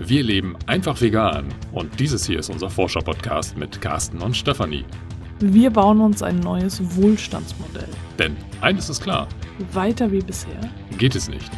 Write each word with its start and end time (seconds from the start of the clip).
Wir 0.00 0.22
leben 0.22 0.54
einfach 0.66 1.00
vegan 1.00 1.46
und 1.72 1.98
dieses 1.98 2.24
hier 2.24 2.38
ist 2.38 2.50
unser 2.50 2.70
Forscher-Podcast 2.70 3.56
mit 3.56 3.80
Carsten 3.80 4.18
und 4.18 4.36
Stefanie. 4.36 4.84
Wir 5.40 5.70
bauen 5.70 6.00
uns 6.00 6.22
ein 6.22 6.36
neues 6.36 6.80
Wohlstandsmodell. 6.96 7.88
Denn 8.16 8.36
eines 8.60 8.88
ist 8.88 9.02
klar: 9.02 9.26
Weiter 9.72 10.10
wie 10.12 10.20
bisher 10.20 10.60
geht 10.98 11.16
es 11.16 11.28
nicht. 11.28 11.50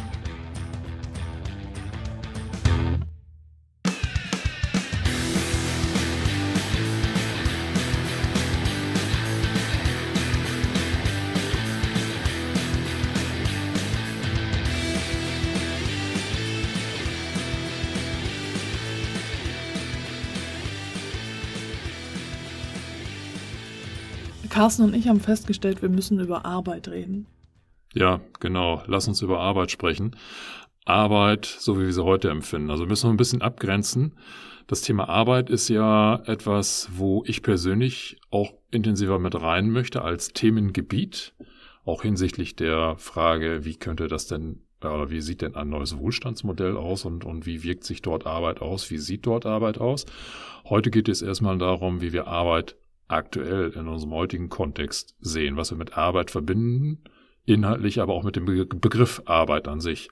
Carsten 24.61 24.83
und 24.83 24.95
ich 24.95 25.07
haben 25.07 25.19
festgestellt, 25.19 25.81
wir 25.81 25.89
müssen 25.89 26.19
über 26.19 26.45
Arbeit 26.45 26.87
reden. 26.87 27.25
Ja, 27.95 28.21
genau. 28.39 28.83
Lass 28.85 29.07
uns 29.07 29.23
über 29.23 29.39
Arbeit 29.39 29.71
sprechen. 29.71 30.15
Arbeit, 30.85 31.47
so 31.47 31.79
wie 31.79 31.85
wir 31.85 31.93
sie 31.93 32.03
heute 32.03 32.29
empfinden. 32.29 32.69
Also 32.69 32.85
müssen 32.85 33.07
wir 33.07 33.13
ein 33.15 33.17
bisschen 33.17 33.41
abgrenzen. 33.41 34.13
Das 34.67 34.81
Thema 34.81 35.09
Arbeit 35.09 35.49
ist 35.49 35.67
ja 35.67 36.21
etwas, 36.27 36.89
wo 36.93 37.23
ich 37.25 37.41
persönlich 37.41 38.17
auch 38.29 38.53
intensiver 38.69 39.17
mit 39.17 39.33
rein 39.33 39.71
möchte 39.71 40.03
als 40.03 40.27
Themengebiet. 40.31 41.33
Auch 41.83 42.03
hinsichtlich 42.03 42.55
der 42.55 42.97
Frage, 42.97 43.65
wie 43.65 43.77
könnte 43.77 44.07
das 44.07 44.27
denn 44.27 44.59
oder 44.83 45.09
wie 45.09 45.21
sieht 45.21 45.41
denn 45.41 45.55
ein 45.55 45.69
neues 45.69 45.97
Wohlstandsmodell 45.97 46.77
aus 46.77 47.05
und, 47.05 47.25
und 47.25 47.47
wie 47.47 47.63
wirkt 47.63 47.83
sich 47.83 48.03
dort 48.03 48.27
Arbeit 48.27 48.61
aus? 48.61 48.91
Wie 48.91 48.99
sieht 48.99 49.25
dort 49.25 49.47
Arbeit 49.47 49.79
aus? 49.79 50.05
Heute 50.65 50.91
geht 50.91 51.09
es 51.09 51.23
erstmal 51.23 51.57
darum, 51.57 52.01
wie 52.01 52.13
wir 52.13 52.27
Arbeit 52.27 52.75
aktuell 53.11 53.71
in 53.71 53.87
unserem 53.87 54.13
heutigen 54.13 54.49
Kontext 54.49 55.15
sehen, 55.19 55.57
was 55.57 55.71
wir 55.71 55.77
mit 55.77 55.97
Arbeit 55.97 56.31
verbinden, 56.31 57.03
inhaltlich, 57.45 57.99
aber 58.01 58.13
auch 58.13 58.23
mit 58.23 58.35
dem 58.35 58.45
Begriff 58.45 59.21
Arbeit 59.25 59.67
an 59.67 59.81
sich. 59.81 60.09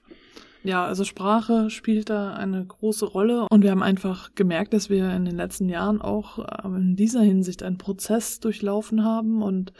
Ja, 0.62 0.84
also 0.84 1.04
Sprache 1.04 1.70
spielt 1.70 2.10
da 2.10 2.34
eine 2.34 2.64
große 2.66 3.06
Rolle 3.06 3.46
und 3.50 3.62
wir 3.62 3.70
haben 3.70 3.82
einfach 3.82 4.34
gemerkt, 4.34 4.74
dass 4.74 4.90
wir 4.90 5.10
in 5.14 5.24
den 5.24 5.36
letzten 5.36 5.70
Jahren 5.70 6.02
auch 6.02 6.38
ähm, 6.64 6.76
in 6.76 6.96
dieser 6.96 7.22
Hinsicht 7.22 7.62
einen 7.62 7.78
Prozess 7.78 8.40
durchlaufen 8.40 9.02
haben 9.02 9.42
und 9.42 9.72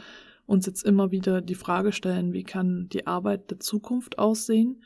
uns 0.47 0.65
jetzt 0.65 0.83
immer 0.83 1.11
wieder 1.11 1.41
die 1.41 1.55
Frage 1.55 1.91
stellen, 1.91 2.33
wie 2.33 2.43
kann 2.43 2.89
die 2.89 3.05
Arbeit 3.05 3.51
der 3.51 3.59
Zukunft 3.59 4.17
aussehen? 4.17 4.81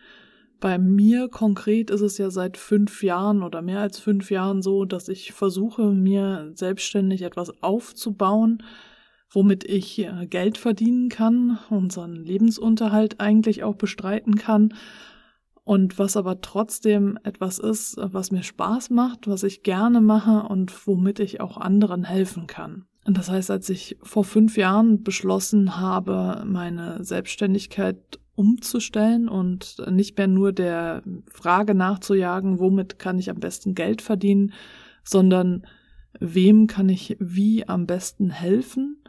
Bei 0.60 0.78
mir 0.78 1.28
konkret 1.30 1.90
ist 1.90 2.02
es 2.02 2.18
ja 2.18 2.30
seit 2.30 2.58
fünf 2.58 3.04
Jahren 3.04 3.44
oder 3.44 3.62
mehr 3.62 3.80
als 3.80 4.00
fünf 4.00 4.32
Jahren 4.32 4.62
so, 4.62 4.86
dass 4.86 5.10
ich 5.10 5.34
versuche, 5.34 5.92
mir 5.92 6.52
selbstständig 6.56 7.24
etwas 7.24 7.62
aufzubauen, 7.62 8.64
womit 9.30 9.64
ich 9.64 10.00
äh, 10.00 10.28
Geld 10.28 10.58
verdienen 10.58 11.10
kann, 11.10 11.60
unseren 11.70 12.14
Lebensunterhalt 12.14 13.20
eigentlich 13.20 13.64
auch 13.64 13.76
bestreiten 13.76 14.36
kann 14.36 14.74
und 15.66 15.98
was 15.98 16.16
aber 16.16 16.42
trotzdem 16.42 17.18
etwas 17.24 17.60
ist, 17.60 17.98
was 18.00 18.32
mir 18.32 18.44
Spaß 18.44 18.92
macht, 18.92 19.28
was 19.28 19.44
ich 19.44 19.64
gerne 19.64 20.00
mache 20.00 20.48
und 20.48 20.88
womit 20.88 21.20
ich 21.20 21.42
auch 21.42 21.58
anderen 21.58 22.04
helfen 22.04 22.48
kann. 22.48 22.86
Das 23.06 23.30
heißt, 23.30 23.52
als 23.52 23.70
ich 23.70 23.98
vor 24.02 24.24
fünf 24.24 24.58
Jahren 24.58 25.04
beschlossen 25.04 25.78
habe, 25.78 26.44
meine 26.46 27.04
Selbstständigkeit 27.04 28.20
umzustellen 28.36 29.30
und 29.30 29.82
nicht 29.90 30.18
mehr 30.18 30.28
nur 30.28 30.52
der 30.52 31.04
Frage 31.32 31.74
nachzujagen, 31.74 32.60
womit 32.60 33.00
kann 33.00 33.18
ich 33.18 33.30
am 33.30 33.40
besten 33.40 33.76
Geld 33.76 34.02
verdienen, 34.02 34.54
sondern 35.04 35.66
wem 36.20 36.68
kann 36.68 36.90
ich 36.90 37.18
wie 37.20 37.68
am 37.68 37.88
besten 37.88 38.30
helfen 38.30 39.02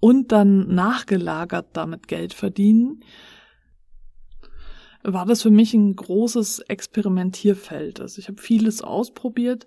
und 0.00 0.32
dann 0.32 0.74
nachgelagert 0.74 1.68
damit 1.72 2.08
Geld 2.08 2.34
verdienen, 2.34 3.00
war 5.02 5.26
das 5.26 5.42
für 5.42 5.50
mich 5.50 5.74
ein 5.74 5.94
großes 5.94 6.60
Experimentierfeld. 6.60 8.00
Also 8.00 8.18
ich 8.18 8.28
habe 8.28 8.40
vieles 8.40 8.82
ausprobiert 8.82 9.66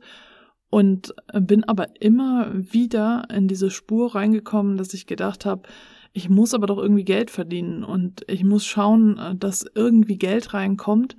und 0.70 1.14
bin 1.34 1.64
aber 1.64 2.02
immer 2.02 2.52
wieder 2.54 3.28
in 3.34 3.48
diese 3.48 3.70
Spur 3.70 4.16
reingekommen, 4.16 4.78
dass 4.78 4.94
ich 4.94 5.06
gedacht 5.06 5.46
habe, 5.46 5.70
ich 6.18 6.30
muss 6.30 6.56
aber 6.56 6.66
doch 6.66 6.80
irgendwie 6.80 7.06
Geld 7.06 7.30
verdienen 7.30 7.84
und 7.84 8.24
ich 8.28 8.44
muss 8.44 8.66
schauen, 8.66 9.20
äh, 9.20 9.36
dass 9.36 9.66
irgendwie 9.76 10.18
Geld 10.18 10.52
reinkommt, 10.52 11.16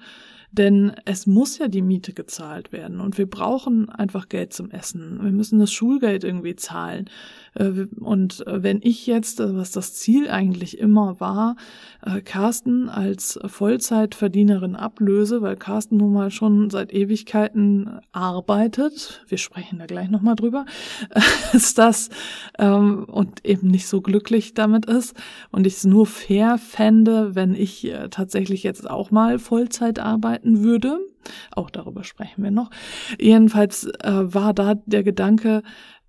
denn 0.51 0.93
es 1.05 1.25
muss 1.25 1.59
ja 1.59 1.69
die 1.69 1.83
Miete 1.83 2.13
gezahlt 2.13 2.73
werden 2.73 3.01
und 3.01 3.17
wir 3.17 3.31
brauchen 3.31 3.91
einfach 3.91 4.29
Geld 4.29 4.53
zum 4.53 4.73
Essen. 4.73 5.23
Wir 5.23 5.31
müssen 5.31 5.61
das 5.61 5.73
Schulgeld 5.73 6.25
irgendwie 6.25 6.57
zahlen. 6.57 7.09
Äh, 7.59 7.87
und 8.01 8.45
wenn 8.47 8.81
ich 8.83 9.07
jetzt, 9.07 9.41
äh, 9.41 9.57
was 9.57 9.73
das 9.73 9.95
Ziel 9.95 10.29
eigentlich 10.31 10.79
immer 10.79 11.21
war, 11.21 11.57
Carsten 12.25 12.89
als 12.89 13.41
Vollzeitverdienerin 13.45 14.77
ablöse, 14.77 15.43
weil 15.43 15.57
Carsten 15.57 15.97
nun 15.97 16.13
mal 16.13 16.31
schon 16.31 16.71
seit 16.71 16.93
Ewigkeiten 16.93 17.99
arbeitet, 18.13 19.25
wir 19.27 19.39
sprechen 19.39 19.81
da 19.81 19.87
gleich 19.87 20.09
nochmal 20.09 20.37
drüber, 20.37 20.65
ist 21.53 21.77
das 21.77 22.11
ähm, 22.57 23.05
und 23.05 23.45
eben 23.45 23.69
nicht 23.69 23.89
so 23.89 24.01
glücklich 24.01 24.55
damit 24.55 24.87
ist 24.87 25.17
und 25.51 25.67
ich 25.67 25.75
es 25.75 25.85
nur 25.85 26.07
fair 26.07 26.57
fände, 26.57 27.35
wenn 27.35 27.55
ich 27.55 27.93
tatsächlich 28.11 28.63
jetzt 28.63 28.89
auch 28.89 29.11
mal 29.11 29.41
Vollzeit 29.41 29.99
arbeite 29.99 30.19
arbeiten 30.19 30.63
würde. 30.63 30.99
Auch 31.55 31.71
darüber 31.71 32.05
sprechen 32.05 32.43
wir 32.43 32.51
noch. 32.51 32.71
Jedenfalls 33.21 33.85
äh, 33.85 34.35
war 34.35 34.55
da 34.55 34.75
der 34.87 35.03
Gedanke, 35.03 35.63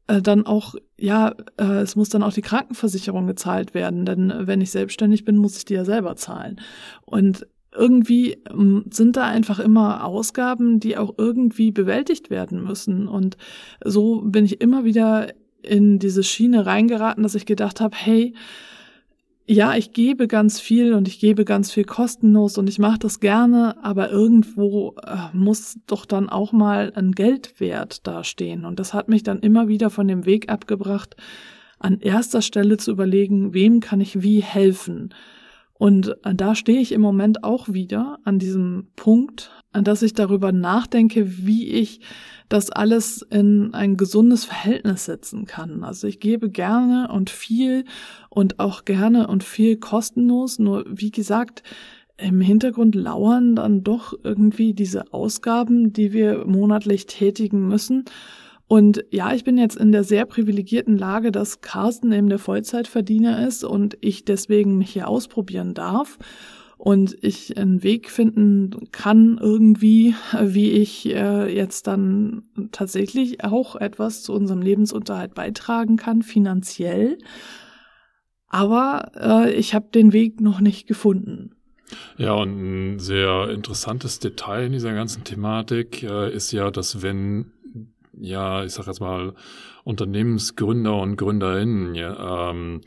äh, 0.09 0.22
dann 0.22 0.46
auch, 0.46 0.75
ja, 0.97 1.36
äh, 1.58 1.81
es 1.81 1.96
muss 1.96 2.09
dann 2.09 2.24
auch 2.24 2.34
die 2.34 2.42
Krankenversicherung 2.42 3.28
gezahlt 3.28 3.74
werden, 3.74 4.06
denn 4.06 4.34
wenn 4.42 4.59
ich 4.59 4.72
selbstständig 4.72 5.24
bin, 5.24 5.38
muss 5.38 5.58
ich 5.58 5.66
die 5.66 5.75
ja 5.75 5.86
selber 5.86 6.16
zahlen. 6.16 6.59
Und 7.06 7.47
irgendwie 7.75 8.38
ähm, 8.50 8.86
sind 8.90 9.16
da 9.16 9.25
einfach 9.25 9.59
immer 9.59 10.03
Ausgaben, 10.03 10.80
die 10.80 10.98
auch 10.98 11.14
irgendwie 11.18 11.72
bewältigt 11.72 12.31
werden 12.31 12.64
müssen. 12.64 13.08
Und 13.08 13.38
so 13.86 14.22
bin 14.22 14.46
ich 14.46 14.62
immer 14.62 14.84
wieder 14.84 15.28
in 15.62 16.00
diese 16.00 16.24
Schiene 16.24 16.66
reingeraten, 16.66 17.22
dass 17.22 17.36
ich 17.36 17.46
gedacht 17.46 17.80
habe, 17.80 17.96
hey, 17.96 18.34
ja, 19.52 19.76
ich 19.76 19.94
gebe 19.94 20.28
ganz 20.28 20.60
viel 20.60 20.94
und 20.94 21.08
ich 21.08 21.20
gebe 21.20 21.44
ganz 21.44 21.72
viel 21.72 21.84
kostenlos 21.84 22.60
und 22.60 22.70
ich 22.70 22.78
mache 22.78 23.00
das 23.00 23.20
gerne, 23.20 23.84
aber 23.84 24.12
irgendwo 24.12 24.96
äh, 25.04 25.36
muss 25.36 25.80
doch 25.88 26.06
dann 26.06 26.30
auch 26.30 26.52
mal 26.52 26.94
ein 26.96 27.14
Geldwert 27.14 28.06
dastehen. 28.06 28.64
Und 28.64 28.80
das 28.80 28.94
hat 28.94 29.10
mich 29.10 29.24
dann 29.24 29.40
immer 29.40 29.68
wieder 29.68 29.90
von 29.90 30.08
dem 30.08 30.28
Weg 30.28 30.52
abgebracht, 30.52 31.16
an 31.80 32.00
erster 32.00 32.44
Stelle 32.44 32.78
zu 32.78 32.92
überlegen, 32.92 33.56
wem 33.56 33.80
kann 33.80 34.02
ich 34.02 34.22
wie 34.22 34.42
helfen. 34.44 35.16
Und 35.74 36.16
äh, 36.26 36.36
da 36.36 36.54
stehe 36.54 36.80
ich 36.80 36.92
im 36.92 37.02
Moment 37.02 37.44
auch 37.44 37.70
wieder 37.70 38.20
an 38.26 38.38
diesem 38.38 38.90
Punkt, 38.96 39.50
an 39.72 39.84
dass 39.84 40.04
ich 40.04 40.14
darüber 40.14 40.52
nachdenke, 40.52 41.44
wie 41.44 41.70
ich 41.70 42.02
das 42.50 42.72
alles 42.72 43.22
in 43.30 43.74
ein 43.74 43.96
gesundes 43.96 44.44
Verhältnis 44.44 45.06
setzen 45.06 45.46
kann. 45.46 45.84
Also 45.84 46.08
ich 46.08 46.20
gebe 46.20 46.50
gerne 46.50 47.10
und 47.14 47.30
viel 47.30 47.86
und 48.30 48.60
auch 48.60 48.86
gerne 48.86 49.28
und 49.28 49.44
viel 49.44 49.78
kostenlos. 49.78 50.58
Nur 50.58 50.84
wie 50.90 51.12
gesagt, 51.12 51.64
im 52.18 52.42
Hintergrund 52.42 52.96
lauern 52.96 53.56
dann 53.56 53.84
doch 53.84 54.14
irgendwie 54.24 54.74
diese 54.74 55.14
Ausgaben, 55.14 55.94
die 55.94 56.12
wir 56.12 56.46
monatlich 56.46 57.06
tätigen 57.06 57.68
müssen. 57.68 58.06
Und 58.68 59.04
ja, 59.10 59.34
ich 59.34 59.44
bin 59.44 59.58
jetzt 59.58 59.78
in 59.78 59.92
der 59.92 60.04
sehr 60.04 60.26
privilegierten 60.26 60.98
Lage, 60.98 61.31
dass 61.31 61.62
Carsten 61.62 62.12
eben 62.12 62.30
der 62.30 62.40
Vollzeitverdiener 62.40 63.48
ist 63.48 63.64
und 63.64 63.98
ich 64.02 64.26
deswegen 64.26 64.78
mich 64.78 64.92
hier 64.92 65.08
ausprobieren 65.08 65.74
darf 65.74 66.20
und 66.80 67.18
ich 67.22 67.58
einen 67.58 67.84
Weg 67.84 68.10
finden 68.10 68.72
kann 68.94 69.38
irgendwie, 69.38 70.16
wie 70.42 70.72
ich 70.72 71.14
äh, 71.14 71.54
jetzt 71.54 71.88
dann 71.88 72.44
tatsächlich 72.72 73.44
auch 73.44 73.76
etwas 73.76 74.24
zu 74.24 74.31
unserem 74.34 74.62
Lebensunterhalt 74.62 75.36
beitragen 75.36 75.98
kann, 75.98 76.22
finanziell. 76.22 77.18
Aber 78.48 79.12
äh, 79.20 79.52
ich 79.52 79.76
habe 79.76 79.90
den 79.94 80.14
Weg 80.14 80.40
noch 80.40 80.62
nicht 80.62 80.88
gefunden. 80.88 81.52
Ja, 82.18 82.34
und 82.34 82.94
ein 82.94 83.00
sehr 83.00 83.50
interessantes 83.50 84.20
Detail 84.20 84.68
in 84.68 84.72
dieser 84.72 84.94
ganzen 84.94 85.25
Thematik 85.25 86.02
äh, 86.04 86.34
ist 86.34 86.54
ja, 86.54 86.72
dass 86.72 87.02
wenn 87.02 87.52
ja, 88.18 88.64
ich 88.64 88.72
sag 88.74 88.88
jetzt 88.88 89.02
mal, 89.02 89.34
Unternehmensgründer 89.84 90.96
und 90.96 91.18
Gründerinnen 91.18 91.96
ja, 91.96 92.52
ähm, 92.52 92.82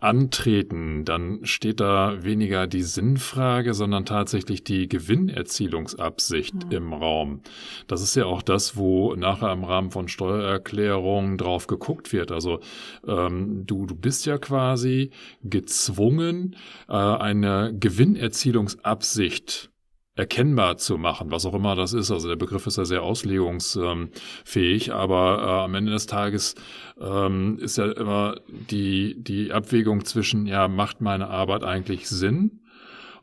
antreten, 0.00 1.04
dann 1.04 1.40
steht 1.44 1.80
da 1.80 2.22
weniger 2.22 2.66
die 2.66 2.82
Sinnfrage, 2.82 3.74
sondern 3.74 4.04
tatsächlich 4.04 4.64
die 4.64 4.88
Gewinnerzielungsabsicht 4.88 6.54
mhm. 6.66 6.72
im 6.72 6.92
Raum. 6.92 7.40
Das 7.86 8.02
ist 8.02 8.14
ja 8.14 8.26
auch 8.26 8.42
das, 8.42 8.76
wo 8.76 9.14
nachher 9.14 9.52
im 9.52 9.64
Rahmen 9.64 9.90
von 9.90 10.08
Steuererklärungen 10.08 11.38
drauf 11.38 11.66
geguckt 11.66 12.12
wird. 12.12 12.32
Also 12.32 12.60
ähm, 13.06 13.64
du, 13.66 13.86
du 13.86 13.94
bist 13.94 14.26
ja 14.26 14.38
quasi 14.38 15.10
gezwungen, 15.42 16.56
äh, 16.88 16.92
eine 16.92 17.74
Gewinnerzielungsabsicht 17.78 19.70
erkennbar 20.18 20.78
zu 20.78 20.98
machen, 20.98 21.30
was 21.30 21.46
auch 21.46 21.54
immer 21.54 21.76
das 21.76 21.92
ist. 21.92 22.10
Also 22.10 22.28
der 22.28 22.34
Begriff 22.34 22.66
ist 22.66 22.76
ja 22.76 22.84
sehr 22.84 23.04
auslegungsfähig, 23.04 24.92
aber 24.92 25.38
äh, 25.38 25.64
am 25.64 25.74
Ende 25.76 25.92
des 25.92 26.06
Tages 26.06 26.56
ähm, 27.00 27.56
ist 27.60 27.78
ja 27.78 27.92
immer 27.92 28.34
die, 28.48 29.14
die 29.22 29.52
Abwägung 29.52 30.04
zwischen, 30.04 30.46
ja, 30.46 30.66
macht 30.66 31.00
meine 31.00 31.28
Arbeit 31.28 31.62
eigentlich 31.62 32.08
Sinn 32.08 32.62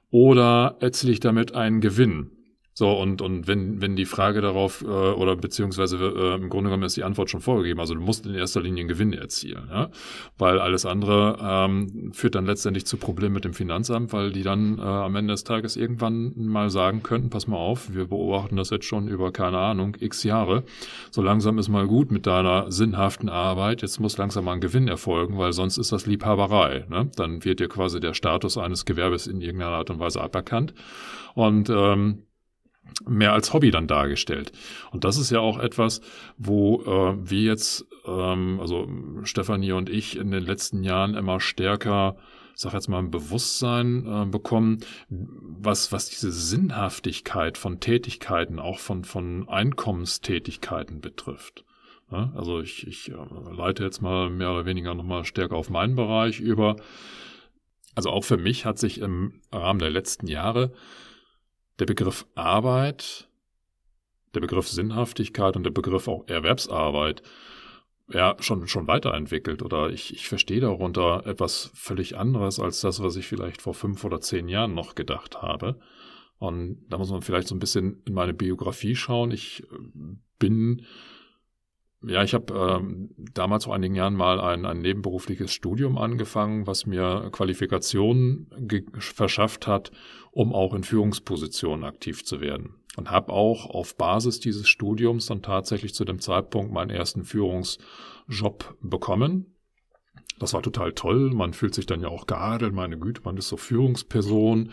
oder 0.09 0.77
erziele 0.79 1.11
ich 1.11 1.19
damit 1.19 1.53
einen 1.53 1.81
Gewinn? 1.81 2.31
So, 2.77 2.91
und, 2.91 3.21
und 3.21 3.47
wenn, 3.47 3.79
wenn 3.79 3.95
die 3.95 4.03
Frage 4.03 4.41
darauf, 4.41 4.81
äh, 4.81 4.85
oder 4.85 5.37
beziehungsweise 5.37 5.95
äh, 5.95 6.35
im 6.35 6.49
Grunde 6.49 6.69
genommen 6.69 6.83
ist 6.83 6.97
die 6.97 7.05
Antwort 7.05 7.29
schon 7.29 7.39
vorgegeben, 7.39 7.79
also 7.79 7.93
du 7.93 8.01
musst 8.01 8.25
in 8.25 8.35
erster 8.35 8.61
Linie 8.61 8.81
einen 8.81 8.89
Gewinn 8.89 9.13
erzielen, 9.13 9.69
ja? 9.71 9.89
weil 10.37 10.59
alles 10.59 10.85
andere 10.85 11.37
ähm, 11.41 12.11
führt 12.11 12.35
dann 12.35 12.45
letztendlich 12.45 12.85
zu 12.85 12.97
Problemen 12.97 13.33
mit 13.33 13.45
dem 13.45 13.53
Finanzamt, 13.53 14.11
weil 14.11 14.33
die 14.33 14.43
dann 14.43 14.77
äh, 14.77 14.81
am 14.81 15.15
Ende 15.15 15.31
des 15.31 15.45
Tages 15.45 15.77
irgendwann 15.77 16.33
mal 16.35 16.69
sagen 16.69 17.01
könnten, 17.01 17.29
pass 17.29 17.47
mal 17.47 17.55
auf, 17.55 17.93
wir 17.93 18.07
beobachten 18.07 18.57
das 18.57 18.71
jetzt 18.71 18.85
schon 18.85 19.07
über, 19.07 19.31
keine 19.31 19.57
Ahnung, 19.57 19.95
x 19.97 20.23
Jahre, 20.23 20.65
so 21.11 21.21
langsam 21.21 21.57
ist 21.59 21.69
mal 21.69 21.87
gut 21.87 22.11
mit 22.11 22.27
deiner 22.27 22.69
sinnhaften 22.73 23.29
Arbeit, 23.29 23.83
jetzt 23.83 24.01
muss 24.01 24.17
langsam 24.17 24.43
mal 24.43 24.51
ein 24.51 24.59
Gewinn 24.59 24.89
erfolgen, 24.89 25.37
weil 25.37 25.53
sonst 25.53 25.77
ist 25.77 25.93
das 25.93 26.07
Liebhaberei. 26.07 26.83
Ne? 26.89 27.09
Dann 27.15 27.45
wird 27.45 27.61
dir 27.61 27.69
quasi 27.69 28.01
der 28.01 28.13
Status 28.13 28.57
eines 28.57 28.83
Gewerbes 28.83 29.27
in 29.27 29.39
irgendeiner 29.39 29.77
Art 29.77 29.89
und 29.89 29.99
Weise 29.99 30.19
aberkannt. 30.19 30.73
Und 31.35 31.69
ähm, 31.69 32.24
mehr 33.07 33.33
als 33.33 33.53
Hobby 33.53 33.71
dann 33.71 33.87
dargestellt. 33.87 34.51
Und 34.91 35.03
das 35.03 35.17
ist 35.17 35.31
ja 35.31 35.39
auch 35.39 35.59
etwas, 35.59 36.01
wo 36.37 36.81
äh, 36.81 37.29
wir 37.29 37.41
jetzt, 37.41 37.85
ähm, 38.05 38.59
also 38.59 38.87
Stefanie 39.23 39.73
und 39.73 39.89
ich 39.89 40.17
in 40.17 40.31
den 40.31 40.43
letzten 40.43 40.83
Jahren 40.83 41.15
immer 41.15 41.39
stärker 41.39 42.15
sag 42.55 42.73
jetzt 42.73 42.87
mal, 42.87 42.99
ein 42.99 43.11
Bewusstsein 43.11 44.05
äh, 44.07 44.25
bekommen, 44.25 44.79
was, 45.09 45.91
was 45.91 46.09
diese 46.09 46.31
Sinnhaftigkeit 46.31 47.57
von 47.57 47.79
Tätigkeiten, 47.79 48.59
auch 48.59 48.79
von, 48.79 49.03
von 49.03 49.47
Einkommenstätigkeiten 49.49 51.01
betrifft. 51.01 51.65
Ja, 52.11 52.31
also 52.35 52.61
ich, 52.61 52.87
ich 52.87 53.11
äh, 53.11 53.15
leite 53.51 53.83
jetzt 53.83 54.01
mal 54.01 54.29
mehr 54.29 54.51
oder 54.51 54.65
weniger 54.65 54.95
nochmal 54.95 55.25
stärker 55.25 55.55
auf 55.55 55.69
meinen 55.69 55.95
Bereich 55.95 56.39
über. 56.39 56.77
Also 57.93 58.09
auch 58.09 58.23
für 58.23 58.37
mich 58.37 58.65
hat 58.65 58.77
sich 58.77 58.99
im 58.99 59.41
Rahmen 59.51 59.79
der 59.79 59.89
letzten 59.89 60.27
Jahre 60.27 60.71
der 61.79 61.85
Begriff 61.85 62.25
Arbeit, 62.35 63.29
der 64.33 64.41
Begriff 64.41 64.67
Sinnhaftigkeit 64.67 65.55
und 65.55 65.63
der 65.63 65.71
Begriff 65.71 66.07
auch 66.07 66.27
Erwerbsarbeit 66.27 67.21
ja 68.09 68.35
schon, 68.39 68.67
schon 68.67 68.87
weiterentwickelt 68.87 69.63
oder 69.63 69.89
ich, 69.89 70.13
ich 70.13 70.27
verstehe 70.27 70.59
darunter 70.59 71.25
etwas 71.25 71.71
völlig 71.73 72.17
anderes 72.17 72.59
als 72.59 72.81
das, 72.81 73.01
was 73.01 73.15
ich 73.15 73.25
vielleicht 73.25 73.61
vor 73.61 73.73
fünf 73.73 74.03
oder 74.03 74.21
zehn 74.21 74.47
Jahren 74.47 74.73
noch 74.73 74.95
gedacht 74.95 75.41
habe. 75.41 75.79
Und 76.37 76.85
da 76.89 76.97
muss 76.97 77.09
man 77.09 77.21
vielleicht 77.21 77.47
so 77.47 77.55
ein 77.55 77.59
bisschen 77.59 78.01
in 78.05 78.13
meine 78.13 78.33
Biografie 78.33 78.95
schauen. 78.95 79.31
Ich 79.31 79.63
äh, 79.63 79.65
bin, 80.37 80.85
ja, 82.03 82.23
ich 82.23 82.33
habe 82.33 82.53
ähm, 82.53 83.09
damals 83.33 83.65
vor 83.65 83.73
einigen 83.73 83.95
Jahren 83.95 84.15
mal 84.15 84.39
ein, 84.39 84.65
ein 84.65 84.79
nebenberufliches 84.79 85.51
Studium 85.51 85.97
angefangen, 85.97 86.67
was 86.67 86.85
mir 86.85 87.29
Qualifikationen 87.31 88.47
verschafft 88.99 89.67
hat, 89.67 89.91
um 90.31 90.53
auch 90.53 90.73
in 90.73 90.83
Führungspositionen 90.83 91.85
aktiv 91.85 92.23
zu 92.25 92.41
werden. 92.41 92.75
Und 92.97 93.11
habe 93.11 93.33
auch 93.33 93.69
auf 93.69 93.97
Basis 93.97 94.39
dieses 94.39 94.69
Studiums 94.69 95.25
dann 95.25 95.41
tatsächlich 95.41 95.93
zu 95.93 96.05
dem 96.05 96.19
Zeitpunkt 96.19 96.71
meinen 96.71 96.91
ersten 96.91 97.23
Führungsjob 97.23 98.77
bekommen. 98.81 99.54
Das 100.39 100.53
war 100.53 100.61
total 100.61 100.93
toll. 100.93 101.31
Man 101.31 101.53
fühlt 101.53 101.73
sich 101.73 101.85
dann 101.85 102.01
ja 102.01 102.09
auch 102.09 102.27
geadelt, 102.27 102.73
meine 102.73 102.97
Güte, 102.97 103.21
man 103.23 103.37
ist 103.37 103.47
so 103.47 103.57
Führungsperson 103.57 104.71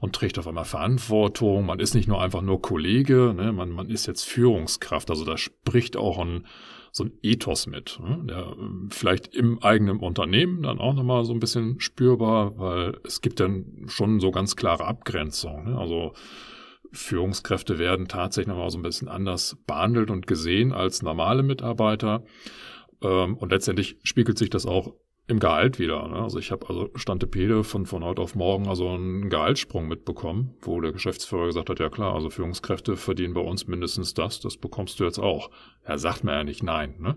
und 0.00 0.14
trägt 0.14 0.38
auf 0.38 0.48
einmal 0.48 0.64
Verantwortung. 0.64 1.66
Man 1.66 1.78
ist 1.78 1.94
nicht 1.94 2.08
nur 2.08 2.20
einfach 2.20 2.42
nur 2.42 2.60
Kollege, 2.60 3.32
ne? 3.36 3.52
man, 3.52 3.70
man 3.70 3.88
ist 3.88 4.06
jetzt 4.06 4.24
Führungskraft. 4.24 5.10
Also 5.10 5.24
da 5.24 5.36
spricht 5.36 5.96
auch 5.96 6.18
ein 6.18 6.46
so 6.96 7.04
ein 7.04 7.12
Ethos 7.22 7.66
mit, 7.66 8.00
ne? 8.02 8.22
der 8.24 8.56
ähm, 8.58 8.88
vielleicht 8.90 9.34
im 9.34 9.62
eigenen 9.62 9.98
Unternehmen 9.98 10.62
dann 10.62 10.78
auch 10.78 10.94
nochmal 10.94 11.26
so 11.26 11.34
ein 11.34 11.40
bisschen 11.40 11.78
spürbar, 11.78 12.58
weil 12.58 12.98
es 13.04 13.20
gibt 13.20 13.38
dann 13.38 13.84
schon 13.86 14.18
so 14.18 14.30
ganz 14.30 14.56
klare 14.56 14.86
Abgrenzungen. 14.86 15.72
Ne? 15.72 15.78
Also 15.78 16.14
Führungskräfte 16.92 17.78
werden 17.78 18.08
tatsächlich 18.08 18.48
nochmal 18.48 18.70
so 18.70 18.78
ein 18.78 18.82
bisschen 18.82 19.08
anders 19.08 19.58
behandelt 19.66 20.10
und 20.10 20.26
gesehen 20.26 20.72
als 20.72 21.02
normale 21.02 21.42
Mitarbeiter. 21.42 22.24
Ähm, 23.02 23.36
und 23.36 23.50
letztendlich 23.52 23.96
spiegelt 24.02 24.38
sich 24.38 24.50
das 24.50 24.66
auch 24.66 24.94
im 25.28 25.40
Gehalt 25.40 25.78
wieder. 25.78 26.06
Ne? 26.06 26.16
Also 26.16 26.38
ich 26.38 26.52
habe 26.52 26.68
also 26.68 26.90
Stantepede 26.94 27.64
von, 27.64 27.86
von 27.86 28.04
heute 28.04 28.22
auf 28.22 28.34
morgen 28.34 28.68
also 28.68 28.88
einen 28.88 29.28
Gehaltssprung 29.28 29.88
mitbekommen, 29.88 30.54
wo 30.60 30.80
der 30.80 30.92
Geschäftsführer 30.92 31.46
gesagt 31.46 31.68
hat, 31.68 31.80
ja 31.80 31.88
klar, 31.88 32.14
also 32.14 32.30
Führungskräfte 32.30 32.96
verdienen 32.96 33.34
bei 33.34 33.40
uns 33.40 33.66
mindestens 33.66 34.14
das, 34.14 34.40
das 34.40 34.56
bekommst 34.56 35.00
du 35.00 35.04
jetzt 35.04 35.18
auch. 35.18 35.50
Er 35.82 35.98
sagt 35.98 36.22
mir 36.22 36.32
ja 36.32 36.44
nicht 36.44 36.62
nein. 36.62 36.94
Ne? 36.98 37.16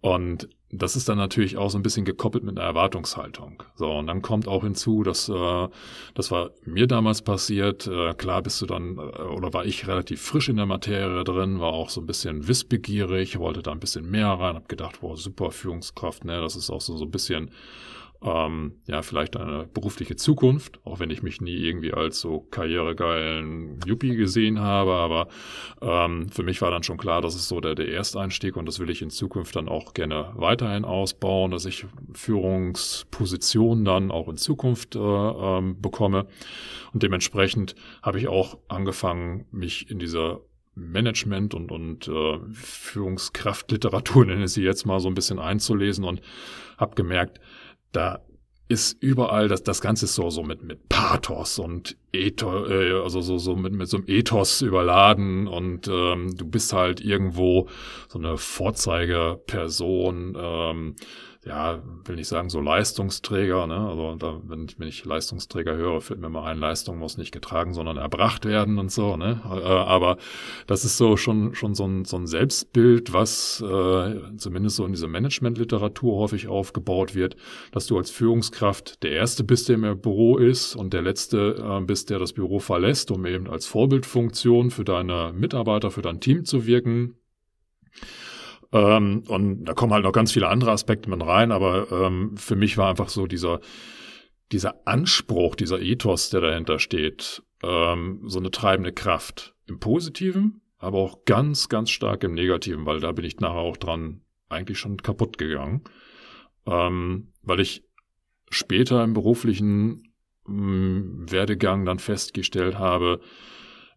Und 0.00 0.48
das 0.72 0.94
ist 0.94 1.08
dann 1.08 1.18
natürlich 1.18 1.56
auch 1.56 1.68
so 1.68 1.78
ein 1.78 1.82
bisschen 1.82 2.04
gekoppelt 2.04 2.44
mit 2.44 2.56
einer 2.56 2.66
Erwartungshaltung. 2.66 3.62
So, 3.74 3.90
und 3.90 4.06
dann 4.06 4.22
kommt 4.22 4.46
auch 4.46 4.62
hinzu, 4.62 5.02
dass 5.02 5.28
äh, 5.28 5.68
das 6.14 6.30
war 6.30 6.50
mir 6.64 6.86
damals 6.86 7.22
passiert. 7.22 7.88
Äh, 7.88 8.14
klar 8.14 8.42
bist 8.42 8.62
du 8.62 8.66
dann, 8.66 8.96
äh, 8.96 9.00
oder 9.00 9.52
war 9.52 9.64
ich 9.64 9.88
relativ 9.88 10.22
frisch 10.22 10.48
in 10.48 10.56
der 10.56 10.66
Materie 10.66 11.24
drin, 11.24 11.58
war 11.58 11.72
auch 11.72 11.90
so 11.90 12.00
ein 12.00 12.06
bisschen 12.06 12.46
wissbegierig, 12.46 13.38
wollte 13.38 13.62
da 13.62 13.72
ein 13.72 13.80
bisschen 13.80 14.08
mehr 14.08 14.28
rein, 14.28 14.54
hab 14.54 14.68
gedacht, 14.68 15.00
boah, 15.00 15.16
super 15.16 15.50
Führungskraft, 15.50 16.24
ne, 16.24 16.40
das 16.40 16.54
ist 16.54 16.70
auch 16.70 16.80
so, 16.80 16.96
so 16.96 17.04
ein 17.04 17.10
bisschen 17.10 17.50
ähm, 18.22 18.74
ja, 18.86 19.00
vielleicht 19.02 19.36
eine 19.36 19.66
berufliche 19.72 20.14
Zukunft, 20.16 20.78
auch 20.84 21.00
wenn 21.00 21.10
ich 21.10 21.22
mich 21.22 21.40
nie 21.40 21.56
irgendwie 21.56 21.94
als 21.94 22.20
so 22.20 22.40
karrieregeilen 22.40 23.80
Yuppie 23.86 24.14
gesehen 24.14 24.60
habe, 24.60 24.92
aber 24.92 25.28
ähm, 25.80 26.28
für 26.28 26.42
mich 26.42 26.60
war 26.60 26.70
dann 26.70 26.82
schon 26.82 26.98
klar, 26.98 27.22
das 27.22 27.34
ist 27.34 27.48
so 27.48 27.60
der, 27.60 27.74
der 27.74 27.88
Ersteinstieg 27.88 28.56
und 28.56 28.66
das 28.66 28.78
will 28.78 28.90
ich 28.90 29.00
in 29.00 29.10
Zukunft 29.10 29.56
dann 29.56 29.68
auch 29.68 29.94
gerne 29.94 30.32
weiterhin 30.34 30.84
ausbauen, 30.84 31.50
dass 31.50 31.64
ich 31.64 31.86
Führungspositionen 32.12 33.84
dann 33.84 34.10
auch 34.10 34.28
in 34.28 34.36
Zukunft 34.36 34.96
äh, 34.96 34.98
ähm, 34.98 35.80
bekomme. 35.80 36.26
Und 36.92 37.02
dementsprechend 37.02 37.74
habe 38.02 38.18
ich 38.18 38.28
auch 38.28 38.58
angefangen, 38.68 39.46
mich 39.50 39.90
in 39.90 39.98
dieser 39.98 40.40
Management 40.74 41.54
und, 41.54 41.72
und 41.72 42.08
äh, 42.08 42.38
Führungskraftliteratur, 42.52 44.26
nenne 44.26 44.44
ich 44.44 44.52
sie 44.52 44.62
jetzt 44.62 44.86
mal, 44.86 45.00
so 45.00 45.08
ein 45.08 45.14
bisschen 45.14 45.38
einzulesen 45.38 46.04
und 46.04 46.20
habe 46.78 46.94
gemerkt, 46.94 47.40
da 47.92 48.20
ist 48.70 49.02
überall, 49.02 49.48
das, 49.48 49.64
das 49.64 49.80
Ganze 49.80 50.04
ist 50.04 50.14
so, 50.14 50.30
so 50.30 50.44
mit, 50.44 50.62
mit 50.62 50.88
Pathos 50.88 51.58
und 51.58 51.96
Ethos, 52.12 52.70
äh, 52.70 52.92
also 52.92 53.20
so, 53.20 53.36
so 53.36 53.56
mit, 53.56 53.72
mit 53.72 53.88
so 53.88 53.96
einem 53.96 54.06
Ethos 54.06 54.62
überladen 54.62 55.48
und 55.48 55.88
ähm, 55.88 56.36
du 56.36 56.46
bist 56.46 56.72
halt 56.72 57.00
irgendwo 57.00 57.68
so 58.08 58.20
eine 58.20 58.36
Vorzeigeperson, 58.36 60.38
ähm, 60.40 60.94
ja, 61.42 61.82
will 62.04 62.16
nicht 62.16 62.28
sagen 62.28 62.50
so 62.50 62.60
Leistungsträger, 62.60 63.66
ne? 63.66 63.88
Also 63.88 64.14
da, 64.16 64.42
wenn, 64.44 64.66
wenn 64.76 64.88
ich 64.88 65.06
Leistungsträger 65.06 65.74
höre, 65.74 66.02
fällt 66.02 66.20
mir 66.20 66.28
mal 66.28 66.44
ein, 66.44 66.58
Leistung 66.58 66.98
muss 66.98 67.16
nicht 67.16 67.32
getragen, 67.32 67.72
sondern 67.72 67.96
erbracht 67.96 68.44
werden 68.44 68.78
und 68.78 68.92
so, 68.92 69.16
ne? 69.16 69.40
Äh, 69.46 69.48
aber 69.48 70.18
das 70.66 70.84
ist 70.84 70.98
so 70.98 71.16
schon 71.16 71.54
schon 71.54 71.74
so 71.74 71.86
ein, 71.86 72.04
so 72.04 72.18
ein 72.18 72.26
Selbstbild, 72.26 73.14
was 73.14 73.62
äh, 73.62 74.36
zumindest 74.36 74.76
so 74.76 74.84
in 74.84 74.92
dieser 74.92 75.08
Managementliteratur 75.08 76.18
häufig 76.18 76.48
aufgebaut 76.48 77.14
wird, 77.14 77.36
dass 77.72 77.86
du 77.86 77.96
als 77.96 78.10
Führungskraft 78.10 79.02
der 79.02 79.12
Erste 79.12 79.42
bist, 79.42 79.70
der 79.70 79.76
im 79.76 79.98
Büro 79.98 80.36
ist 80.36 80.76
und 80.76 80.92
der 80.92 81.00
Letzte 81.00 81.56
äh, 81.58 81.80
bist, 81.82 82.10
der 82.10 82.18
das 82.18 82.34
Büro 82.34 82.58
verlässt, 82.58 83.10
um 83.10 83.24
eben 83.24 83.48
als 83.48 83.64
Vorbildfunktion 83.64 84.70
für 84.70 84.84
deine 84.84 85.32
Mitarbeiter, 85.34 85.90
für 85.90 86.02
dein 86.02 86.20
Team 86.20 86.44
zu 86.44 86.66
wirken. 86.66 87.14
Ähm, 88.72 89.24
und 89.26 89.64
da 89.64 89.74
kommen 89.74 89.92
halt 89.92 90.04
noch 90.04 90.12
ganz 90.12 90.32
viele 90.32 90.48
andere 90.48 90.70
Aspekte 90.70 91.10
mit 91.10 91.24
rein, 91.24 91.52
aber 91.52 91.90
ähm, 91.90 92.36
für 92.36 92.56
mich 92.56 92.78
war 92.78 92.90
einfach 92.90 93.08
so 93.08 93.26
dieser, 93.26 93.60
dieser 94.52 94.86
Anspruch, 94.86 95.56
dieser 95.56 95.80
Ethos, 95.80 96.30
der 96.30 96.40
dahinter 96.40 96.78
steht, 96.78 97.42
ähm, 97.62 98.22
so 98.26 98.38
eine 98.38 98.50
treibende 98.50 98.92
Kraft. 98.92 99.54
Im 99.66 99.78
Positiven, 99.78 100.62
aber 100.78 100.98
auch 100.98 101.24
ganz, 101.24 101.68
ganz 101.68 101.90
stark 101.90 102.24
im 102.24 102.34
Negativen, 102.34 102.86
weil 102.86 103.00
da 103.00 103.12
bin 103.12 103.24
ich 103.24 103.38
nachher 103.40 103.58
auch 103.58 103.76
dran 103.76 104.22
eigentlich 104.48 104.78
schon 104.78 104.96
kaputt 104.96 105.38
gegangen. 105.38 105.84
Ähm, 106.66 107.28
weil 107.42 107.60
ich 107.60 107.84
später 108.50 109.02
im 109.04 109.14
beruflichen 109.14 110.12
mh, 110.46 110.54
mm, 110.54 111.30
Werdegang 111.30 111.84
dann 111.84 111.98
festgestellt 111.98 112.78
habe, 112.78 113.20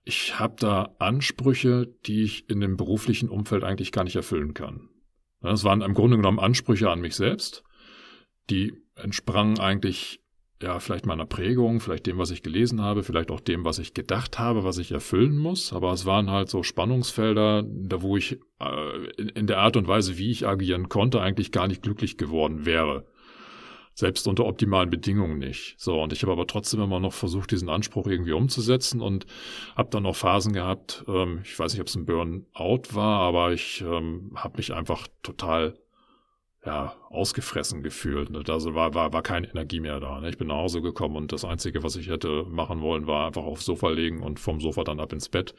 ich 0.05 0.39
habe 0.39 0.55
da 0.60 0.95
Ansprüche, 1.00 1.88
die 2.05 2.24
ich 2.24 2.50
in 2.50 2.60
dem 2.60 2.77
beruflichen 2.77 3.29
Umfeld 3.29 3.63
eigentlich 3.63 3.91
gar 3.91 4.03
nicht 4.03 4.15
erfüllen 4.15 4.53
kann. 4.53 4.89
Das 5.41 5.63
waren 5.63 5.81
im 5.81 5.93
Grunde 5.93 6.17
genommen 6.17 6.39
Ansprüche 6.39 6.89
an 6.89 7.01
mich 7.01 7.15
selbst, 7.15 7.63
die 8.50 8.74
entsprangen 8.95 9.60
eigentlich 9.60 10.22
ja 10.62 10.79
vielleicht 10.79 11.05
meiner 11.05 11.25
Prägung, 11.25 11.81
vielleicht 11.81 12.05
dem, 12.05 12.17
was 12.17 12.31
ich 12.31 12.41
gelesen 12.41 12.81
habe, 12.81 13.03
vielleicht 13.03 13.31
auch 13.31 13.41
dem, 13.41 13.65
was 13.65 13.79
ich 13.79 13.93
gedacht 13.93 14.39
habe, 14.39 14.63
was 14.63 14.77
ich 14.77 14.91
erfüllen 14.91 15.38
muss. 15.38 15.74
Aber 15.74 15.91
es 15.91 16.05
waren 16.05 16.29
halt 16.29 16.50
so 16.50 16.63
Spannungsfelder, 16.63 17.63
da 17.63 18.01
wo 18.01 18.15
ich 18.15 18.39
äh, 18.60 19.05
in, 19.17 19.29
in 19.29 19.48
der 19.48 19.60
Art 19.60 19.75
und 19.75 19.88
Weise, 19.88 20.17
wie 20.17 20.31
ich 20.31 20.48
agieren 20.48 20.88
konnte, 20.88 21.22
eigentlich 21.22 21.51
gar 21.51 21.67
nicht 21.67 21.81
glücklich 21.81 22.17
geworden 22.17 22.65
wäre. 22.65 23.05
Selbst 23.93 24.27
unter 24.27 24.45
optimalen 24.45 24.89
Bedingungen 24.89 25.38
nicht. 25.38 25.75
So, 25.77 26.01
und 26.01 26.13
ich 26.13 26.23
habe 26.23 26.31
aber 26.31 26.47
trotzdem 26.47 26.81
immer 26.81 27.00
noch 27.00 27.13
versucht, 27.13 27.51
diesen 27.51 27.69
Anspruch 27.69 28.07
irgendwie 28.07 28.31
umzusetzen 28.31 29.01
und 29.01 29.25
habe 29.75 29.89
dann 29.91 30.05
auch 30.05 30.15
Phasen 30.15 30.53
gehabt, 30.53 31.03
ähm, 31.07 31.41
ich 31.43 31.57
weiß 31.57 31.73
nicht, 31.73 31.81
ob 31.81 31.88
es 31.88 31.95
ein 31.95 32.05
Burnout 32.05 32.93
war, 32.93 33.19
aber 33.19 33.53
ich 33.53 33.81
ähm, 33.81 34.31
habe 34.35 34.57
mich 34.57 34.73
einfach 34.73 35.07
total 35.21 35.77
ja, 36.65 36.95
ausgefressen 37.09 37.83
gefühlt. 37.83 38.50
Also 38.50 38.73
war, 38.73 38.93
war, 38.93 39.12
war 39.12 39.21
keine 39.21 39.50
Energie 39.50 39.81
mehr 39.81 40.00
da. 40.00 40.21
Ne? 40.21 40.29
Ich 40.29 40.38
bin 40.38 40.47
nach 40.47 40.55
Hause 40.55 40.81
gekommen 40.81 41.17
und 41.17 41.31
das 41.31 41.43
Einzige, 41.43 41.83
was 41.83 41.95
ich 41.97 42.07
hätte 42.07 42.45
machen 42.47 42.81
wollen, 42.81 43.05
war 43.05 43.27
einfach 43.27 43.43
aufs 43.43 43.65
Sofa 43.65 43.89
legen 43.89 44.23
und 44.23 44.39
vom 44.39 44.62
Sofa 44.62 44.83
dann 44.83 45.00
ab 45.00 45.12
ins 45.12 45.27
Bett. 45.27 45.53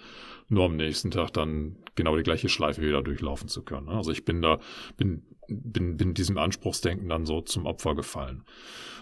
Nur 0.49 0.65
am 0.65 0.77
nächsten 0.77 1.11
Tag 1.11 1.33
dann 1.35 1.77
genau 1.95 2.17
die 2.17 2.23
gleiche 2.23 2.49
Schleife 2.49 2.81
wieder 2.81 3.03
durchlaufen 3.03 3.49
zu 3.49 3.63
können. 3.63 3.87
Ne? 3.87 3.93
Also 3.93 4.13
ich 4.13 4.25
bin 4.25 4.41
da, 4.41 4.61
bin, 4.97 5.25
bin, 5.49 5.97
bin 5.97 6.15
diesem 6.15 6.39
Anspruchsdenken 6.39 7.09
dann 7.09 7.27
so 7.27 7.41
zum 7.41 7.67
Opfer 7.67 7.95
gefallen. 7.95 8.45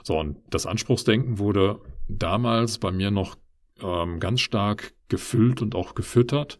So, 0.02 0.18
und 0.18 0.38
das 0.50 0.66
Anspruchsdenken 0.66 1.38
wurde 1.38 1.80
damals 2.08 2.78
bei 2.78 2.90
mir 2.90 3.10
noch 3.10 3.36
ähm, 3.80 4.20
ganz 4.20 4.40
stark 4.40 4.94
gefüllt 5.08 5.62
und 5.62 5.74
auch 5.74 5.94
gefüttert 5.94 6.58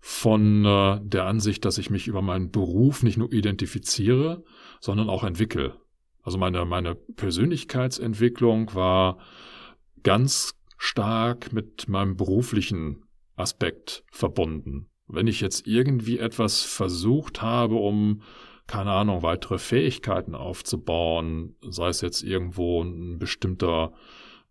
von 0.00 0.64
äh, 0.64 1.00
der 1.02 1.24
Ansicht, 1.24 1.64
dass 1.64 1.78
ich 1.78 1.88
mich 1.88 2.08
über 2.08 2.20
meinen 2.20 2.50
Beruf 2.50 3.02
nicht 3.02 3.16
nur 3.16 3.32
identifiziere, 3.32 4.44
sondern 4.80 5.08
auch 5.08 5.24
entwickle. 5.24 5.80
Also 6.22 6.38
meine, 6.38 6.64
meine 6.64 6.94
Persönlichkeitsentwicklung 6.94 8.74
war 8.74 9.18
ganz 10.02 10.54
stark 10.76 11.52
mit 11.52 11.88
meinem 11.88 12.16
beruflichen 12.16 13.04
Aspekt 13.36 14.04
verbunden. 14.10 14.90
Wenn 15.06 15.26
ich 15.26 15.40
jetzt 15.40 15.66
irgendwie 15.66 16.18
etwas 16.18 16.62
versucht 16.62 17.42
habe, 17.42 17.76
um, 17.76 18.22
keine 18.66 18.92
Ahnung, 18.92 19.22
weitere 19.22 19.58
Fähigkeiten 19.58 20.34
aufzubauen, 20.34 21.56
sei 21.60 21.88
es 21.88 22.00
jetzt 22.00 22.22
irgendwo 22.22 22.82
ein 22.82 23.18
bestimmter 23.18 23.92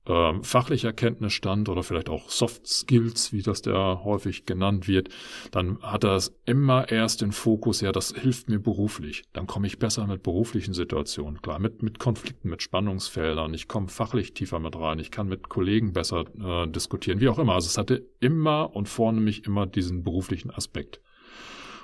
ähm, 0.06 0.44
fachlicher 0.44 0.92
Kenntnisstand 0.92 1.70
oder 1.70 1.82
vielleicht 1.82 2.10
auch 2.10 2.30
Soft 2.30 2.68
Skills, 2.68 3.32
wie 3.32 3.42
das 3.42 3.62
der 3.62 4.04
häufig 4.04 4.46
genannt 4.46 4.88
wird, 4.88 5.10
dann 5.52 5.82
hat 5.82 6.04
das 6.04 6.36
immer 6.46 6.90
erst 6.92 7.22
den 7.22 7.32
Fokus, 7.32 7.80
ja, 7.82 7.92
das 7.92 8.14
hilft 8.14 8.50
mir 8.50 8.60
beruflich. 8.60 9.24
Dann 9.32 9.48
komme 9.48 9.68
ich 9.68 9.80
besser 9.80 10.06
mit 10.06 10.22
beruflichen 10.22 10.74
Situationen 10.74 11.42
klar, 11.42 11.60
mit, 11.60 11.84
mit 11.84 12.00
Konflikten, 12.00 12.50
mit 12.50 12.62
Spannungsfeldern. 12.62 13.54
Ich 13.54 13.68
komme 13.68 13.88
fachlich 13.88 14.34
tiefer 14.34 14.60
mit 14.60 14.76
rein. 14.76 15.00
Ich 15.00 15.10
kann 15.10 15.28
mit 15.28 15.48
Kollegen 15.48 15.94
besser 15.94 16.26
äh, 16.38 16.68
diskutieren, 16.68 17.22
wie 17.22 17.30
auch 17.30 17.40
immer. 17.40 17.54
Also 17.54 17.68
es 17.68 17.78
hatte 17.78 18.06
immer 18.20 18.76
und 18.76 18.90
vornehmlich 18.90 19.46
immer 19.46 19.66
diesen 19.66 20.04
beruflichen 20.04 20.52
Aspekt. 20.52 21.00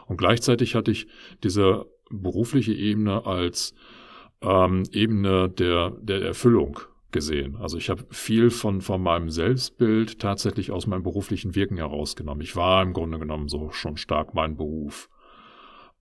Und 0.07 0.17
gleichzeitig 0.17 0.75
hatte 0.75 0.91
ich 0.91 1.07
diese 1.43 1.85
berufliche 2.09 2.73
Ebene 2.73 3.25
als 3.25 3.73
ähm, 4.41 4.83
Ebene 4.91 5.49
der, 5.49 5.91
der 6.01 6.21
Erfüllung 6.21 6.79
gesehen. 7.11 7.55
Also 7.57 7.77
ich 7.77 7.89
habe 7.89 8.05
viel 8.11 8.51
von, 8.51 8.81
von 8.81 9.01
meinem 9.01 9.29
Selbstbild 9.29 10.19
tatsächlich 10.19 10.71
aus 10.71 10.87
meinem 10.87 11.03
beruflichen 11.03 11.55
Wirken 11.55 11.77
herausgenommen. 11.77 12.41
Ich 12.41 12.55
war 12.55 12.83
im 12.83 12.93
Grunde 12.93 13.19
genommen 13.19 13.47
so 13.47 13.71
schon 13.71 13.97
stark 13.97 14.33
mein 14.33 14.55
Beruf 14.57 15.09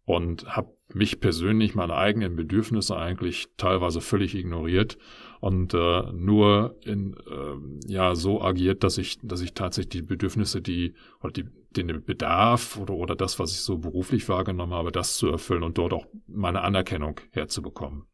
und 0.09 0.57
habe 0.57 0.75
mich 0.95 1.21
persönlich, 1.21 1.75
meine 1.75 1.95
eigenen 1.95 2.35
Bedürfnisse 2.35 2.97
eigentlich 2.97 3.49
teilweise 3.59 4.01
völlig 4.01 4.35
ignoriert 4.35 4.97
und 5.41 5.75
äh, 5.75 6.03
nur 6.13 6.77
in, 6.83 7.15
äh, 7.15 7.93
ja 7.93 8.15
so 8.15 8.41
agiert, 8.41 8.85
dass 8.85 8.97
ich, 8.97 9.19
dass 9.23 9.43
ich 9.43 9.53
tatsächlich 9.53 9.91
die 9.91 10.03
Bedürfnisse, 10.03 10.63
die 10.63 10.95
oder 11.23 11.33
die, 11.33 11.45
den 11.77 12.03
Bedarf 12.03 12.79
oder, 12.79 12.95
oder 12.95 13.17
das, 13.17 13.39
was 13.39 13.53
ich 13.53 13.61
so 13.61 13.77
beruflich 13.77 14.31
wahrgenommen 14.31 14.73
habe, 14.73 14.93
das 14.93 15.19
zu 15.19 15.29
erfüllen 15.29 15.63
und 15.63 15.77
dort 15.77 15.93
auch 15.93 16.07
meine 16.27 16.63
Anerkennung 16.63 17.21
herzubekommen. 17.33 18.05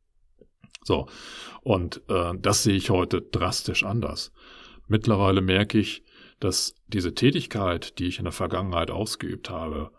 So. 0.83 1.07
Und 1.63 2.03
äh, 2.09 2.33
das 2.37 2.65
sehe 2.65 2.75
ich 2.75 2.91
heute 2.91 3.23
drastisch 3.23 3.85
anders. 3.85 4.33
Mittlerweile 4.89 5.43
merke 5.43 5.79
ich, 5.79 6.03
dass 6.41 6.75
diese 6.89 7.15
Tätigkeit, 7.15 8.01
die 8.01 8.09
ich 8.09 8.19
in 8.19 8.25
der 8.25 8.33
Vergangenheit 8.33 8.91
ausgeübt 8.91 9.49
habe, 9.49 9.93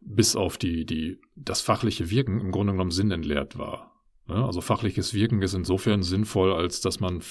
bis 0.00 0.36
auf 0.36 0.58
die, 0.58 0.84
die, 0.86 1.20
das 1.36 1.60
fachliche 1.60 2.10
Wirken 2.10 2.40
im 2.40 2.50
Grunde 2.50 2.72
genommen 2.72 2.90
sinnentleert 2.90 3.58
war. 3.58 3.94
Also 4.28 4.60
fachliches 4.60 5.14
Wirken 5.14 5.40
ist 5.40 5.54
insofern 5.54 6.02
sinnvoll, 6.02 6.52
als 6.52 6.82
dass 6.82 7.00
man 7.00 7.22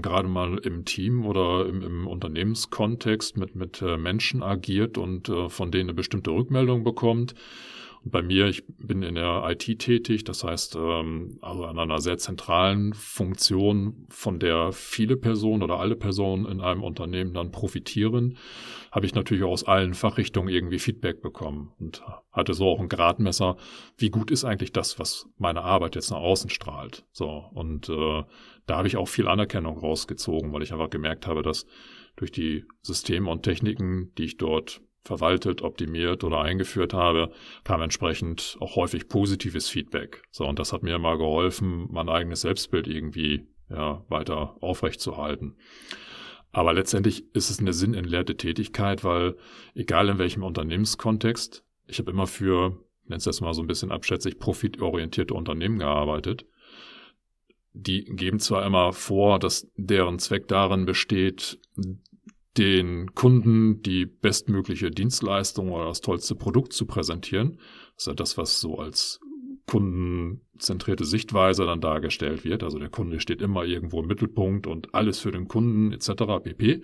gerade 0.00 0.28
mal 0.28 0.58
im 0.58 0.84
Team 0.84 1.26
oder 1.26 1.66
im, 1.66 1.82
im 1.82 2.06
Unternehmenskontext 2.06 3.36
mit, 3.36 3.56
mit 3.56 3.82
äh, 3.82 3.96
Menschen 3.96 4.40
agiert 4.44 4.96
und 4.96 5.28
äh, 5.28 5.48
von 5.48 5.72
denen 5.72 5.90
eine 5.90 5.94
bestimmte 5.94 6.30
Rückmeldung 6.30 6.84
bekommt 6.84 7.34
bei 8.06 8.20
mir, 8.20 8.46
ich 8.46 8.64
bin 8.66 9.02
in 9.02 9.14
der 9.14 9.44
IT 9.48 9.78
tätig, 9.78 10.24
das 10.24 10.44
heißt, 10.44 10.76
ähm, 10.76 11.38
also 11.40 11.64
an 11.64 11.78
einer 11.78 12.00
sehr 12.00 12.18
zentralen 12.18 12.92
Funktion, 12.92 14.06
von 14.10 14.38
der 14.38 14.72
viele 14.72 15.16
Personen 15.16 15.62
oder 15.62 15.80
alle 15.80 15.96
Personen 15.96 16.44
in 16.46 16.60
einem 16.60 16.82
Unternehmen 16.82 17.32
dann 17.32 17.50
profitieren, 17.50 18.36
habe 18.92 19.06
ich 19.06 19.14
natürlich 19.14 19.42
auch 19.44 19.52
aus 19.52 19.64
allen 19.64 19.94
Fachrichtungen 19.94 20.52
irgendwie 20.52 20.78
Feedback 20.78 21.22
bekommen 21.22 21.72
und 21.78 22.02
hatte 22.30 22.52
so 22.52 22.68
auch 22.68 22.80
ein 22.80 22.90
Gradmesser, 22.90 23.56
wie 23.96 24.10
gut 24.10 24.30
ist 24.30 24.44
eigentlich 24.44 24.72
das, 24.72 24.98
was 24.98 25.26
meine 25.38 25.62
Arbeit 25.62 25.94
jetzt 25.94 26.10
nach 26.10 26.18
außen 26.18 26.50
strahlt. 26.50 27.06
So, 27.10 27.44
und 27.54 27.88
äh, 27.88 28.22
da 28.66 28.76
habe 28.76 28.88
ich 28.88 28.98
auch 28.98 29.08
viel 29.08 29.28
Anerkennung 29.28 29.78
rausgezogen, 29.78 30.52
weil 30.52 30.62
ich 30.62 30.72
einfach 30.72 30.90
gemerkt 30.90 31.26
habe, 31.26 31.42
dass 31.42 31.66
durch 32.16 32.30
die 32.30 32.64
Systeme 32.82 33.30
und 33.30 33.42
Techniken, 33.42 34.12
die 34.18 34.24
ich 34.24 34.36
dort 34.36 34.82
verwaltet, 35.04 35.62
optimiert 35.62 36.24
oder 36.24 36.40
eingeführt 36.40 36.94
habe, 36.94 37.30
kam 37.62 37.82
entsprechend 37.82 38.56
auch 38.60 38.76
häufig 38.76 39.08
positives 39.08 39.68
Feedback. 39.68 40.22
So, 40.30 40.46
und 40.46 40.58
das 40.58 40.72
hat 40.72 40.82
mir 40.82 40.98
mal 40.98 41.18
geholfen, 41.18 41.86
mein 41.90 42.08
eigenes 42.08 42.40
Selbstbild 42.40 42.86
irgendwie 42.88 43.46
ja, 43.68 44.04
weiter 44.08 44.56
aufrechtzuerhalten. 44.60 45.56
Aber 46.52 46.72
letztendlich 46.72 47.24
ist 47.34 47.50
es 47.50 47.58
eine 47.58 47.72
sinnentleerte 47.72 48.36
Tätigkeit, 48.36 49.02
weil 49.04 49.36
egal 49.74 50.08
in 50.08 50.18
welchem 50.18 50.44
Unternehmenskontext, 50.44 51.64
ich 51.86 51.98
habe 51.98 52.10
immer 52.10 52.26
für, 52.26 52.78
nenne 53.04 53.16
es 53.16 53.24
das 53.24 53.40
mal 53.40 53.54
so 53.54 53.62
ein 53.62 53.66
bisschen 53.66 53.90
abschätzig, 53.90 54.38
profitorientierte 54.38 55.34
Unternehmen 55.34 55.80
gearbeitet. 55.80 56.46
Die 57.72 58.04
geben 58.04 58.38
zwar 58.38 58.64
immer 58.64 58.92
vor, 58.92 59.40
dass 59.40 59.68
deren 59.76 60.20
Zweck 60.20 60.46
darin 60.46 60.86
besteht, 60.86 61.58
den 62.56 63.14
Kunden 63.14 63.82
die 63.82 64.06
bestmögliche 64.06 64.90
Dienstleistung 64.90 65.70
oder 65.72 65.86
das 65.86 66.00
tollste 66.00 66.34
Produkt 66.34 66.72
zu 66.72 66.86
präsentieren. 66.86 67.58
Das 67.94 68.02
ist 68.02 68.06
ja 68.06 68.14
das, 68.14 68.38
was 68.38 68.60
so 68.60 68.78
als 68.78 69.20
kundenzentrierte 69.66 71.04
Sichtweise 71.04 71.64
dann 71.64 71.80
dargestellt 71.80 72.44
wird. 72.44 72.62
Also 72.62 72.78
der 72.78 72.90
Kunde 72.90 73.20
steht 73.20 73.40
immer 73.40 73.64
irgendwo 73.64 74.00
im 74.00 74.06
Mittelpunkt 74.06 74.66
und 74.66 74.94
alles 74.94 75.18
für 75.18 75.30
den 75.30 75.48
Kunden 75.48 75.92
etc. 75.92 76.42
pp. 76.42 76.82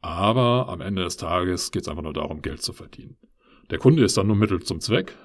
Aber 0.00 0.68
am 0.68 0.80
Ende 0.80 1.02
des 1.04 1.16
Tages 1.16 1.70
geht 1.70 1.82
es 1.82 1.88
einfach 1.88 2.02
nur 2.02 2.12
darum, 2.12 2.42
Geld 2.42 2.62
zu 2.62 2.72
verdienen. 2.72 3.16
Der 3.70 3.78
Kunde 3.78 4.04
ist 4.04 4.16
dann 4.16 4.26
nur 4.26 4.36
Mittel 4.36 4.62
zum 4.62 4.80
Zweck 4.80 5.16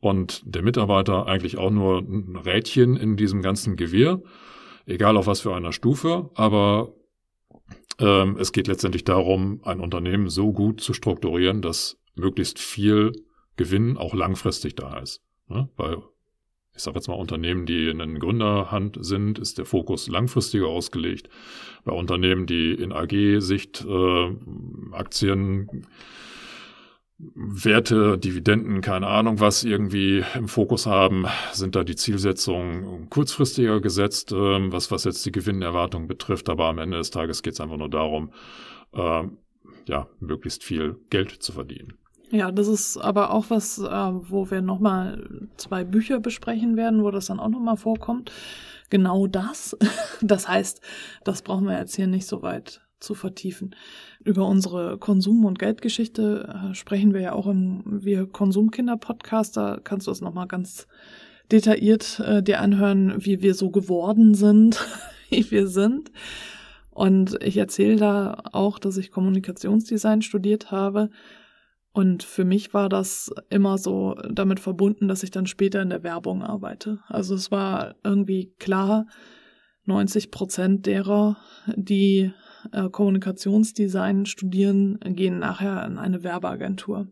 und 0.00 0.42
der 0.44 0.62
Mitarbeiter 0.62 1.26
eigentlich 1.26 1.58
auch 1.58 1.70
nur 1.70 1.98
ein 1.98 2.36
Rädchen 2.36 2.96
in 2.96 3.16
diesem 3.16 3.42
ganzen 3.42 3.76
Gewirr, 3.76 4.22
egal 4.86 5.16
auf 5.16 5.26
was 5.26 5.40
für 5.40 5.54
einer 5.54 5.72
Stufe, 5.72 6.30
aber 6.34 6.92
ähm, 7.98 8.36
es 8.38 8.52
geht 8.52 8.68
letztendlich 8.68 9.04
darum, 9.04 9.60
ein 9.64 9.80
Unternehmen 9.80 10.28
so 10.28 10.52
gut 10.52 10.80
zu 10.80 10.92
strukturieren, 10.92 11.62
dass 11.62 11.98
möglichst 12.14 12.58
viel 12.58 13.12
Gewinn 13.56 13.96
auch 13.96 14.14
langfristig 14.14 14.76
da 14.76 14.98
ist. 14.98 15.22
Ne? 15.48 15.68
Weil 15.76 15.98
ich 16.74 16.82
sage 16.82 16.96
jetzt 16.96 17.08
mal, 17.08 17.14
Unternehmen, 17.14 17.64
die 17.64 17.88
in 17.88 18.18
Gründerhand 18.18 18.98
sind, 19.00 19.38
ist 19.38 19.56
der 19.56 19.64
Fokus 19.64 20.08
langfristiger 20.08 20.66
ausgelegt. 20.66 21.30
Bei 21.84 21.92
Unternehmen, 21.92 22.46
die 22.46 22.72
in 22.72 22.92
AG-Sicht 22.92 23.84
äh, 23.88 24.36
Aktien 24.92 25.86
Werte, 27.18 28.18
Dividenden, 28.18 28.82
keine 28.82 29.06
Ahnung 29.06 29.40
was 29.40 29.64
irgendwie 29.64 30.22
im 30.34 30.48
Fokus 30.48 30.84
haben, 30.84 31.26
sind 31.52 31.74
da 31.74 31.82
die 31.82 31.96
Zielsetzungen 31.96 33.08
kurzfristiger 33.08 33.80
gesetzt, 33.80 34.32
ähm, 34.32 34.70
was, 34.70 34.90
was 34.90 35.04
jetzt 35.04 35.24
die 35.24 35.32
Gewinnerwartung 35.32 36.08
betrifft. 36.08 36.50
Aber 36.50 36.66
am 36.66 36.78
Ende 36.78 36.98
des 36.98 37.10
Tages 37.10 37.42
geht 37.42 37.54
es 37.54 37.60
einfach 37.60 37.78
nur 37.78 37.88
darum, 37.88 38.32
äh, 38.92 39.22
ja, 39.86 40.08
möglichst 40.20 40.62
viel 40.62 40.96
Geld 41.08 41.30
zu 41.30 41.52
verdienen. 41.52 41.94
Ja, 42.30 42.50
das 42.50 42.68
ist 42.68 42.98
aber 42.98 43.30
auch 43.30 43.46
was, 43.48 43.78
äh, 43.78 43.84
wo 43.84 44.50
wir 44.50 44.60
nochmal 44.60 45.48
zwei 45.56 45.84
Bücher 45.84 46.20
besprechen 46.20 46.76
werden, 46.76 47.02
wo 47.02 47.10
das 47.10 47.26
dann 47.26 47.40
auch 47.40 47.48
nochmal 47.48 47.76
vorkommt. 47.76 48.30
Genau 48.90 49.26
das. 49.26 49.76
Das 50.22 50.48
heißt, 50.48 50.80
das 51.24 51.42
brauchen 51.42 51.66
wir 51.66 51.78
jetzt 51.78 51.94
hier 51.94 52.06
nicht 52.06 52.26
so 52.26 52.40
weit 52.40 52.85
zu 53.00 53.14
vertiefen. 53.14 53.74
Über 54.24 54.46
unsere 54.46 54.98
Konsum- 54.98 55.44
und 55.44 55.58
Geldgeschichte 55.58 56.70
äh, 56.70 56.74
sprechen 56.74 57.14
wir 57.14 57.20
ja 57.20 57.32
auch 57.32 57.46
im 57.46 57.82
Wir 57.84 58.26
Konsumkinder-Podcast. 58.26 59.56
Da 59.56 59.78
kannst 59.82 60.06
du 60.06 60.10
es 60.10 60.20
nochmal 60.20 60.46
ganz 60.46 60.86
detailliert 61.52 62.20
äh, 62.20 62.42
dir 62.42 62.60
anhören, 62.60 63.14
wie 63.18 63.42
wir 63.42 63.54
so 63.54 63.70
geworden 63.70 64.34
sind, 64.34 64.84
wie 65.30 65.50
wir 65.50 65.68
sind. 65.68 66.10
Und 66.90 67.36
ich 67.42 67.58
erzähle 67.58 67.96
da 67.96 68.42
auch, 68.52 68.78
dass 68.78 68.96
ich 68.96 69.10
Kommunikationsdesign 69.10 70.22
studiert 70.22 70.70
habe 70.70 71.10
Und 71.92 72.22
für 72.22 72.44
mich 72.44 72.72
war 72.72 72.88
das 72.88 73.30
immer 73.50 73.76
so 73.78 74.16
damit 74.30 74.60
verbunden, 74.60 75.06
dass 75.06 75.22
ich 75.22 75.30
dann 75.30 75.46
später 75.46 75.82
in 75.82 75.90
der 75.90 76.02
Werbung 76.02 76.42
arbeite. 76.42 77.00
Also 77.08 77.34
es 77.34 77.50
war 77.50 77.96
irgendwie 78.02 78.52
klar, 78.58 79.06
90 79.86 80.30
Prozent 80.30 80.86
derer, 80.86 81.36
die 81.74 82.32
äh, 82.72 82.88
Kommunikationsdesign 82.88 84.26
studieren, 84.26 84.98
gehen 85.00 85.38
nachher 85.38 85.84
in 85.86 85.98
eine 85.98 86.22
Werbeagentur. 86.22 87.08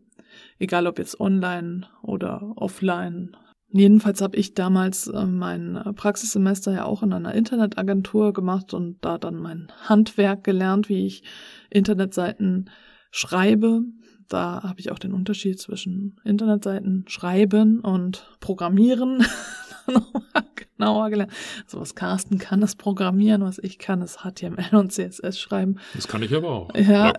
Egal 0.59 0.87
ob 0.87 0.99
jetzt 0.99 1.19
online 1.19 1.87
oder 2.01 2.53
offline. 2.55 3.37
Jedenfalls 3.69 4.21
habe 4.21 4.37
ich 4.37 4.53
damals 4.53 5.07
äh, 5.07 5.25
mein 5.25 5.81
Praxissemester 5.95 6.73
ja 6.73 6.85
auch 6.85 7.03
in 7.03 7.13
einer 7.13 7.33
Internetagentur 7.33 8.33
gemacht 8.33 8.73
und 8.73 8.97
da 9.03 9.17
dann 9.17 9.35
mein 9.35 9.71
Handwerk 9.83 10.43
gelernt, 10.43 10.89
wie 10.89 11.05
ich 11.05 11.23
Internetseiten 11.69 12.69
schreibe 13.11 13.83
da 14.29 14.63
habe 14.63 14.79
ich 14.79 14.91
auch 14.91 14.99
den 14.99 15.13
Unterschied 15.13 15.59
zwischen 15.59 16.19
Internetseiten 16.23 17.05
schreiben 17.07 17.79
und 17.79 18.27
programmieren 18.39 19.25
genauer 20.77 21.09
gelernt. 21.09 21.31
Also 21.65 21.79
was 21.79 21.95
Carsten 21.95 22.37
kann, 22.37 22.61
ist 22.61 22.77
programmieren, 22.77 23.43
was 23.43 23.59
ich 23.59 23.79
kann, 23.79 24.01
ist 24.01 24.19
HTML 24.19 24.75
und 24.75 24.91
CSS 24.91 25.39
schreiben. 25.39 25.77
Das 25.93 26.07
kann 26.07 26.23
ich 26.23 26.33
aber 26.33 26.49
auch. 26.49 26.75
Ja. 26.75 27.13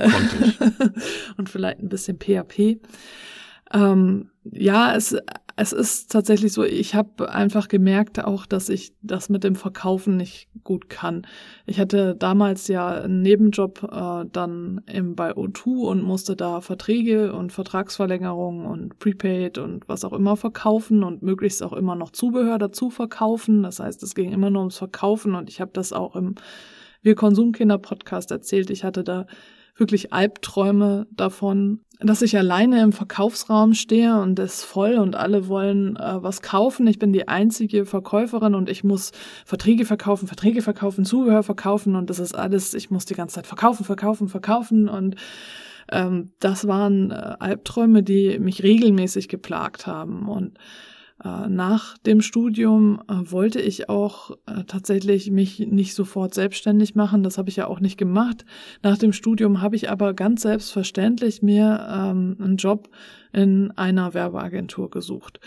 und 1.37 1.49
vielleicht 1.49 1.80
ein 1.80 1.88
bisschen 1.88 2.18
PHP. 2.18 2.80
Ähm, 3.73 4.30
ja, 4.44 4.94
es, 4.94 5.16
es 5.58 5.72
ist 5.72 6.12
tatsächlich 6.12 6.52
so, 6.52 6.64
ich 6.64 6.94
habe 6.94 7.32
einfach 7.32 7.68
gemerkt 7.68 8.22
auch, 8.22 8.44
dass 8.44 8.68
ich 8.68 8.92
das 9.00 9.30
mit 9.30 9.42
dem 9.42 9.56
Verkaufen 9.56 10.18
nicht 10.18 10.48
gut 10.64 10.90
kann. 10.90 11.26
Ich 11.64 11.80
hatte 11.80 12.14
damals 12.14 12.68
ja 12.68 12.88
einen 12.88 13.22
Nebenjob 13.22 13.82
äh, 13.90 14.26
dann 14.30 14.82
im, 14.86 15.16
bei 15.16 15.32
O2 15.32 15.86
und 15.86 16.02
musste 16.02 16.36
da 16.36 16.60
Verträge 16.60 17.32
und 17.32 17.52
Vertragsverlängerungen 17.52 18.66
und 18.66 18.98
Prepaid 18.98 19.56
und 19.56 19.88
was 19.88 20.04
auch 20.04 20.12
immer 20.12 20.36
verkaufen 20.36 21.02
und 21.02 21.22
möglichst 21.22 21.62
auch 21.62 21.72
immer 21.72 21.96
noch 21.96 22.10
Zubehör 22.10 22.58
dazu 22.58 22.90
verkaufen. 22.90 23.62
Das 23.62 23.80
heißt, 23.80 24.02
es 24.02 24.14
ging 24.14 24.32
immer 24.32 24.50
nur 24.50 24.60
ums 24.60 24.76
Verkaufen 24.76 25.34
und 25.34 25.48
ich 25.48 25.62
habe 25.62 25.70
das 25.72 25.94
auch 25.94 26.16
im 26.16 26.34
Wir 27.06 27.14
Konsumkinder 27.14 27.78
Podcast 27.78 28.32
erzählt. 28.32 28.68
Ich 28.68 28.82
hatte 28.82 29.04
da 29.04 29.28
wirklich 29.76 30.12
Albträume 30.12 31.06
davon, 31.12 31.84
dass 32.00 32.20
ich 32.20 32.36
alleine 32.36 32.82
im 32.82 32.90
Verkaufsraum 32.90 33.75
stehe 33.75 34.20
und 34.20 34.40
es 34.40 34.64
voll 34.64 34.94
und 34.94 35.14
alle 35.14 35.46
wollen 35.46 35.94
äh, 35.94 36.20
was 36.20 36.42
kaufen. 36.42 36.84
Ich 36.88 36.98
bin 36.98 37.12
die 37.12 37.28
einzige 37.28 37.84
Verkäuferin 37.86 38.56
und 38.56 38.68
ich 38.68 38.82
muss 38.82 39.12
Verträge 39.44 39.84
verkaufen, 39.84 40.26
Verträge 40.26 40.62
verkaufen, 40.62 41.04
Zubehör 41.04 41.44
verkaufen 41.44 41.94
und 41.94 42.10
das 42.10 42.18
ist 42.18 42.34
alles, 42.34 42.75
ich 42.75 42.90
muss 42.90 43.04
die 43.04 43.14
ganze 43.14 43.36
Zeit 43.36 43.46
verkaufen, 43.46 43.84
verkaufen, 43.84 44.26
verkaufen 44.26 44.88
und 44.88 45.14
ähm, 45.92 46.32
das 46.40 46.66
waren 46.66 47.12
äh, 47.12 47.36
Albträume, 47.38 48.02
die 48.02 48.40
mich 48.40 48.64
regelmäßig 48.64 49.28
geplagt 49.28 49.86
haben 49.86 50.28
und 50.28 50.58
nach 51.25 51.96
dem 51.99 52.20
Studium 52.20 53.00
äh, 53.08 53.30
wollte 53.30 53.61
ich 53.61 53.88
auch 53.88 54.32
äh, 54.46 54.64
tatsächlich 54.66 55.30
mich 55.30 55.61
nicht 55.61 55.94
sofort 55.94 56.35
selbstständig 56.35 56.94
machen. 56.94 57.23
Das 57.23 57.38
habe 57.38 57.49
ich 57.49 57.56
ja 57.56 57.66
auch 57.68 57.80
nicht 57.80 57.96
gemacht. 57.96 58.44
Nach 58.82 58.99
dem 58.99 59.14
Studium 59.14 59.62
habe 59.62 59.76
ich 59.76 59.90
aber 59.90 60.12
ganz 60.12 60.42
selbstverständlich 60.42 61.42
mir 61.42 61.87
ähm, 61.90 62.37
einen 62.38 62.56
Job 62.56 62.90
in 63.32 63.70
einer 63.73 64.12
Werbeagentur 64.12 64.90
gesucht. 64.90 65.40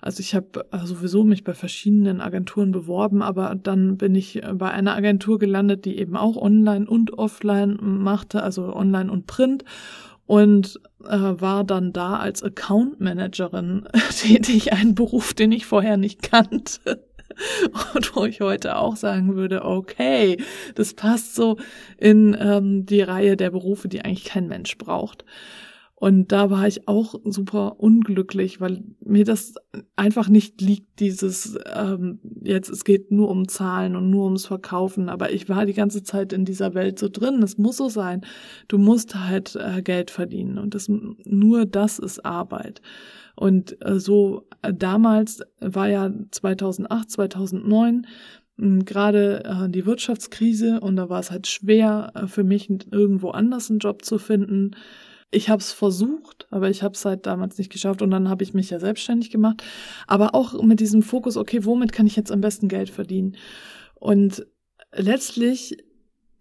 Also 0.00 0.20
ich 0.20 0.34
habe 0.34 0.66
sowieso 0.84 1.24
mich 1.24 1.42
bei 1.42 1.54
verschiedenen 1.54 2.20
Agenturen 2.20 2.70
beworben, 2.70 3.22
aber 3.22 3.54
dann 3.54 3.96
bin 3.96 4.14
ich 4.14 4.40
bei 4.54 4.70
einer 4.70 4.94
Agentur 4.94 5.38
gelandet, 5.38 5.84
die 5.84 5.98
eben 5.98 6.16
auch 6.16 6.36
online 6.36 6.86
und 6.86 7.18
offline 7.18 7.78
machte, 7.80 8.42
also 8.42 8.74
online 8.74 9.10
und 9.10 9.26
print 9.26 9.64
und 10.26 10.80
äh, 11.04 11.16
war 11.16 11.64
dann 11.64 11.92
da 11.92 12.16
als 12.16 12.42
Account 12.42 13.00
Managerin 13.00 13.88
tätig, 14.10 14.72
ein 14.72 14.94
Beruf, 14.94 15.34
den 15.34 15.52
ich 15.52 15.66
vorher 15.66 15.96
nicht 15.96 16.22
kannte. 16.22 17.04
Und 17.94 18.16
wo 18.16 18.24
ich 18.24 18.40
heute 18.40 18.78
auch 18.78 18.96
sagen 18.96 19.36
würde, 19.36 19.64
okay, 19.64 20.38
das 20.74 20.94
passt 20.94 21.34
so 21.34 21.58
in 21.98 22.34
ähm, 22.40 22.86
die 22.86 23.02
Reihe 23.02 23.36
der 23.36 23.50
Berufe, 23.50 23.88
die 23.88 24.02
eigentlich 24.02 24.24
kein 24.24 24.48
Mensch 24.48 24.78
braucht. 24.78 25.24
Und 25.98 26.30
da 26.30 26.50
war 26.50 26.68
ich 26.68 26.88
auch 26.88 27.14
super 27.24 27.80
unglücklich, 27.80 28.60
weil 28.60 28.84
mir 29.00 29.24
das 29.24 29.54
einfach 29.96 30.28
nicht 30.28 30.60
liegt, 30.60 31.00
dieses 31.00 31.58
ähm, 31.74 32.20
jetzt, 32.42 32.68
es 32.68 32.84
geht 32.84 33.10
nur 33.10 33.30
um 33.30 33.48
Zahlen 33.48 33.96
und 33.96 34.10
nur 34.10 34.26
ums 34.26 34.44
Verkaufen. 34.44 35.08
Aber 35.08 35.32
ich 35.32 35.48
war 35.48 35.64
die 35.64 35.72
ganze 35.72 36.02
Zeit 36.02 36.34
in 36.34 36.44
dieser 36.44 36.74
Welt 36.74 36.98
so 36.98 37.08
drin. 37.08 37.42
Es 37.42 37.56
muss 37.56 37.78
so 37.78 37.88
sein. 37.88 38.20
Du 38.68 38.76
musst 38.76 39.14
halt 39.14 39.56
äh, 39.56 39.80
Geld 39.80 40.10
verdienen. 40.10 40.58
Und 40.58 40.74
das, 40.74 40.88
nur 40.88 41.64
das 41.64 41.98
ist 41.98 42.26
Arbeit. 42.26 42.82
Und 43.34 43.82
äh, 43.82 43.98
so 43.98 44.46
äh, 44.60 44.74
damals 44.74 45.40
war 45.60 45.88
ja 45.88 46.12
2008, 46.30 47.10
2009 47.10 48.06
gerade 48.58 49.44
äh, 49.44 49.70
die 49.70 49.84
Wirtschaftskrise 49.84 50.80
und 50.80 50.96
da 50.96 51.10
war 51.10 51.20
es 51.20 51.30
halt 51.30 51.46
schwer 51.46 52.12
äh, 52.14 52.26
für 52.26 52.42
mich 52.44 52.70
irgendwo 52.70 53.30
anders 53.30 53.70
einen 53.70 53.80
Job 53.80 54.02
zu 54.02 54.18
finden 54.18 54.72
ich 55.30 55.48
habe 55.48 55.60
es 55.60 55.72
versucht, 55.72 56.46
aber 56.50 56.70
ich 56.70 56.82
habe 56.82 56.94
es 56.94 57.04
halt 57.04 57.26
damals 57.26 57.58
nicht 57.58 57.70
geschafft 57.70 58.02
und 58.02 58.10
dann 58.10 58.28
habe 58.28 58.44
ich 58.44 58.54
mich 58.54 58.70
ja 58.70 58.78
selbstständig 58.78 59.30
gemacht. 59.30 59.62
Aber 60.06 60.34
auch 60.34 60.62
mit 60.62 60.80
diesem 60.80 61.02
Fokus, 61.02 61.36
okay, 61.36 61.64
womit 61.64 61.92
kann 61.92 62.06
ich 62.06 62.16
jetzt 62.16 62.32
am 62.32 62.40
besten 62.40 62.68
Geld 62.68 62.90
verdienen? 62.90 63.36
Und 63.94 64.46
letztlich 64.92 65.76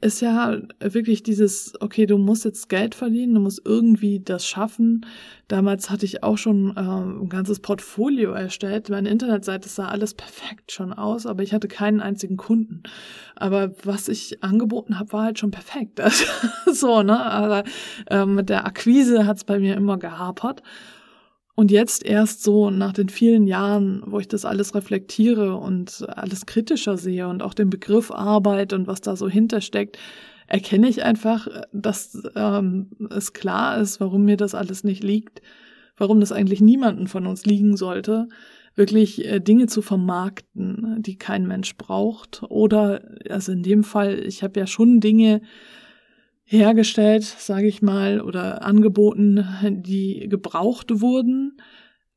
ist 0.01 0.21
ja 0.21 0.57
wirklich 0.79 1.23
dieses, 1.23 1.73
okay, 1.79 2.05
du 2.05 2.17
musst 2.17 2.45
jetzt 2.45 2.69
Geld 2.69 2.95
verdienen, 2.95 3.33
du 3.33 3.41
musst 3.41 3.61
irgendwie 3.65 4.19
das 4.19 4.45
schaffen. 4.45 5.05
Damals 5.47 5.89
hatte 5.89 6.05
ich 6.05 6.21
auch 6.21 6.37
schon 6.37 6.75
äh, 6.75 6.81
ein 6.81 7.29
ganzes 7.29 7.59
Portfolio 7.59 8.31
erstellt. 8.31 8.89
Meine 8.89 9.09
Internetseite 9.09 9.69
sah 9.69 9.87
alles 9.87 10.13
perfekt 10.13 10.71
schon 10.71 10.91
aus, 10.93 11.25
aber 11.25 11.43
ich 11.43 11.53
hatte 11.53 11.67
keinen 11.67 12.01
einzigen 12.01 12.37
Kunden. 12.37 12.83
Aber 13.35 13.73
was 13.83 14.07
ich 14.07 14.43
angeboten 14.43 14.99
habe, 14.99 15.13
war 15.13 15.23
halt 15.23 15.39
schon 15.39 15.51
perfekt. 15.51 16.01
So, 16.71 17.03
ne? 17.03 17.23
Aber 17.23 17.63
äh, 18.09 18.25
mit 18.25 18.49
der 18.49 18.65
Akquise 18.65 19.25
hat 19.25 19.37
es 19.37 19.43
bei 19.45 19.59
mir 19.59 19.75
immer 19.75 19.97
gehapert. 19.97 20.61
Und 21.55 21.71
jetzt 21.71 22.05
erst 22.05 22.43
so 22.43 22.69
nach 22.69 22.91
den 22.91 23.07
vielen 23.07 23.47
Jahren, 23.47 24.03
wo 24.05 24.19
ich 24.19 24.27
das 24.27 24.43
alles 24.43 24.75
reflektiere 24.75 25.55
und 25.55 26.05
alles 26.09 26.45
kritischer 26.45 26.97
sehe 26.97 27.29
und 27.29 27.41
auch 27.41 27.53
den 27.53 27.69
Begriff 27.69 28.11
Arbeit 28.11 28.73
und 28.73 28.87
was 28.87 28.99
da 28.99 29.15
so 29.15 29.29
hintersteckt, 29.29 29.97
erkenne 30.47 30.89
ich 30.89 31.03
einfach, 31.03 31.47
dass 31.71 32.21
ähm, 32.35 32.89
es 33.09 33.31
klar 33.31 33.77
ist, 33.79 34.01
warum 34.01 34.25
mir 34.25 34.35
das 34.37 34.53
alles 34.53 34.83
nicht 34.83 35.01
liegt, 35.01 35.41
warum 35.97 36.19
das 36.19 36.33
eigentlich 36.33 36.59
niemanden 36.59 37.07
von 37.07 37.25
uns 37.25 37.45
liegen 37.45 37.77
sollte, 37.77 38.27
wirklich 38.75 39.25
äh, 39.25 39.39
Dinge 39.39 39.67
zu 39.67 39.81
vermarkten, 39.81 41.01
die 41.01 41.17
kein 41.17 41.47
Mensch 41.47 41.77
braucht. 41.77 42.43
Oder, 42.49 43.01
also 43.29 43.53
in 43.53 43.63
dem 43.63 43.85
Fall, 43.85 44.19
ich 44.19 44.43
habe 44.43 44.59
ja 44.59 44.67
schon 44.67 44.99
Dinge 44.99 45.41
hergestellt, 46.45 47.23
sage 47.23 47.67
ich 47.67 47.81
mal, 47.81 48.21
oder 48.21 48.63
angeboten, 48.63 49.45
die 49.63 50.27
gebraucht 50.29 51.01
wurden, 51.01 51.57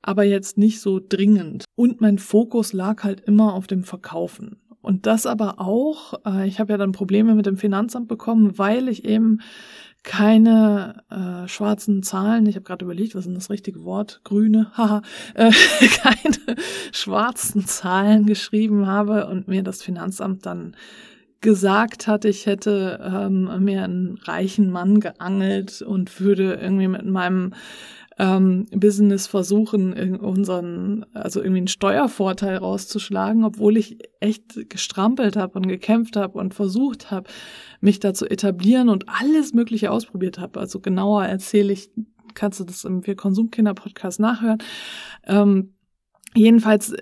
aber 0.02 0.24
jetzt 0.24 0.58
nicht 0.58 0.80
so 0.80 1.00
dringend. 1.06 1.64
Und 1.74 2.00
mein 2.00 2.18
Fokus 2.18 2.72
lag 2.72 3.04
halt 3.04 3.20
immer 3.20 3.54
auf 3.54 3.66
dem 3.66 3.84
Verkaufen. 3.84 4.60
Und 4.80 5.06
das 5.06 5.26
aber 5.26 5.60
auch, 5.60 6.14
äh, 6.24 6.46
ich 6.46 6.60
habe 6.60 6.72
ja 6.72 6.78
dann 6.78 6.92
Probleme 6.92 7.34
mit 7.34 7.46
dem 7.46 7.56
Finanzamt 7.56 8.08
bekommen, 8.08 8.58
weil 8.58 8.88
ich 8.88 9.04
eben 9.04 9.40
keine 10.04 11.02
äh, 11.10 11.48
schwarzen 11.48 12.02
Zahlen, 12.02 12.46
ich 12.46 12.54
habe 12.54 12.64
gerade 12.64 12.84
überlegt, 12.84 13.14
was 13.14 13.26
ist 13.26 13.36
das 13.36 13.50
richtige 13.50 13.84
Wort, 13.84 14.20
grüne, 14.24 14.70
haha, 14.76 15.02
äh, 15.34 15.50
keine 16.02 16.56
schwarzen 16.92 17.66
Zahlen 17.66 18.26
geschrieben 18.26 18.86
habe 18.86 19.26
und 19.26 19.48
mir 19.48 19.62
das 19.62 19.82
Finanzamt 19.82 20.46
dann 20.46 20.76
gesagt 21.40 22.06
hat, 22.06 22.24
ich 22.24 22.46
hätte 22.46 23.00
ähm, 23.02 23.64
mir 23.64 23.84
einen 23.84 24.18
reichen 24.18 24.70
Mann 24.70 25.00
geangelt 25.00 25.82
und 25.82 26.20
würde 26.20 26.54
irgendwie 26.54 26.88
mit 26.88 27.06
meinem 27.06 27.54
ähm, 28.18 28.66
Business 28.72 29.28
versuchen, 29.28 30.16
unseren, 30.16 31.06
also 31.14 31.40
irgendwie 31.40 31.58
einen 31.58 31.68
Steuervorteil 31.68 32.56
rauszuschlagen, 32.56 33.44
obwohl 33.44 33.76
ich 33.76 33.98
echt 34.18 34.68
gestrampelt 34.68 35.36
habe 35.36 35.58
und 35.58 35.68
gekämpft 35.68 36.16
habe 36.16 36.36
und 36.38 36.54
versucht 36.54 37.12
habe, 37.12 37.30
mich 37.80 38.00
da 38.00 38.14
zu 38.14 38.28
etablieren 38.28 38.88
und 38.88 39.04
alles 39.08 39.54
Mögliche 39.54 39.92
ausprobiert 39.92 40.40
habe. 40.40 40.58
Also 40.58 40.80
genauer 40.80 41.26
erzähle 41.26 41.72
ich, 41.72 41.90
kannst 42.34 42.58
du 42.58 42.64
das 42.64 42.82
im 42.82 43.06
Wir 43.06 43.14
Konsumkinder 43.14 43.74
Podcast 43.74 44.18
nachhören. 44.18 44.58
Ähm, 45.24 45.74
jedenfalls 46.34 46.94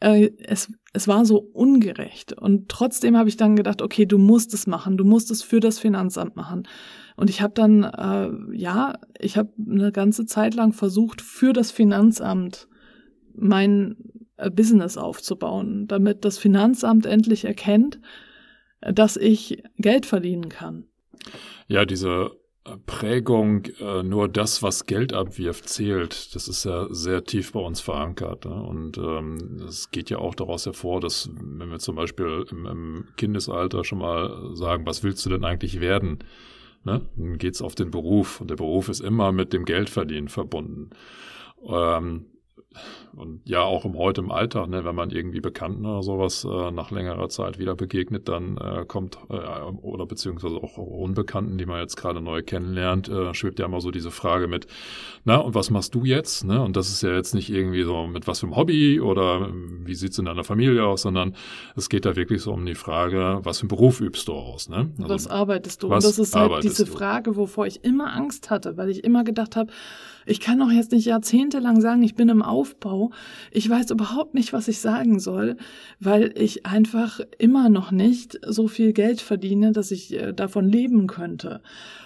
äh, 0.00 0.30
es, 0.38 0.72
es 0.94 1.08
war 1.08 1.26
so 1.26 1.38
ungerecht. 1.38 2.32
Und 2.32 2.68
trotzdem 2.68 3.18
habe 3.18 3.28
ich 3.28 3.36
dann 3.36 3.56
gedacht, 3.56 3.82
okay, 3.82 4.06
du 4.06 4.16
musst 4.16 4.54
es 4.54 4.66
machen, 4.68 4.96
du 4.96 5.04
musst 5.04 5.30
es 5.32 5.42
für 5.42 5.58
das 5.58 5.80
Finanzamt 5.80 6.36
machen. 6.36 6.68
Und 7.16 7.28
ich 7.28 7.42
habe 7.42 7.52
dann, 7.52 7.82
äh, 7.82 8.56
ja, 8.56 8.94
ich 9.18 9.36
habe 9.36 9.50
eine 9.58 9.90
ganze 9.90 10.24
Zeit 10.24 10.54
lang 10.54 10.72
versucht, 10.72 11.20
für 11.20 11.52
das 11.52 11.72
Finanzamt 11.72 12.68
mein 13.34 13.96
äh, 14.36 14.50
Business 14.50 14.96
aufzubauen, 14.96 15.88
damit 15.88 16.24
das 16.24 16.38
Finanzamt 16.38 17.06
endlich 17.06 17.44
erkennt, 17.44 18.00
dass 18.80 19.16
ich 19.16 19.64
Geld 19.78 20.06
verdienen 20.06 20.48
kann. 20.48 20.84
Ja, 21.66 21.84
diese 21.84 22.30
Prägung, 22.86 23.66
äh, 23.78 24.02
nur 24.02 24.26
das, 24.28 24.62
was 24.62 24.86
Geld 24.86 25.12
abwirft, 25.12 25.68
zählt. 25.68 26.34
Das 26.34 26.48
ist 26.48 26.64
ja 26.64 26.86
sehr 26.90 27.24
tief 27.24 27.52
bei 27.52 27.60
uns 27.60 27.80
verankert. 27.80 28.46
Ne? 28.46 28.54
Und 28.54 28.96
ähm, 28.96 29.60
es 29.68 29.90
geht 29.90 30.08
ja 30.08 30.18
auch 30.18 30.34
daraus 30.34 30.64
hervor, 30.64 31.00
dass 31.00 31.28
wenn 31.34 31.70
wir 31.70 31.78
zum 31.78 31.96
Beispiel 31.96 32.46
im, 32.50 32.64
im 32.64 33.08
Kindesalter 33.16 33.84
schon 33.84 33.98
mal 33.98 34.54
sagen, 34.54 34.86
was 34.86 35.02
willst 35.02 35.26
du 35.26 35.30
denn 35.30 35.44
eigentlich 35.44 35.80
werden? 35.80 36.20
Ne? 36.84 37.02
Dann 37.16 37.36
geht's 37.36 37.60
auf 37.60 37.74
den 37.74 37.90
Beruf 37.90 38.40
und 38.40 38.48
der 38.48 38.56
Beruf 38.56 38.88
ist 38.88 39.00
immer 39.00 39.30
mit 39.32 39.52
dem 39.52 39.66
Geldverdienen 39.66 40.28
verbunden. 40.28 40.90
Ähm, 41.66 42.26
und 43.16 43.48
ja, 43.48 43.62
auch 43.62 43.84
im 43.84 43.96
heute 43.96 44.20
im 44.20 44.30
Alltag, 44.30 44.68
ne, 44.68 44.84
wenn 44.84 44.94
man 44.94 45.10
irgendwie 45.10 45.40
Bekannten 45.40 45.86
oder 45.86 46.02
sowas 46.02 46.44
äh, 46.44 46.70
nach 46.70 46.90
längerer 46.90 47.28
Zeit 47.28 47.58
wieder 47.58 47.76
begegnet, 47.76 48.28
dann 48.28 48.56
äh, 48.56 48.84
kommt, 48.86 49.18
äh, 49.30 49.60
oder 49.82 50.06
beziehungsweise 50.06 50.56
auch 50.56 50.76
Unbekannten, 50.76 51.56
die 51.58 51.66
man 51.66 51.80
jetzt 51.80 51.96
gerade 51.96 52.20
neu 52.20 52.42
kennenlernt, 52.42 53.08
äh, 53.08 53.32
schwebt 53.34 53.58
ja 53.60 53.66
immer 53.66 53.80
so 53.80 53.90
diese 53.90 54.10
Frage 54.10 54.48
mit, 54.48 54.66
na, 55.24 55.36
und 55.36 55.54
was 55.54 55.70
machst 55.70 55.94
du 55.94 56.04
jetzt? 56.04 56.44
Ne? 56.44 56.60
Und 56.60 56.76
das 56.76 56.88
ist 56.88 57.02
ja 57.02 57.14
jetzt 57.14 57.34
nicht 57.34 57.50
irgendwie 57.50 57.84
so 57.84 58.06
mit 58.06 58.26
was 58.26 58.40
für 58.40 58.46
einem 58.46 58.56
Hobby 58.56 59.00
oder 59.00 59.48
wie 59.52 59.94
sieht's 59.94 60.18
in 60.18 60.24
deiner 60.24 60.44
Familie 60.44 60.84
aus, 60.84 61.02
sondern 61.02 61.36
es 61.76 61.88
geht 61.88 62.04
da 62.04 62.16
wirklich 62.16 62.42
so 62.42 62.52
um 62.52 62.66
die 62.66 62.74
Frage, 62.74 63.40
was 63.42 63.58
für 63.58 63.62
einen 63.62 63.68
Beruf 63.68 64.00
übst 64.00 64.26
du 64.26 64.32
aus? 64.32 64.68
Ne? 64.68 64.90
Also, 64.98 65.14
was 65.14 65.26
arbeitest 65.28 65.82
du? 65.82 65.86
Und 65.86 66.02
das 66.02 66.18
ist 66.18 66.34
halt 66.34 66.64
diese 66.64 66.86
Frage, 66.86 67.36
wovor 67.36 67.66
ich 67.66 67.84
immer 67.84 68.12
Angst 68.12 68.50
hatte, 68.50 68.76
weil 68.76 68.90
ich 68.90 69.04
immer 69.04 69.22
gedacht 69.22 69.54
habe, 69.54 69.72
ich 70.26 70.40
kann 70.40 70.58
doch 70.58 70.70
jetzt 70.70 70.92
nicht 70.92 71.06
jahrzehntelang 71.06 71.80
sagen, 71.80 72.02
ich 72.02 72.14
bin 72.14 72.28
im 72.28 72.42
Aufbau. 72.42 73.10
Ich 73.50 73.68
weiß 73.68 73.90
überhaupt 73.90 74.34
nicht, 74.34 74.52
was 74.52 74.68
ich 74.68 74.80
sagen 74.80 75.20
soll, 75.20 75.56
weil 76.00 76.32
ich 76.36 76.66
einfach 76.66 77.20
immer 77.38 77.68
noch 77.68 77.90
nicht 77.90 78.38
so 78.46 78.68
viel 78.68 78.92
Geld 78.92 79.20
verdiene, 79.20 79.72
dass 79.72 79.90
ich 79.90 80.14
äh, 80.14 80.32
davon 80.32 80.68
leben 80.68 81.06
könnte. 81.06 81.60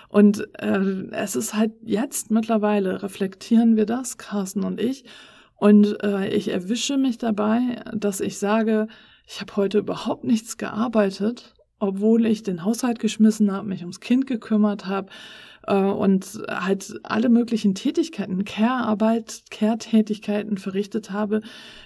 Und 0.09 0.49
äh, 0.61 1.07
es 1.11 1.37
ist 1.37 1.55
halt 1.55 1.73
jetzt 1.85 2.31
mittlerweile, 2.31 3.03
reflektieren 3.03 3.77
wir 3.77 3.87
das, 3.87 4.17
Carsten 4.19 4.65
und 4.65 4.81
ich. 4.81 5.05
Und 5.57 6.03
äh, 6.03 6.29
ich 6.29 6.49
erwische 6.49 6.97
mich 6.97 7.19
dabei, 7.19 7.83
dass 7.95 8.21
ich 8.21 8.39
sage, 8.39 8.89
ich 9.27 9.41
habe 9.41 9.57
heute 9.57 9.79
überhaupt 9.79 10.25
nichts 10.25 10.57
gearbeitet, 10.57 11.55
obwohl 11.79 12.27
ich 12.27 12.43
den 12.43 12.65
Haushalt 12.65 12.99
geschmissen 12.99 13.53
habe, 13.53 13.69
mich 13.69 13.83
ums 13.83 14.01
Kind 14.01 14.27
gekümmert 14.27 14.87
habe, 14.87 15.11
und 15.75 16.43
halt 16.49 16.99
alle 17.03 17.29
möglichen 17.29 17.75
Tätigkeiten, 17.75 18.45
Care-Arbeit, 18.45 19.43
Care-Tätigkeiten 19.51 20.57
verrichtet 20.57 21.11
habe, 21.11 21.43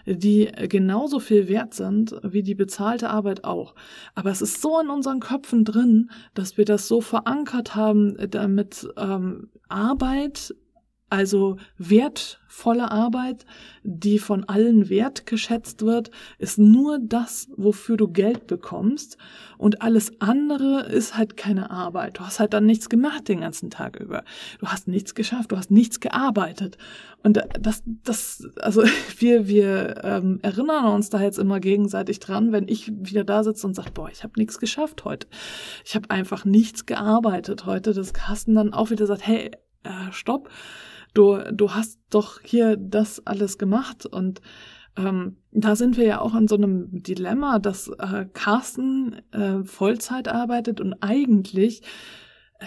die 0.07 0.51
genauso 0.69 1.19
viel 1.19 1.49
wert 1.49 1.75
sind 1.75 2.15
wie 2.23 2.43
die 2.43 2.55
bezahlte 2.55 3.11
Arbeit 3.11 3.45
auch. 3.45 3.75
Aber 4.15 4.31
es 4.31 4.43
ist 4.43 4.63
so 4.63 4.79
in 4.81 4.89
unseren 4.89 5.21
Köpfen 5.21 5.65
drin, 5.65 6.11
dass 6.35 6.57
wir 6.57 6.65
das 6.65 6.89
so 6.89 7.01
verankert 7.01 7.75
haben, 7.75 8.17
damit 8.31 8.89
ähm, 8.97 9.49
Arbeit 9.69 10.55
also 11.13 11.59
wertvolle 11.77 12.91
Arbeit, 12.91 13.45
die 13.83 14.19
von 14.19 14.45
allen 14.45 14.89
wertgeschätzt 14.89 15.83
wird, 15.83 16.11
ist 16.39 16.59
nur 16.59 16.99
das, 17.01 17.49
wofür 17.55 17.99
du 17.99 18.09
Geld 18.09 18.47
bekommst. 18.47 19.19
Und 19.59 19.83
alles 19.83 20.23
andere 20.23 20.87
ist 20.87 21.15
halt 21.15 21.37
keine 21.37 21.71
Arbeit. 21.71 22.19
Du 22.19 22.23
hast 22.23 22.41
halt 22.41 22.55
dann 22.55 22.65
nichts 22.65 22.89
gemacht 22.89 23.29
den 23.29 23.41
ganzen 23.43 23.69
Tag 23.69 24.01
über. 24.01 24.25
Du 24.59 24.69
hast 24.69 24.89
nichts 24.89 25.15
geschafft, 25.15 25.53
du 25.53 25.59
hast 25.59 25.71
nichts 25.71 26.01
gearbeitet. 26.01 26.79
Und 27.23 27.39
das, 27.61 27.83
das, 27.85 28.49
also 28.57 28.83
wir, 29.19 29.49
wir 29.49 30.03
ähm, 30.03 30.39
erinnern 30.41 30.95
uns 30.95 31.11
da 31.11 31.21
jetzt 31.21 31.39
immer 31.39 31.61
gegenseitig 31.61 32.21
dran, 32.21 32.53
wenn 32.53 32.69
ich 32.69 32.91
wieder 32.91 33.25
da 33.25 33.45
sitze 33.45 33.67
und 33.67 33.75
sage, 33.75 33.91
boah, 33.93 34.09
ich 34.11 34.25
habe 34.25 34.33
nichts 34.39 34.59
geschafft 34.59 35.05
heute. 35.05 35.27
Ich 35.85 35.95
habe 35.95 36.09
einfach 36.09 36.47
nichts 36.47 36.87
gearbeitet 36.87 37.67
heute, 37.67 37.93
dass 37.93 38.15
Carsten 38.15 38.55
dann 38.55 38.73
auch 38.73 38.89
wieder 38.89 39.05
sagt, 39.05 39.27
hey, 39.27 39.51
äh, 39.85 40.13
stopp 40.13 40.49
du, 41.15 41.39
du 41.53 41.75
hast 41.75 42.01
doch 42.11 42.41
hier 42.43 42.77
das 42.77 43.27
alles 43.27 43.59
gemacht 43.59 44.07
und 44.07 44.41
ähm, 44.97 45.37
da 45.51 45.75
sind 45.75 45.97
wir 45.97 46.05
ja 46.05 46.21
auch 46.21 46.35
in 46.35 46.49
so 46.49 46.57
einem 46.57 47.03
Dilemma, 47.03 47.59
dass 47.59 47.89
äh, 47.89 48.27
Carsten 48.33 49.23
äh, 49.33 49.65
Vollzeit 49.65 50.29
arbeitet 50.29 50.81
und 50.81 50.95
eigentlich 51.01 51.83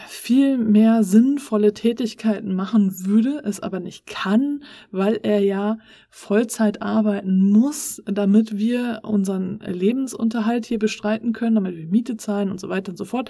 viel 0.08 0.58
mehr 0.58 1.04
sinnvolle 1.04 1.74
Tätigkeiten 1.74 2.56
machen 2.56 3.06
würde, 3.06 3.42
es 3.44 3.60
aber 3.60 3.80
nicht 3.80 4.06
kann, 4.06 4.64
weil 4.92 5.20
er 5.24 5.40
ja 5.40 5.78
Vollzeit 6.10 6.82
arbeiten 6.82 7.42
muss, 7.42 8.02
damit 8.06 8.58
wir 8.58 9.02
unseren 9.04 9.60
Lebensunterhalt 9.60 10.66
hier 10.66 10.80
bestreiten 10.80 11.34
können, 11.34 11.56
damit 11.56 11.76
wir 11.76 11.88
Miete 11.88 12.18
zahlen 12.18 12.52
und 12.52 12.60
so 12.60 12.70
weiter 12.70 12.92
und 12.92 12.98
so 12.98 13.06
fort. 13.06 13.30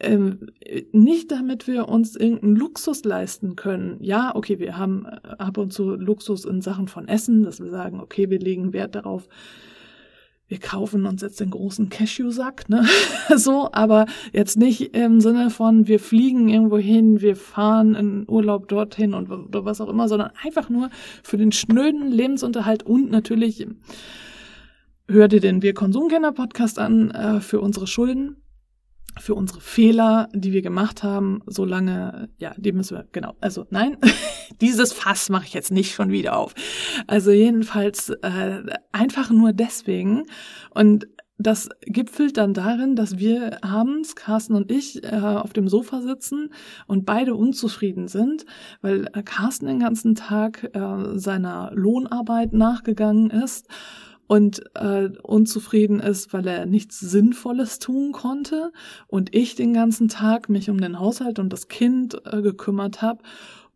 Ähm, 0.00 0.50
nicht 0.92 1.30
damit 1.30 1.66
wir 1.66 1.88
uns 1.88 2.16
irgendeinen 2.16 2.56
Luxus 2.56 3.04
leisten 3.04 3.56
können. 3.56 3.98
Ja, 4.00 4.34
okay, 4.34 4.58
wir 4.58 4.76
haben 4.76 5.06
ab 5.06 5.58
und 5.58 5.72
zu 5.72 5.94
Luxus 5.94 6.44
in 6.44 6.60
Sachen 6.60 6.88
von 6.88 7.08
Essen, 7.08 7.42
dass 7.42 7.60
wir 7.60 7.70
sagen, 7.70 8.00
okay, 8.00 8.30
wir 8.30 8.38
legen 8.38 8.72
Wert 8.72 8.94
darauf, 8.94 9.28
wir 10.54 10.60
kaufen 10.60 11.04
uns 11.04 11.20
jetzt 11.20 11.40
den 11.40 11.50
großen 11.50 11.88
Cashew-Sack, 11.88 12.68
ne? 12.68 12.86
so, 13.36 13.70
aber 13.72 14.06
jetzt 14.32 14.56
nicht 14.56 14.94
im 14.94 15.20
Sinne 15.20 15.50
von, 15.50 15.88
wir 15.88 15.98
fliegen 15.98 16.48
irgendwo 16.48 16.78
hin, 16.78 17.20
wir 17.20 17.34
fahren 17.34 17.96
in 17.96 18.24
Urlaub 18.28 18.68
dorthin 18.68 19.14
und 19.14 19.28
oder 19.32 19.64
was 19.64 19.80
auch 19.80 19.88
immer, 19.88 20.06
sondern 20.06 20.30
einfach 20.44 20.68
nur 20.68 20.90
für 21.24 21.38
den 21.38 21.50
schnöden 21.50 22.08
Lebensunterhalt 22.12 22.84
und 22.84 23.10
natürlich 23.10 23.66
hör 25.08 25.26
dir 25.26 25.40
den 25.40 25.60
Wir 25.60 25.74
Konsumkenner 25.74 26.30
Podcast 26.30 26.78
an 26.78 27.10
äh, 27.10 27.40
für 27.40 27.60
unsere 27.60 27.88
Schulden 27.88 28.36
für 29.18 29.34
unsere 29.34 29.60
Fehler, 29.60 30.28
die 30.34 30.52
wir 30.52 30.62
gemacht 30.62 31.02
haben, 31.02 31.40
solange, 31.46 32.28
ja, 32.38 32.52
die 32.56 32.72
müssen 32.72 32.96
wir, 32.96 33.06
genau, 33.12 33.34
also 33.40 33.66
nein, 33.70 33.96
dieses 34.60 34.92
Fass 34.92 35.28
mache 35.28 35.44
ich 35.46 35.54
jetzt 35.54 35.70
nicht 35.70 35.94
schon 35.94 36.10
wieder 36.10 36.36
auf. 36.36 36.54
Also 37.06 37.30
jedenfalls 37.30 38.10
äh, 38.10 38.62
einfach 38.92 39.30
nur 39.30 39.52
deswegen. 39.52 40.24
Und 40.70 41.06
das 41.36 41.68
gipfelt 41.80 42.36
dann 42.36 42.54
darin, 42.54 42.94
dass 42.94 43.18
wir 43.18 43.64
abends, 43.64 44.14
Carsten 44.14 44.54
und 44.54 44.70
ich, 44.70 45.02
äh, 45.02 45.16
auf 45.16 45.52
dem 45.52 45.68
Sofa 45.68 46.00
sitzen 46.00 46.50
und 46.86 47.04
beide 47.04 47.34
unzufrieden 47.34 48.06
sind, 48.06 48.46
weil 48.82 49.06
Carsten 49.24 49.66
den 49.66 49.80
ganzen 49.80 50.14
Tag 50.14 50.70
äh, 50.74 51.18
seiner 51.18 51.72
Lohnarbeit 51.74 52.52
nachgegangen 52.52 53.30
ist 53.30 53.68
und 54.26 54.62
äh, 54.74 55.10
unzufrieden 55.22 56.00
ist, 56.00 56.32
weil 56.32 56.46
er 56.46 56.66
nichts 56.66 57.00
Sinnvolles 57.00 57.78
tun 57.78 58.12
konnte 58.12 58.72
und 59.06 59.34
ich 59.34 59.54
den 59.54 59.74
ganzen 59.74 60.08
Tag 60.08 60.48
mich 60.48 60.70
um 60.70 60.80
den 60.80 60.98
Haushalt 60.98 61.38
und 61.38 61.52
das 61.52 61.68
Kind 61.68 62.20
äh, 62.24 62.42
gekümmert 62.42 63.02
habe 63.02 63.22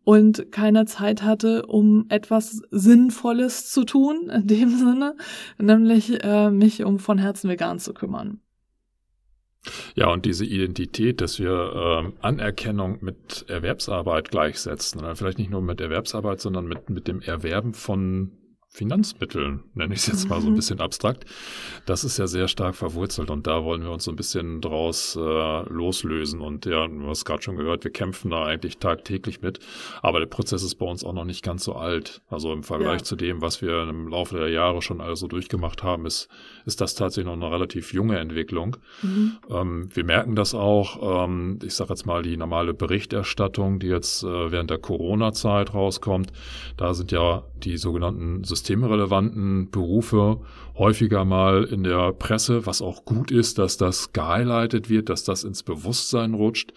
und 0.03 0.51
keine 0.51 0.85
Zeit 0.85 1.21
hatte, 1.21 1.65
um 1.65 2.05
etwas 2.09 2.61
Sinnvolles 2.71 3.69
zu 3.69 3.83
tun, 3.83 4.29
in 4.33 4.47
dem 4.47 4.69
Sinne, 4.69 5.15
nämlich 5.57 6.23
äh, 6.23 6.49
mich 6.49 6.83
um 6.83 6.99
von 6.99 7.17
Herzen 7.17 7.49
vegan 7.49 7.79
zu 7.79 7.93
kümmern. 7.93 8.41
Ja, 9.93 10.11
und 10.11 10.25
diese 10.25 10.45
Identität, 10.45 11.19
dass 11.21 11.37
wir 11.37 11.51
äh, 11.51 12.25
Anerkennung 12.25 12.99
mit 13.01 13.45
Erwerbsarbeit 13.49 14.31
gleichsetzen, 14.31 15.01
oder 15.01 15.15
vielleicht 15.15 15.37
nicht 15.37 15.51
nur 15.51 15.61
mit 15.61 15.81
Erwerbsarbeit, 15.81 16.39
sondern 16.39 16.65
mit, 16.65 16.89
mit 16.89 17.07
dem 17.07 17.21
Erwerben 17.21 17.73
von 17.73 18.31
Finanzmitteln, 18.71 19.63
nenne 19.73 19.95
ich 19.95 20.01
es 20.01 20.07
jetzt 20.07 20.29
mal 20.29 20.39
so 20.39 20.47
ein 20.47 20.53
mhm. 20.53 20.57
bisschen 20.57 20.79
abstrakt, 20.79 21.25
das 21.87 22.03
ist 22.03 22.19
ja 22.19 22.27
sehr 22.27 22.47
stark 22.47 22.75
verwurzelt 22.75 23.31
und 23.31 23.47
da 23.47 23.63
wollen 23.63 23.81
wir 23.81 23.89
uns 23.89 24.03
so 24.03 24.11
ein 24.11 24.15
bisschen 24.15 24.61
draus 24.61 25.15
äh, 25.15 25.69
loslösen. 25.69 26.39
Und 26.39 26.67
ja, 26.67 26.87
du 26.87 27.07
hast 27.07 27.25
gerade 27.25 27.41
schon 27.41 27.57
gehört, 27.57 27.83
wir 27.83 27.91
kämpfen 27.91 28.29
da 28.29 28.45
eigentlich 28.45 28.77
tagtäglich 28.77 29.41
mit, 29.41 29.59
aber 30.03 30.19
der 30.19 30.27
Prozess 30.27 30.61
ist 30.61 30.75
bei 30.75 30.85
uns 30.85 31.03
auch 31.03 31.13
noch 31.13 31.25
nicht 31.25 31.43
ganz 31.43 31.63
so 31.63 31.73
alt. 31.73 32.21
Also 32.29 32.53
im 32.53 32.63
Vergleich 32.63 32.99
ja. 32.99 33.03
zu 33.03 33.15
dem, 33.15 33.41
was 33.41 33.63
wir 33.63 33.89
im 33.89 34.07
Laufe 34.07 34.37
der 34.37 34.49
Jahre 34.49 34.83
schon 34.83 35.01
also 35.01 35.27
durchgemacht 35.27 35.81
haben, 35.81 36.05
ist, 36.05 36.29
ist 36.65 36.79
das 36.79 36.93
tatsächlich 36.93 37.25
noch 37.25 37.41
eine 37.41 37.51
relativ 37.51 37.91
junge 37.91 38.19
Entwicklung. 38.19 38.77
Mhm. 39.01 39.37
Ähm, 39.49 39.89
wir 39.91 40.03
merken 40.03 40.35
das 40.35 40.53
auch, 40.53 41.25
ähm, 41.25 41.57
ich 41.63 41.73
sage 41.73 41.89
jetzt 41.89 42.05
mal 42.05 42.21
die 42.21 42.37
normale 42.37 42.75
Berichterstattung, 42.75 43.79
die 43.79 43.87
jetzt 43.87 44.23
äh, 44.23 44.51
während 44.51 44.69
der 44.69 44.77
Corona-Zeit 44.77 45.73
rauskommt, 45.73 46.31
da 46.77 46.93
sind 46.93 47.11
ja 47.11 47.43
die 47.63 47.77
sogenannten 47.77 48.43
systemrelevanten 48.59 49.71
Berufe 49.71 50.41
häufiger 50.77 51.25
mal 51.25 51.63
in 51.63 51.83
der 51.83 52.13
Presse, 52.13 52.65
was 52.65 52.81
auch 52.81 53.05
gut 53.05 53.31
ist, 53.31 53.57
dass 53.57 53.77
das 53.77 54.11
gehighlightet 54.13 54.89
wird, 54.89 55.09
dass 55.09 55.23
das 55.23 55.43
ins 55.43 55.63
Bewusstsein 55.63 56.33
rutscht, 56.33 56.73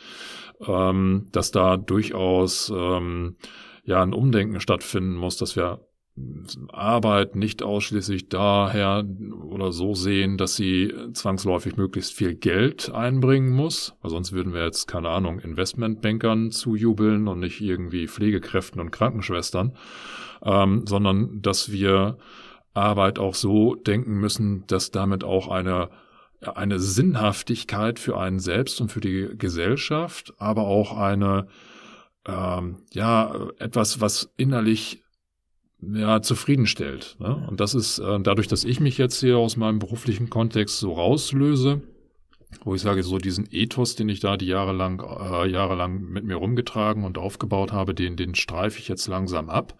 ähm, 0.66 1.28
dass 1.32 1.50
da 1.50 1.76
durchaus 1.76 2.72
ähm, 2.74 3.36
ja 3.84 4.02
ein 4.02 4.14
Umdenken 4.14 4.60
stattfinden 4.60 5.16
muss, 5.16 5.36
dass 5.36 5.56
wir 5.56 5.80
Arbeit 6.68 7.36
nicht 7.36 7.62
ausschließlich 7.62 8.28
daher 8.28 9.02
oder 9.48 9.72
so 9.72 9.94
sehen, 9.94 10.36
dass 10.36 10.56
sie 10.56 10.92
zwangsläufig 11.14 11.76
möglichst 11.76 12.12
viel 12.12 12.34
Geld 12.34 12.92
einbringen 12.92 13.50
muss, 13.50 13.94
weil 14.02 14.10
sonst 14.10 14.32
würden 14.32 14.52
wir 14.52 14.62
jetzt, 14.62 14.86
keine 14.86 15.08
Ahnung, 15.08 15.38
Investmentbankern 15.38 16.50
zujubeln 16.50 17.28
und 17.28 17.40
nicht 17.40 17.62
irgendwie 17.62 18.08
Pflegekräften 18.08 18.78
und 18.78 18.90
Krankenschwestern, 18.90 19.72
ähm, 20.44 20.86
sondern 20.86 21.42
dass 21.42 21.72
wir 21.72 22.18
Arbeit 22.74 23.18
auch 23.18 23.34
so 23.34 23.74
denken 23.74 24.14
müssen, 24.14 24.66
dass 24.66 24.90
damit 24.90 25.24
auch 25.24 25.48
eine 25.48 25.90
eine 26.48 26.78
Sinnhaftigkeit 26.78 27.98
für 27.98 28.18
einen 28.18 28.40
selbst 28.40 28.80
und 28.80 28.90
für 28.90 29.00
die 29.00 29.28
Gesellschaft, 29.36 30.34
aber 30.38 30.66
auch 30.66 30.96
eine, 30.96 31.46
ähm, 32.26 32.82
ja, 32.92 33.50
etwas, 33.58 34.00
was 34.00 34.32
innerlich 34.36 35.02
ja, 35.80 36.22
zufriedenstellt. 36.22 37.16
Ne? 37.18 37.46
Und 37.48 37.60
das 37.60 37.74
ist 37.74 37.98
äh, 37.98 38.20
dadurch, 38.20 38.48
dass 38.48 38.64
ich 38.64 38.80
mich 38.80 38.98
jetzt 38.98 39.20
hier 39.20 39.38
aus 39.38 39.56
meinem 39.56 39.78
beruflichen 39.78 40.30
Kontext 40.30 40.78
so 40.78 40.92
rauslöse, 40.92 41.82
wo 42.64 42.74
ich 42.74 42.82
sage, 42.82 43.02
so 43.02 43.18
diesen 43.18 43.48
Ethos, 43.50 43.96
den 43.96 44.08
ich 44.08 44.20
da 44.20 44.36
die 44.36 44.46
Jahre 44.46 44.72
lang, 44.72 45.00
äh, 45.00 45.48
jahrelang 45.48 46.02
mit 46.02 46.24
mir 46.24 46.36
rumgetragen 46.36 47.04
und 47.04 47.18
aufgebaut 47.18 47.72
habe, 47.72 47.94
den, 47.94 48.16
den 48.16 48.34
streife 48.34 48.78
ich 48.78 48.88
jetzt 48.88 49.08
langsam 49.08 49.48
ab 49.48 49.74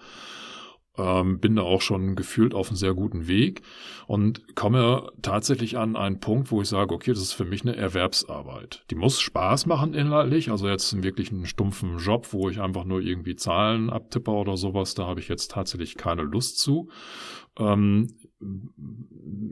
ähm, 0.99 1.39
bin 1.39 1.57
da 1.57 1.63
auch 1.63 1.81
schon 1.81 2.17
gefühlt 2.17 2.55
auf 2.55 2.69
einem 2.69 2.77
sehr 2.77 2.95
guten 2.95 3.27
Weg 3.27 3.63
und 4.07 4.55
komme 4.55 5.11
tatsächlich 5.23 5.79
an 5.79 5.97
einen 5.97 6.21
Punkt, 6.21 6.51
wo 6.51 6.61
ich 6.61 6.69
sage, 6.69 6.95
okay, 6.95 7.13
das 7.13 7.23
ist 7.23 7.33
für 7.33 7.45
mich 7.45 7.63
eine 7.63 7.77
Erwerbsarbeit. 7.77 8.85
Die 8.91 8.95
muss 8.95 9.21
Spaß 9.21 9.67
machen 9.67 9.95
inhaltlich, 9.95 10.51
also 10.51 10.69
jetzt 10.69 11.03
wirklich 11.03 11.31
einen 11.31 11.47
stumpfen 11.47 11.99
Job, 11.99 12.29
wo 12.33 12.49
ich 12.49 12.61
einfach 12.61 12.85
nur 12.85 13.01
irgendwie 13.01 13.37
Zahlen 13.37 13.91
abtippe 13.91 14.31
oder 14.31 14.57
sowas, 14.57 14.95
da 14.95 15.07
habe 15.07 15.21
ich 15.21 15.29
jetzt 15.29 15.51
tatsächlich 15.51 15.97
keine 15.97 16.23
Lust 16.23 16.59
zu. 16.59 16.91
Ähm, 17.59 18.09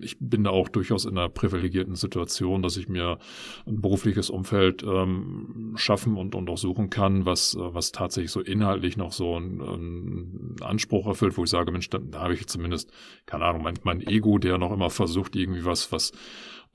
ich 0.00 0.16
bin 0.18 0.44
da 0.44 0.50
auch 0.50 0.68
durchaus 0.68 1.04
in 1.04 1.16
einer 1.16 1.28
privilegierten 1.28 1.94
Situation, 1.94 2.62
dass 2.62 2.76
ich 2.76 2.88
mir 2.88 3.18
ein 3.66 3.80
berufliches 3.80 4.30
Umfeld 4.30 4.82
ähm, 4.82 5.74
schaffen 5.76 6.16
und, 6.16 6.34
und 6.34 6.48
auch 6.48 6.58
suchen 6.58 6.90
kann, 6.90 7.26
was, 7.26 7.56
was 7.58 7.92
tatsächlich 7.92 8.30
so 8.30 8.40
inhaltlich 8.40 8.96
noch 8.96 9.12
so 9.12 9.36
einen, 9.36 9.60
einen 9.60 10.56
Anspruch 10.62 11.06
erfüllt, 11.06 11.36
wo 11.36 11.44
ich 11.44 11.50
sage, 11.50 11.70
Mensch, 11.70 11.90
da, 11.90 11.98
da 11.98 12.20
habe 12.20 12.34
ich 12.34 12.46
zumindest, 12.46 12.92
keine 13.26 13.44
Ahnung, 13.44 13.62
mein, 13.62 13.78
mein 13.82 14.00
Ego, 14.06 14.38
der 14.38 14.58
noch 14.58 14.72
immer 14.72 14.90
versucht, 14.90 15.36
irgendwie 15.36 15.64
was, 15.64 15.92
was 15.92 16.12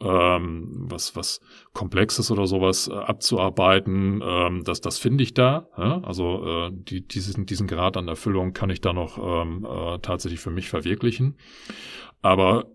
ähm, 0.01 0.71
was, 0.89 1.15
was 1.15 1.39
Komplexes 1.73 2.29
oder 2.29 2.47
sowas 2.47 2.87
äh, 2.87 2.93
abzuarbeiten, 2.93 4.21
ähm, 4.23 4.63
das, 4.65 4.81
das 4.81 4.97
finde 4.97 5.23
ich 5.23 5.33
da. 5.33 5.69
Ja? 5.77 6.01
Also 6.03 6.45
äh, 6.45 6.71
die, 6.73 7.07
diesen, 7.07 7.45
diesen 7.45 7.67
Grad 7.67 7.95
an 7.95 8.07
Erfüllung 8.07 8.53
kann 8.53 8.69
ich 8.69 8.81
da 8.81 8.91
noch 8.91 9.17
ähm, 9.17 9.65
äh, 9.65 9.99
tatsächlich 9.99 10.41
für 10.41 10.51
mich 10.51 10.69
verwirklichen. 10.69 11.37
Aber 12.21 12.71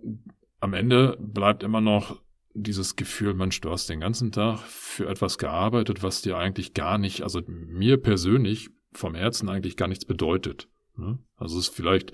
am 0.60 0.74
Ende 0.74 1.16
bleibt 1.20 1.62
immer 1.62 1.80
noch 1.80 2.20
dieses 2.54 2.96
Gefühl, 2.96 3.34
Mensch, 3.34 3.60
du 3.60 3.70
hast 3.70 3.88
den 3.88 4.00
ganzen 4.00 4.32
Tag 4.32 4.58
für 4.60 5.08
etwas 5.08 5.38
gearbeitet, 5.38 6.02
was 6.02 6.22
dir 6.22 6.36
eigentlich 6.36 6.74
gar 6.74 6.98
nicht, 6.98 7.22
also 7.22 7.40
mir 7.46 7.96
persönlich 7.96 8.70
vom 8.92 9.14
Herzen 9.14 9.48
eigentlich 9.48 9.76
gar 9.76 9.88
nichts 9.88 10.04
bedeutet. 10.04 10.68
Ne? 10.96 11.18
Also 11.36 11.58
es 11.58 11.68
ist 11.68 11.74
vielleicht 11.74 12.12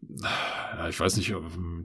ja, 0.00 0.88
ich 0.88 0.98
weiß 0.98 1.16
nicht, 1.16 1.34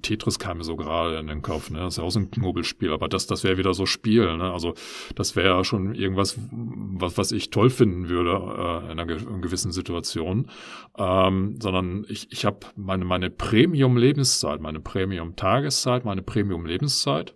Tetris 0.04 0.38
kam 0.38 0.58
mir 0.60 0.64
so 0.64 0.76
gerade 0.76 1.18
in 1.18 1.28
den 1.28 1.42
Kopf, 1.42 1.72
ne? 1.72 1.80
Das 1.80 1.96
ist 1.96 1.98
ja 1.98 2.04
auch 2.04 2.12
so 2.12 2.20
ein 2.20 2.30
Knobelspiel, 2.30 2.94
aber 2.94 3.08
das, 3.08 3.26
das 3.26 3.44
wäre 3.44 3.58
wieder 3.58 3.74
so 3.74 3.88
Spiel, 3.88 4.38
ne? 4.38 4.52
Also 4.54 4.76
das 5.16 5.36
wäre 5.36 5.58
ja 5.58 5.64
schon 5.64 5.96
irgendwas, 5.96 6.38
was, 6.52 7.18
was 7.18 7.32
ich 7.32 7.50
toll 7.50 7.72
finden 7.72 8.10
würde 8.10 8.32
äh, 8.32 8.92
in 8.92 9.00
einer 9.00 9.10
in 9.10 9.42
gewissen 9.42 9.72
Situation. 9.72 10.50
Ähm, 10.96 11.58
sondern 11.60 12.06
ich, 12.08 12.32
ich 12.32 12.46
habe 12.46 12.60
meine, 12.76 13.04
meine 13.04 13.32
Premium-Lebenszeit, 13.32 14.62
meine 14.62 14.80
Premium-Tageszeit, 14.80 16.06
meine 16.06 16.22
Premium-Lebenszeit 16.22 17.36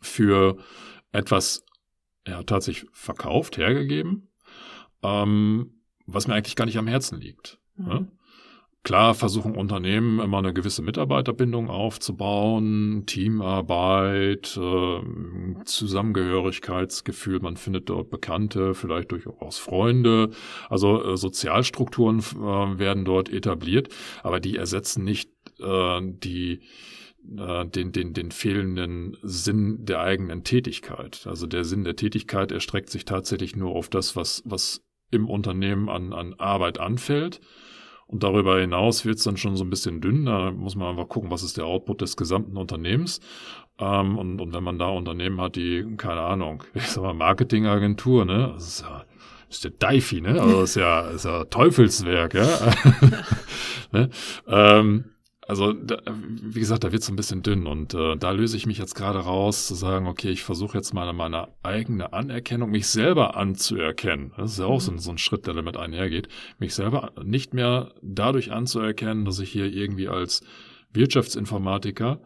für 0.00 0.58
etwas 1.12 1.64
ja 2.26 2.42
tatsächlich 2.42 2.90
verkauft, 2.92 3.56
hergegeben, 3.56 4.28
ähm, 5.02 5.80
was 6.06 6.26
mir 6.26 6.34
eigentlich 6.34 6.56
gar 6.56 6.64
nicht 6.64 6.78
am 6.78 6.88
Herzen 6.88 7.20
liegt. 7.20 7.60
Ne? 7.76 7.84
Mhm. 7.84 7.90
Ne? 7.90 8.12
Klar 8.82 9.14
versuchen 9.14 9.56
Unternehmen 9.56 10.20
immer 10.20 10.38
eine 10.38 10.54
gewisse 10.54 10.80
Mitarbeiterbindung 10.80 11.68
aufzubauen, 11.68 13.04
Teamarbeit, 13.04 14.56
äh, 14.56 15.64
Zusammengehörigkeitsgefühl, 15.64 17.40
man 17.40 17.58
findet 17.58 17.90
dort 17.90 18.08
Bekannte, 18.08 18.74
vielleicht 18.74 19.12
durchaus 19.12 19.58
Freunde. 19.58 20.30
Also 20.70 21.04
äh, 21.04 21.16
Sozialstrukturen 21.18 22.20
äh, 22.20 22.78
werden 22.78 23.04
dort 23.04 23.28
etabliert, 23.28 23.90
aber 24.22 24.40
die 24.40 24.56
ersetzen 24.56 25.04
nicht 25.04 25.30
äh, 25.60 26.00
die 26.02 26.60
den, 27.22 27.92
den, 27.92 28.14
den 28.14 28.30
fehlenden 28.30 29.18
Sinn 29.20 29.84
der 29.84 30.00
eigenen 30.00 30.42
Tätigkeit. 30.42 31.26
Also 31.26 31.46
der 31.46 31.64
Sinn 31.64 31.84
der 31.84 31.94
Tätigkeit 31.94 32.50
erstreckt 32.50 32.88
sich 32.88 33.04
tatsächlich 33.04 33.54
nur 33.54 33.76
auf 33.76 33.90
das, 33.90 34.16
was, 34.16 34.42
was 34.46 34.82
im 35.10 35.28
Unternehmen 35.28 35.90
an, 35.90 36.14
an 36.14 36.32
Arbeit 36.38 36.80
anfällt. 36.80 37.42
Und 38.10 38.24
darüber 38.24 38.58
hinaus 38.58 39.04
wird 39.04 39.18
es 39.18 39.24
dann 39.24 39.36
schon 39.36 39.54
so 39.54 39.62
ein 39.62 39.70
bisschen 39.70 40.00
dünn. 40.00 40.26
Da 40.26 40.50
muss 40.50 40.74
man 40.74 40.88
einfach 40.88 41.08
gucken, 41.08 41.30
was 41.30 41.44
ist 41.44 41.56
der 41.56 41.66
Output 41.66 42.00
des 42.00 42.16
gesamten 42.16 42.56
Unternehmens. 42.56 43.20
Ähm, 43.78 44.18
und, 44.18 44.40
und 44.40 44.52
wenn 44.52 44.64
man 44.64 44.80
da 44.80 44.88
Unternehmen 44.88 45.40
hat, 45.40 45.54
die, 45.54 45.86
keine 45.96 46.22
Ahnung, 46.22 46.64
ich 46.74 46.88
sag 46.88 47.04
mal, 47.04 47.14
Marketingagentur, 47.14 48.24
ne? 48.24 48.50
Das 48.52 48.66
ist 48.66 48.80
ja, 48.82 49.04
ist 49.48 49.62
der 49.62 49.70
Daifi, 49.70 50.20
ne? 50.22 50.42
Also 50.42 50.60
das 50.60 50.70
ist 50.70 50.74
ja, 50.74 51.00
ist 51.02 51.24
ja 51.24 51.44
Teufelswerk, 51.44 52.34
ja. 52.34 52.48
ne? 53.92 54.10
ähm, 54.48 55.04
also, 55.50 55.72
da, 55.72 56.00
wie 56.06 56.60
gesagt, 56.60 56.84
da 56.84 56.92
wird 56.92 57.02
es 57.02 57.08
ein 57.08 57.16
bisschen 57.16 57.42
dünn 57.42 57.66
und 57.66 57.92
äh, 57.92 58.16
da 58.16 58.30
löse 58.30 58.56
ich 58.56 58.66
mich 58.66 58.78
jetzt 58.78 58.94
gerade 58.94 59.18
raus, 59.18 59.66
zu 59.66 59.74
sagen, 59.74 60.06
okay, 60.06 60.30
ich 60.30 60.44
versuche 60.44 60.78
jetzt 60.78 60.94
mal 60.94 61.12
meine 61.12 61.48
eigene 61.64 62.12
Anerkennung, 62.12 62.70
mich 62.70 62.86
selber 62.86 63.36
anzuerkennen. 63.36 64.32
Das 64.36 64.52
ist 64.52 64.60
ja 64.60 64.66
auch 64.66 64.80
so, 64.80 64.96
so 64.96 65.10
ein 65.10 65.18
Schritt, 65.18 65.48
der 65.48 65.54
damit 65.54 65.76
einhergeht, 65.76 66.28
mich 66.60 66.72
selber 66.72 67.10
nicht 67.24 67.52
mehr 67.52 67.92
dadurch 68.00 68.52
anzuerkennen, 68.52 69.24
dass 69.24 69.40
ich 69.40 69.50
hier 69.50 69.66
irgendwie 69.66 70.06
als 70.06 70.44
Wirtschaftsinformatiker, 70.92 72.20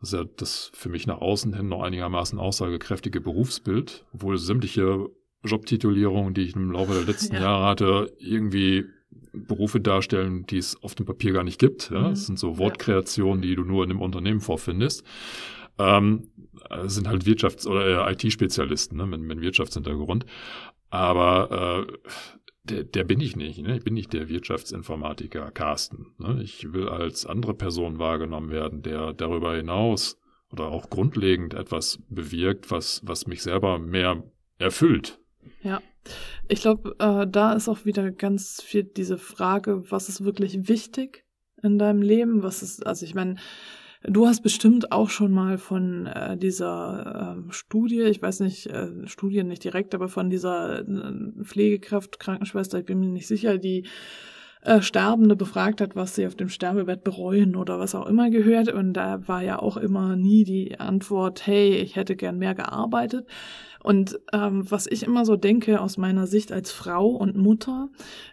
das 0.00 0.12
ist 0.12 0.18
ja 0.18 0.24
das 0.24 0.72
für 0.74 0.88
mich 0.88 1.06
nach 1.06 1.20
außen 1.20 1.54
hin 1.54 1.68
noch 1.68 1.82
einigermaßen 1.82 2.40
aussagekräftige 2.40 3.20
Berufsbild, 3.20 4.04
obwohl 4.12 4.36
sämtliche 4.36 5.06
Jobtitulierungen, 5.44 6.34
die 6.34 6.42
ich 6.42 6.56
im 6.56 6.72
Laufe 6.72 6.94
der 6.94 7.04
letzten 7.06 7.36
ja. 7.36 7.42
Jahre 7.42 7.66
hatte, 7.66 8.12
irgendwie 8.18 8.84
Berufe 9.32 9.80
darstellen, 9.80 10.46
die 10.46 10.58
es 10.58 10.82
auf 10.82 10.94
dem 10.94 11.06
Papier 11.06 11.32
gar 11.32 11.44
nicht 11.44 11.58
gibt. 11.58 11.90
Ja? 11.90 12.00
Mhm. 12.00 12.10
Das 12.10 12.26
sind 12.26 12.38
so 12.38 12.58
Wortkreationen, 12.58 13.42
die 13.42 13.54
du 13.54 13.64
nur 13.64 13.84
in 13.84 13.90
einem 13.90 14.00
Unternehmen 14.00 14.40
vorfindest. 14.40 15.04
Ähm, 15.78 16.28
sind 16.86 17.08
halt 17.08 17.24
Wirtschafts- 17.24 17.66
oder 17.66 18.10
IT-Spezialisten 18.10 18.96
ne, 18.96 19.06
mit, 19.06 19.20
mit 19.20 19.40
Wirtschaftshintergrund. 19.40 20.26
Aber 20.90 21.86
äh, 21.88 22.12
der, 22.64 22.84
der 22.84 23.04
bin 23.04 23.20
ich 23.20 23.36
nicht. 23.36 23.60
Ne? 23.60 23.76
Ich 23.76 23.84
bin 23.84 23.94
nicht 23.94 24.12
der 24.12 24.28
Wirtschaftsinformatiker 24.28 25.50
Carsten. 25.50 26.14
Ne? 26.18 26.40
Ich 26.42 26.72
will 26.72 26.88
als 26.88 27.26
andere 27.26 27.54
Person 27.54 27.98
wahrgenommen 27.98 28.50
werden, 28.50 28.82
der 28.82 29.12
darüber 29.12 29.54
hinaus 29.54 30.18
oder 30.50 30.68
auch 30.68 30.90
grundlegend 30.90 31.54
etwas 31.54 32.00
bewirkt, 32.08 32.70
was, 32.70 33.02
was 33.04 33.26
mich 33.26 33.42
selber 33.42 33.78
mehr 33.78 34.22
erfüllt. 34.58 35.18
Ja. 35.62 35.80
Ich 36.48 36.60
glaube, 36.62 36.94
äh, 36.98 37.26
da 37.26 37.52
ist 37.52 37.68
auch 37.68 37.84
wieder 37.84 38.10
ganz 38.10 38.62
viel 38.62 38.84
diese 38.84 39.18
Frage, 39.18 39.90
was 39.90 40.08
ist 40.08 40.24
wirklich 40.24 40.68
wichtig 40.68 41.24
in 41.62 41.78
deinem 41.78 42.02
Leben? 42.02 42.42
Was 42.42 42.62
ist, 42.62 42.86
also 42.86 43.04
ich 43.04 43.14
meine, 43.14 43.36
du 44.02 44.26
hast 44.26 44.42
bestimmt 44.42 44.92
auch 44.92 45.10
schon 45.10 45.32
mal 45.32 45.58
von 45.58 46.06
äh, 46.06 46.36
dieser 46.36 47.36
äh, 47.48 47.52
Studie, 47.52 48.02
ich 48.02 48.22
weiß 48.22 48.40
nicht, 48.40 48.66
äh, 48.66 49.06
Studien 49.06 49.48
nicht 49.48 49.64
direkt, 49.64 49.94
aber 49.94 50.08
von 50.08 50.30
dieser 50.30 50.80
äh, 50.80 51.44
Pflegekraft, 51.44 52.18
Krankenschwester, 52.18 52.78
ich 52.78 52.86
bin 52.86 53.00
mir 53.00 53.08
nicht 53.08 53.26
sicher, 53.26 53.58
die 53.58 53.86
äh, 54.62 54.82
Sterbende 54.82 55.36
befragt 55.36 55.80
hat, 55.80 55.94
was 55.94 56.14
sie 56.14 56.26
auf 56.26 56.34
dem 56.34 56.48
Sterbebett 56.48 57.04
bereuen 57.04 57.54
oder 57.56 57.78
was 57.78 57.94
auch 57.94 58.06
immer 58.06 58.30
gehört. 58.30 58.72
Und 58.72 58.92
da 58.92 59.26
war 59.28 59.42
ja 59.42 59.58
auch 59.58 59.76
immer 59.76 60.16
nie 60.16 60.44
die 60.44 60.80
Antwort, 60.80 61.46
hey, 61.46 61.76
ich 61.76 61.96
hätte 61.96 62.16
gern 62.16 62.38
mehr 62.38 62.54
gearbeitet. 62.54 63.26
Und 63.82 64.18
ähm, 64.32 64.70
was 64.70 64.86
ich 64.86 65.02
immer 65.02 65.24
so 65.24 65.36
denke 65.36 65.80
aus 65.80 65.96
meiner 65.96 66.26
Sicht 66.26 66.52
als 66.52 66.70
Frau 66.70 67.08
und 67.08 67.36
Mutter, 67.36 67.88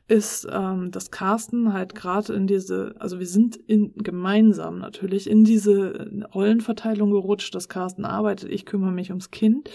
ist, 0.08 0.48
ähm, 0.52 0.92
dass 0.92 1.12
Carsten 1.12 1.74
halt 1.74 1.96
gerade 1.96 2.34
in 2.34 2.48
diese, 2.48 2.96
also 3.00 3.20
wir 3.20 3.28
sind 3.28 3.56
in, 3.56 3.94
gemeinsam 3.96 4.80
natürlich 4.80 5.30
in 5.30 5.44
diese 5.44 6.10
Rollenverteilung 6.34 7.12
gerutscht, 7.12 7.54
dass 7.56 7.70
Carsten 7.70 8.06
arbeitet, 8.06 8.52
ich 8.52 8.66
kümmere 8.66 8.92
mich 8.92 9.10
ums 9.10 9.32
Kind. 9.32 9.70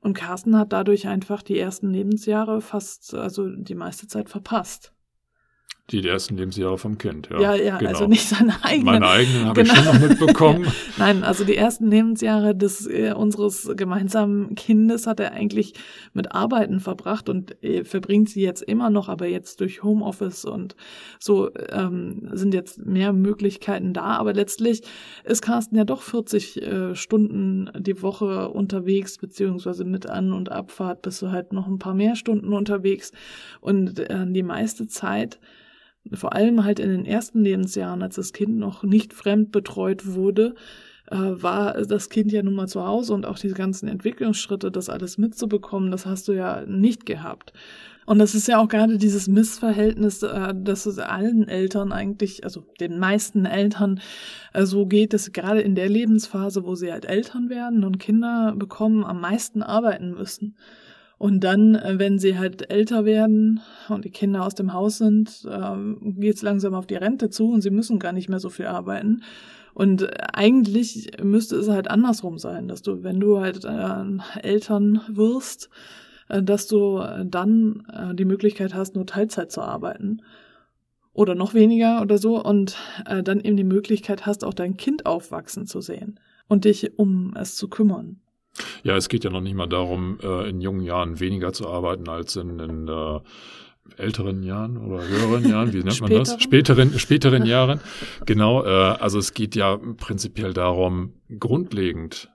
Und 0.00 0.14
Carsten 0.14 0.58
hat 0.58 0.72
dadurch 0.72 1.08
einfach 1.08 1.42
die 1.42 1.58
ersten 1.58 1.90
Lebensjahre 1.90 2.60
fast, 2.60 3.14
also 3.14 3.48
die 3.48 3.74
meiste 3.74 4.06
Zeit 4.06 4.28
verpasst. 4.28 4.93
Die 5.90 6.08
ersten 6.08 6.38
Lebensjahre 6.38 6.78
vom 6.78 6.96
Kind, 6.96 7.28
ja. 7.30 7.40
Ja, 7.40 7.54
ja, 7.54 7.76
genau. 7.76 7.90
also 7.90 8.06
nicht 8.06 8.26
seine 8.26 8.54
eigenen. 8.64 8.86
Meine 8.86 9.06
eigenen 9.06 9.44
habe 9.44 9.62
genau. 9.62 9.74
ich 9.74 9.80
schon 9.80 10.00
noch 10.00 10.08
mitbekommen. 10.08 10.66
Nein, 10.96 11.22
also 11.22 11.44
die 11.44 11.56
ersten 11.56 11.90
Lebensjahre 11.90 12.56
des 12.56 12.86
äh, 12.86 13.12
unseres 13.12 13.70
gemeinsamen 13.76 14.54
Kindes 14.54 15.06
hat 15.06 15.20
er 15.20 15.32
eigentlich 15.32 15.74
mit 16.14 16.32
Arbeiten 16.32 16.80
verbracht 16.80 17.28
und 17.28 17.62
äh, 17.62 17.84
verbringt 17.84 18.30
sie 18.30 18.40
jetzt 18.40 18.62
immer 18.62 18.88
noch, 18.88 19.10
aber 19.10 19.26
jetzt 19.26 19.60
durch 19.60 19.82
Homeoffice 19.82 20.46
und 20.46 20.74
so 21.18 21.50
ähm, 21.70 22.30
sind 22.32 22.54
jetzt 22.54 22.78
mehr 22.78 23.12
Möglichkeiten 23.12 23.92
da. 23.92 24.16
Aber 24.16 24.32
letztlich 24.32 24.80
ist 25.24 25.42
Carsten 25.42 25.76
ja 25.76 25.84
doch 25.84 26.00
40 26.00 26.62
äh, 26.62 26.94
Stunden 26.94 27.70
die 27.78 28.00
Woche 28.00 28.48
unterwegs, 28.48 29.18
beziehungsweise 29.18 29.84
mit 29.84 30.08
An- 30.08 30.32
und 30.32 30.50
Abfahrt 30.50 31.02
bist 31.02 31.20
du 31.20 31.30
halt 31.30 31.52
noch 31.52 31.66
ein 31.66 31.78
paar 31.78 31.94
mehr 31.94 32.16
Stunden 32.16 32.54
unterwegs. 32.54 33.12
Und 33.60 33.98
äh, 33.98 34.24
die 34.26 34.42
meiste 34.42 34.86
Zeit 34.86 35.38
vor 36.12 36.34
allem 36.34 36.64
halt 36.64 36.78
in 36.78 36.90
den 36.90 37.06
ersten 37.06 37.42
Lebensjahren, 37.42 38.02
als 38.02 38.16
das 38.16 38.32
Kind 38.32 38.58
noch 38.58 38.82
nicht 38.82 39.12
fremd 39.12 39.52
betreut 39.52 40.06
wurde, 40.06 40.54
äh, 41.10 41.16
war 41.16 41.74
das 41.82 42.08
Kind 42.08 42.32
ja 42.32 42.42
nun 42.42 42.54
mal 42.54 42.68
zu 42.68 42.84
Hause 42.86 43.14
und 43.14 43.26
auch 43.26 43.38
diese 43.38 43.54
ganzen 43.54 43.88
Entwicklungsschritte, 43.88 44.70
das 44.70 44.88
alles 44.88 45.18
mitzubekommen, 45.18 45.90
das 45.90 46.06
hast 46.06 46.28
du 46.28 46.32
ja 46.32 46.64
nicht 46.66 47.06
gehabt. 47.06 47.52
Und 48.06 48.18
das 48.18 48.34
ist 48.34 48.48
ja 48.48 48.58
auch 48.58 48.68
gerade 48.68 48.98
dieses 48.98 49.28
Missverhältnis, 49.28 50.22
äh, 50.22 50.54
dass 50.54 50.86
es 50.86 50.98
allen 50.98 51.48
Eltern 51.48 51.92
eigentlich, 51.92 52.44
also 52.44 52.64
den 52.80 52.98
meisten 52.98 53.46
Eltern 53.46 54.00
äh, 54.52 54.66
so 54.66 54.86
geht, 54.86 55.12
dass 55.14 55.32
gerade 55.32 55.62
in 55.62 55.74
der 55.74 55.88
Lebensphase, 55.88 56.64
wo 56.64 56.74
sie 56.74 56.92
halt 56.92 57.06
Eltern 57.06 57.48
werden 57.48 57.84
und 57.84 57.98
Kinder 57.98 58.54
bekommen, 58.56 59.04
am 59.04 59.20
meisten 59.20 59.62
arbeiten 59.62 60.12
müssen. 60.12 60.56
Und 61.18 61.40
dann, 61.44 61.74
äh, 61.74 61.98
wenn 61.98 62.18
sie 62.18 62.38
halt 62.38 62.70
älter 62.70 63.04
werden 63.04 63.60
und 63.88 64.04
die 64.04 64.10
Kinder 64.10 64.44
aus 64.44 64.54
dem 64.54 64.72
Haus 64.72 64.98
sind, 64.98 65.46
ähm, 65.50 66.16
geht 66.18 66.36
es 66.36 66.42
langsam 66.42 66.74
auf 66.74 66.86
die 66.86 66.96
Rente 66.96 67.30
zu 67.30 67.50
und 67.50 67.62
sie 67.62 67.70
müssen 67.70 67.98
gar 67.98 68.12
nicht 68.12 68.28
mehr 68.28 68.40
so 68.40 68.50
viel 68.50 68.66
arbeiten. 68.66 69.22
Und 69.74 70.08
eigentlich 70.34 71.12
müsste 71.22 71.56
es 71.56 71.68
halt 71.68 71.90
andersrum 71.90 72.38
sein, 72.38 72.68
dass 72.68 72.82
du, 72.82 73.02
wenn 73.02 73.18
du 73.18 73.40
halt 73.40 73.64
äh, 73.64 74.40
Eltern 74.40 75.00
wirst, 75.08 75.68
äh, 76.28 76.42
dass 76.42 76.66
du 76.66 76.98
äh, 76.98 77.24
dann 77.26 77.86
äh, 77.92 78.14
die 78.14 78.24
Möglichkeit 78.24 78.74
hast, 78.74 78.94
nur 78.94 79.06
Teilzeit 79.06 79.50
zu 79.50 79.62
arbeiten 79.62 80.22
oder 81.12 81.34
noch 81.34 81.54
weniger 81.54 82.02
oder 82.02 82.18
so 82.18 82.42
und 82.42 82.76
äh, 83.06 83.22
dann 83.22 83.40
eben 83.40 83.56
die 83.56 83.64
Möglichkeit 83.64 84.26
hast, 84.26 84.44
auch 84.44 84.54
dein 84.54 84.76
Kind 84.76 85.06
aufwachsen 85.06 85.66
zu 85.66 85.80
sehen 85.80 86.20
und 86.48 86.64
dich 86.64 86.98
um 86.98 87.34
es 87.36 87.56
zu 87.56 87.68
kümmern. 87.68 88.20
Ja, 88.82 88.96
es 88.96 89.08
geht 89.08 89.24
ja 89.24 89.30
noch 89.30 89.40
nicht 89.40 89.54
mal 89.54 89.66
darum, 89.66 90.18
äh, 90.22 90.48
in 90.48 90.60
jungen 90.60 90.82
Jahren 90.82 91.20
weniger 91.20 91.52
zu 91.52 91.68
arbeiten 91.68 92.08
als 92.08 92.36
in, 92.36 92.60
in 92.60 92.88
äh, 92.88 93.20
älteren 93.96 94.42
Jahren 94.42 94.76
oder 94.76 95.06
höheren 95.06 95.48
Jahren, 95.48 95.72
wie 95.72 95.78
nennt 95.84 96.00
man 96.00 96.10
das? 96.10 96.40
Späteren, 96.42 96.98
späteren 96.98 97.46
Jahren. 97.46 97.80
Genau, 98.26 98.64
äh, 98.64 98.68
also 98.68 99.18
es 99.18 99.34
geht 99.34 99.56
ja 99.56 99.76
prinzipiell 99.76 100.52
darum, 100.52 101.14
grundlegend 101.38 102.30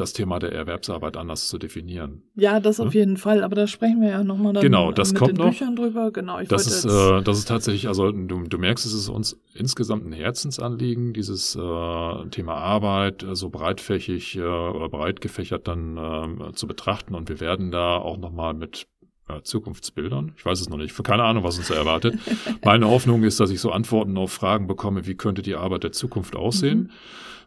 das 0.00 0.12
Thema 0.12 0.38
der 0.38 0.52
Erwerbsarbeit 0.52 1.16
anders 1.16 1.48
zu 1.48 1.58
definieren. 1.58 2.22
Ja, 2.34 2.60
das 2.60 2.80
auf 2.80 2.94
ja? 2.94 3.00
jeden 3.00 3.16
Fall, 3.16 3.42
aber 3.42 3.54
da 3.54 3.66
sprechen 3.66 4.00
wir 4.00 4.10
ja 4.10 4.24
nochmal 4.24 4.52
dann 4.52 4.62
genau, 4.62 4.92
das 4.92 5.12
mit 5.12 5.18
kommt 5.18 5.30
den 5.32 5.38
noch. 5.38 5.50
Büchern 5.50 5.76
drüber. 5.76 6.10
Genau, 6.10 6.40
ich 6.40 6.48
das 6.48 6.66
ist, 6.66 6.84
äh, 6.84 7.22
das 7.22 7.38
ist 7.38 7.48
tatsächlich, 7.48 7.88
also 7.88 8.10
du, 8.12 8.42
du 8.42 8.58
merkst, 8.58 8.86
es 8.86 8.92
ist 8.92 9.08
uns 9.08 9.40
insgesamt 9.54 10.06
ein 10.06 10.12
Herzensanliegen, 10.12 11.12
dieses 11.12 11.56
äh, 11.56 12.28
Thema 12.30 12.54
Arbeit 12.54 13.22
äh, 13.22 13.34
so 13.34 13.50
breitfächig 13.50 14.36
äh, 14.36 14.40
oder 14.40 14.88
breit 14.88 15.20
gefächert 15.20 15.68
dann 15.68 15.96
äh, 15.96 16.52
zu 16.52 16.66
betrachten 16.66 17.14
und 17.14 17.28
wir 17.28 17.40
werden 17.40 17.70
da 17.70 17.96
auch 17.96 18.16
nochmal 18.16 18.54
mit 18.54 18.86
äh, 19.28 19.42
Zukunftsbildern. 19.42 20.32
Ich 20.36 20.44
weiß 20.44 20.60
es 20.60 20.68
noch 20.68 20.78
nicht. 20.78 20.96
Keine 21.04 21.24
Ahnung, 21.24 21.44
was 21.44 21.58
uns 21.58 21.68
da 21.68 21.74
erwartet. 21.74 22.18
Meine 22.64 22.88
Hoffnung 22.88 23.22
ist, 23.24 23.40
dass 23.40 23.50
ich 23.50 23.60
so 23.60 23.70
Antworten 23.70 24.16
auf 24.16 24.32
Fragen 24.32 24.66
bekomme, 24.66 25.06
wie 25.06 25.16
könnte 25.16 25.42
die 25.42 25.54
Arbeit 25.54 25.84
der 25.84 25.92
Zukunft 25.92 26.34
aussehen. 26.34 26.78
Mhm. 26.78 26.90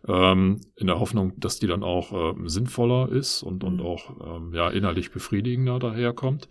Ähm, 0.07 0.61
in 0.75 0.87
der 0.87 0.99
Hoffnung, 0.99 1.33
dass 1.37 1.59
die 1.59 1.67
dann 1.67 1.83
auch 1.83 2.11
äh, 2.11 2.33
sinnvoller 2.45 3.09
ist 3.09 3.43
und, 3.43 3.63
und 3.63 3.75
mhm. 3.75 3.85
auch 3.85 4.37
ähm, 4.37 4.53
ja, 4.53 4.69
innerlich 4.69 5.11
befriedigender 5.11 5.79
daherkommt. 5.79 6.47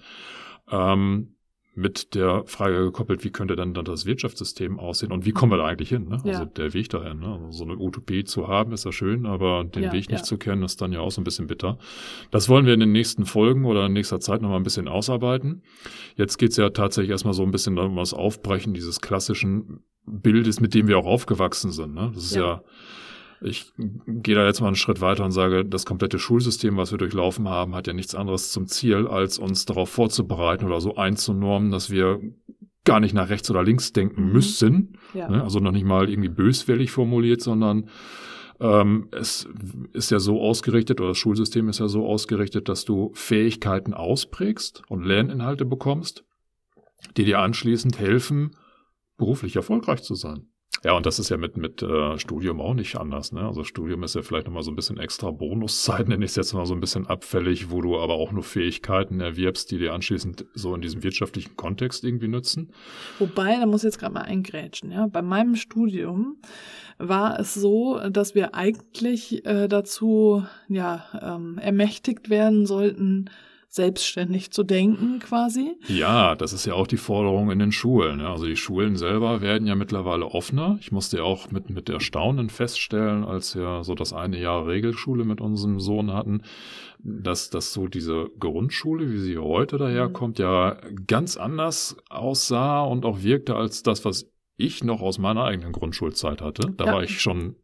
Ähm, 0.70 1.34
mit 1.74 2.14
der 2.14 2.44
Frage 2.46 2.76
gekoppelt, 2.84 3.24
wie 3.24 3.30
könnte 3.30 3.54
dann, 3.54 3.74
dann 3.74 3.84
das 3.84 4.04
Wirtschaftssystem 4.04 4.78
aussehen 4.78 5.12
und 5.12 5.24
wie 5.24 5.30
kommen 5.30 5.52
wir 5.52 5.56
da 5.56 5.66
eigentlich 5.66 5.88
hin? 5.88 6.08
Ne? 6.08 6.20
Ja. 6.24 6.32
Also 6.32 6.44
der 6.44 6.74
Weg 6.74 6.90
dahin. 6.90 7.20
Ne? 7.20 7.32
Also 7.32 7.50
so 7.50 7.64
eine 7.64 7.78
Utopie 7.78 8.24
zu 8.24 8.48
haben, 8.48 8.72
ist 8.72 8.84
ja 8.84 8.92
schön, 8.92 9.24
aber 9.24 9.64
den 9.64 9.84
ja, 9.84 9.92
Weg 9.92 10.10
nicht 10.10 10.20
ja. 10.20 10.22
zu 10.22 10.36
kennen, 10.36 10.62
ist 10.62 10.80
dann 10.80 10.92
ja 10.92 11.00
auch 11.00 11.10
so 11.10 11.20
ein 11.20 11.24
bisschen 11.24 11.46
bitter. 11.46 11.78
Das 12.30 12.48
wollen 12.48 12.66
wir 12.66 12.74
in 12.74 12.80
den 12.80 12.92
nächsten 12.92 13.24
Folgen 13.24 13.64
oder 13.64 13.86
in 13.86 13.92
nächster 13.92 14.20
Zeit 14.20 14.42
nochmal 14.42 14.58
ein 14.58 14.64
bisschen 14.64 14.88
ausarbeiten. 14.88 15.62
Jetzt 16.16 16.38
geht's 16.38 16.56
ja 16.56 16.70
tatsächlich 16.70 17.10
erstmal 17.10 17.34
so 17.34 17.44
ein 17.44 17.52
bisschen 17.52 17.78
um 17.78 17.96
das 17.96 18.14
Aufbrechen 18.14 18.74
dieses 18.74 19.00
klassischen 19.00 19.84
Bildes, 20.06 20.60
mit 20.60 20.74
dem 20.74 20.88
wir 20.88 20.98
auch 20.98 21.06
aufgewachsen 21.06 21.70
sind. 21.70 21.94
Ne? 21.94 22.10
Das 22.14 22.24
ist 22.24 22.34
ja 22.34 22.62
ich 23.42 23.72
gehe 24.06 24.34
da 24.34 24.44
jetzt 24.44 24.60
mal 24.60 24.66
einen 24.66 24.76
Schritt 24.76 25.00
weiter 25.00 25.24
und 25.24 25.32
sage, 25.32 25.64
das 25.64 25.86
komplette 25.86 26.18
Schulsystem, 26.18 26.76
was 26.76 26.90
wir 26.90 26.98
durchlaufen 26.98 27.48
haben, 27.48 27.74
hat 27.74 27.86
ja 27.86 27.92
nichts 27.92 28.14
anderes 28.14 28.52
zum 28.52 28.66
Ziel, 28.66 29.06
als 29.06 29.38
uns 29.38 29.64
darauf 29.64 29.88
vorzubereiten 29.88 30.66
oder 30.66 30.80
so 30.80 30.96
einzunormen, 30.96 31.70
dass 31.70 31.90
wir 31.90 32.20
gar 32.84 33.00
nicht 33.00 33.14
nach 33.14 33.28
rechts 33.28 33.50
oder 33.50 33.62
links 33.62 33.92
denken 33.92 34.26
mhm. 34.26 34.32
müssen. 34.32 34.98
Ja. 35.14 35.28
Ne? 35.28 35.42
Also 35.42 35.58
noch 35.60 35.72
nicht 35.72 35.86
mal 35.86 36.08
irgendwie 36.08 36.28
böswillig 36.28 36.90
formuliert, 36.90 37.40
sondern 37.40 37.88
ähm, 38.60 39.08
es 39.12 39.48
ist 39.94 40.10
ja 40.10 40.18
so 40.18 40.40
ausgerichtet 40.40 41.00
oder 41.00 41.10
das 41.10 41.18
Schulsystem 41.18 41.68
ist 41.68 41.80
ja 41.80 41.88
so 41.88 42.06
ausgerichtet, 42.06 42.68
dass 42.68 42.84
du 42.84 43.10
Fähigkeiten 43.14 43.94
ausprägst 43.94 44.82
und 44.88 45.04
Lerninhalte 45.04 45.64
bekommst, 45.64 46.24
die 47.16 47.24
dir 47.24 47.38
anschließend 47.38 47.98
helfen, 47.98 48.56
beruflich 49.16 49.56
erfolgreich 49.56 50.02
zu 50.02 50.14
sein. 50.14 50.49
Ja, 50.82 50.92
und 50.94 51.04
das 51.04 51.18
ist 51.18 51.28
ja 51.28 51.36
mit, 51.36 51.58
mit 51.58 51.82
äh, 51.82 52.18
Studium 52.18 52.60
auch 52.60 52.72
nicht 52.72 52.96
anders. 52.96 53.32
Ne? 53.32 53.46
Also 53.46 53.64
Studium 53.64 54.02
ist 54.02 54.14
ja 54.14 54.22
vielleicht 54.22 54.46
nochmal 54.46 54.62
so 54.62 54.70
ein 54.70 54.76
bisschen 54.76 54.98
extra 54.98 55.30
Bonuszeit, 55.30 56.08
nenne 56.08 56.24
ich 56.24 56.30
es 56.30 56.36
jetzt 56.36 56.54
mal 56.54 56.64
so 56.64 56.74
ein 56.74 56.80
bisschen 56.80 57.06
abfällig, 57.06 57.70
wo 57.70 57.82
du 57.82 57.98
aber 57.98 58.14
auch 58.14 58.32
nur 58.32 58.42
Fähigkeiten 58.42 59.20
erwirbst, 59.20 59.70
die 59.70 59.78
dir 59.78 59.92
anschließend 59.92 60.46
so 60.54 60.74
in 60.74 60.80
diesem 60.80 61.02
wirtschaftlichen 61.02 61.56
Kontext 61.56 62.02
irgendwie 62.02 62.28
nützen. 62.28 62.70
Wobei, 63.18 63.56
da 63.56 63.66
muss 63.66 63.82
ich 63.82 63.88
jetzt 63.88 63.98
gerade 63.98 64.14
mal 64.14 64.22
eingrätschen. 64.22 64.90
Ja? 64.90 65.06
Bei 65.06 65.20
meinem 65.20 65.54
Studium 65.56 66.38
war 66.96 67.38
es 67.38 67.54
so, 67.54 68.00
dass 68.10 68.34
wir 68.34 68.54
eigentlich 68.54 69.44
äh, 69.44 69.68
dazu 69.68 70.44
ja, 70.68 71.04
ähm, 71.20 71.58
ermächtigt 71.58 72.30
werden 72.30 72.64
sollten, 72.64 73.30
selbstständig 73.70 74.50
zu 74.50 74.64
denken 74.64 75.20
quasi. 75.20 75.76
Ja, 75.86 76.34
das 76.34 76.52
ist 76.52 76.66
ja 76.66 76.74
auch 76.74 76.88
die 76.88 76.96
Forderung 76.96 77.52
in 77.52 77.60
den 77.60 77.70
Schulen. 77.70 78.18
Ne? 78.18 78.28
Also 78.28 78.46
die 78.46 78.56
Schulen 78.56 78.96
selber 78.96 79.40
werden 79.40 79.68
ja 79.68 79.76
mittlerweile 79.76 80.26
offener. 80.26 80.76
Ich 80.80 80.90
musste 80.90 81.18
ja 81.18 81.22
auch 81.22 81.52
mit, 81.52 81.70
mit 81.70 81.88
Erstaunen 81.88 82.50
feststellen, 82.50 83.24
als 83.24 83.54
wir 83.54 83.84
so 83.84 83.94
das 83.94 84.12
eine 84.12 84.40
Jahr 84.40 84.66
Regelschule 84.66 85.24
mit 85.24 85.40
unserem 85.40 85.78
Sohn 85.78 86.12
hatten, 86.12 86.42
dass, 86.98 87.48
dass 87.50 87.72
so 87.72 87.86
diese 87.86 88.28
Grundschule, 88.40 89.08
wie 89.12 89.18
sie 89.18 89.38
heute 89.38 89.78
daherkommt, 89.78 90.40
ja 90.40 90.76
ganz 91.06 91.36
anders 91.36 91.96
aussah 92.08 92.82
und 92.82 93.04
auch 93.04 93.22
wirkte 93.22 93.54
als 93.54 93.84
das, 93.84 94.04
was 94.04 94.26
ich 94.56 94.82
noch 94.82 95.00
aus 95.00 95.18
meiner 95.18 95.44
eigenen 95.44 95.72
Grundschulzeit 95.72 96.42
hatte. 96.42 96.72
Da 96.76 96.86
ja. 96.86 96.94
war 96.94 97.02
ich 97.04 97.20
schon 97.20 97.54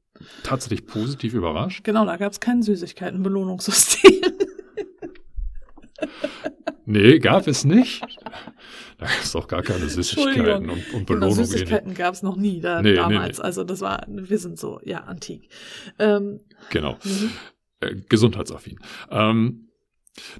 tatsächlich 0.45 0.87
positiv 0.87 1.35
überrascht. 1.35 1.83
Genau, 1.83 2.07
da 2.07 2.17
gab 2.17 2.31
es 2.31 2.39
kein 2.39 2.63
Süßigkeitenbelohnungssystem. 2.63 4.13
Nee, 6.87 7.19
gab 7.19 7.47
es 7.49 7.65
nicht. 7.65 8.01
Da 8.99 9.07
gab 9.07 9.23
es 9.23 9.37
auch 9.37 9.49
gar 9.49 9.63
keine 9.63 9.89
Süßigkeiten 9.89 10.71
und, 10.71 10.95
und 10.95 11.07
Belohnungen. 11.07 11.35
Genau, 11.35 11.47
Süßigkeiten 11.47 11.95
gab 11.95 12.15
es 12.15 12.23
noch 12.23 12.37
nie 12.37 12.61
da, 12.61 12.81
nee, 12.81 12.95
damals. 12.95 13.39
Nee, 13.39 13.43
nee. 13.43 13.45
Also 13.45 13.65
das 13.65 13.81
war, 13.81 14.07
wir 14.09 14.39
sind 14.39 14.59
so, 14.59 14.81
ja, 14.85 15.01
antik. 15.01 15.51
Ähm, 15.99 16.41
genau. 16.71 16.97
Mhm. 17.05 17.31
Äh, 17.81 17.95
gesundheitsaffin. 18.09 18.79
Ähm, 19.11 19.66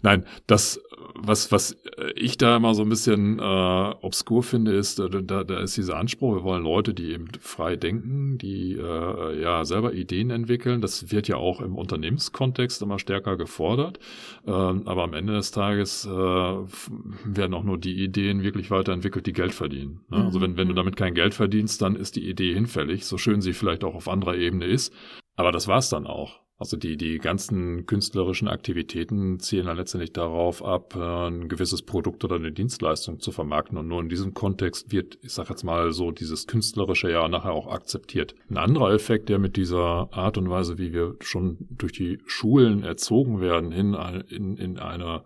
Nein, 0.03 0.25
das, 0.47 0.81
was, 1.15 1.53
was 1.53 1.77
ich 2.15 2.39
da 2.39 2.57
immer 2.57 2.75
so 2.75 2.83
ein 2.83 2.89
bisschen 2.89 3.39
äh, 3.39 3.43
obskur 3.43 4.43
finde, 4.43 4.73
ist, 4.73 4.99
da, 4.99 5.09
da, 5.09 5.61
ist 5.61 5.77
dieser 5.77 5.97
Anspruch, 5.97 6.37
wir 6.37 6.43
wollen 6.45 6.65
Leute, 6.65 6.95
die 6.95 7.13
eben 7.13 7.29
frei 7.41 7.77
denken, 7.77 8.39
die 8.39 8.73
äh, 8.73 9.41
ja 9.41 9.65
selber 9.65 9.93
Ideen 9.93 10.31
entwickeln. 10.31 10.81
Das 10.81 11.11
wird 11.11 11.29
ja 11.29 11.37
auch 11.37 11.61
im 11.61 11.77
Unternehmenskontext 11.77 12.83
immer 12.83 12.99
stärker 12.99 13.37
gefordert. 13.37 13.99
Ähm, 14.47 14.83
aber 14.87 15.05
am 15.05 15.15
Ende 15.15 15.35
des 15.35 15.51
Tages 15.51 16.07
äh, 16.07 16.11
werden 16.11 17.55
auch 17.55 17.65
nur 17.65 17.79
die 17.79 18.03
Ideen 18.03 18.43
wirklich 18.43 18.71
weiterentwickelt, 18.71 19.27
die 19.27 19.33
Geld 19.33 19.55
verdienen. 19.55 20.01
Ne? 20.09 20.25
Also 20.25 20.41
wenn, 20.41 20.57
wenn 20.57 20.69
du 20.69 20.73
mhm. 20.73 20.77
damit 20.77 20.97
kein 20.97 21.15
Geld 21.15 21.35
verdienst, 21.35 21.83
dann 21.83 21.97
ist 21.97 22.17
die 22.17 22.29
Idee 22.29 22.55
hinfällig, 22.55 23.05
so 23.05 23.19
schön 23.19 23.41
sie 23.41 23.53
vielleicht 23.53 23.85
auch 23.85 23.95
auf 23.95 24.09
anderer 24.09 24.37
Ebene 24.37 24.67
ist. 24.67 24.93
Aber 25.37 25.53
das 25.53 25.69
war's 25.69 25.91
dann 25.91 26.07
auch. 26.07 26.46
Also 26.59 26.79
die, 26.79 26.97
die 26.97 27.19
ganzen 27.19 27.85
künstlerischen 27.85 28.49
Aktivitäten 28.49 29.39
zielen 29.41 29.67
dann 29.67 29.77
letztendlich 29.77 30.15
darauf 30.15 30.65
ab, 30.65 30.97
äh, 30.97 31.27
ein 31.29 31.49
gewisses 31.49 31.83
Produkt 31.83 32.25
oder 32.25 32.37
eine 32.37 32.51
Dienstleistung 32.51 33.21
zu 33.21 33.31
vermarkten. 33.31 33.77
Und 33.77 33.89
nur 33.89 34.01
in 34.01 34.09
diesem 34.09 34.33
Kontext 34.33 34.91
wird, 34.91 35.19
ich 35.21 35.35
sage 35.35 35.51
jetzt 35.51 35.65
mal 35.65 35.93
so, 35.93 36.13
dieses 36.13 36.47
künstlerische 36.47 37.11
ja 37.11 37.29
nachher 37.29 37.53
auch 37.53 37.67
akzeptiert. 37.67 38.35
Ein 38.49 38.57
anderer 38.57 38.95
Effekt, 38.95 39.29
der 39.29 39.39
mit 39.39 39.57
dieser 39.57 40.09
Art 40.13 40.39
und 40.39 40.49
Weise, 40.49 40.79
wie 40.79 40.95
wir 40.95 41.17
schon 41.21 41.59
durch 41.69 41.93
die 41.93 42.21
Schulen 42.25 42.85
erzogen 42.85 43.41
werden, 43.41 43.71
hin 43.71 43.95
in, 44.31 44.57
in 44.57 44.79
eine 44.79 45.25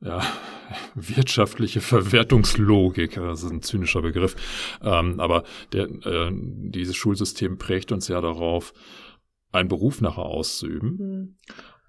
ja, 0.00 0.22
wirtschaftliche 0.94 1.82
Verwertungslogik, 1.82 3.14
das 3.16 3.42
ist 3.42 3.50
ein 3.50 3.62
zynischer 3.62 4.02
Begriff, 4.02 4.36
ähm, 4.82 5.20
aber 5.20 5.44
der, 5.72 5.88
äh, 6.06 6.30
dieses 6.32 6.96
Schulsystem 6.96 7.58
prägt 7.58 7.92
uns 7.92 8.08
ja 8.08 8.20
darauf, 8.20 8.72
einen 9.56 9.68
Beruf 9.68 10.00
nachher 10.00 10.24
auszuüben. 10.26 10.96
Mhm. 10.96 11.36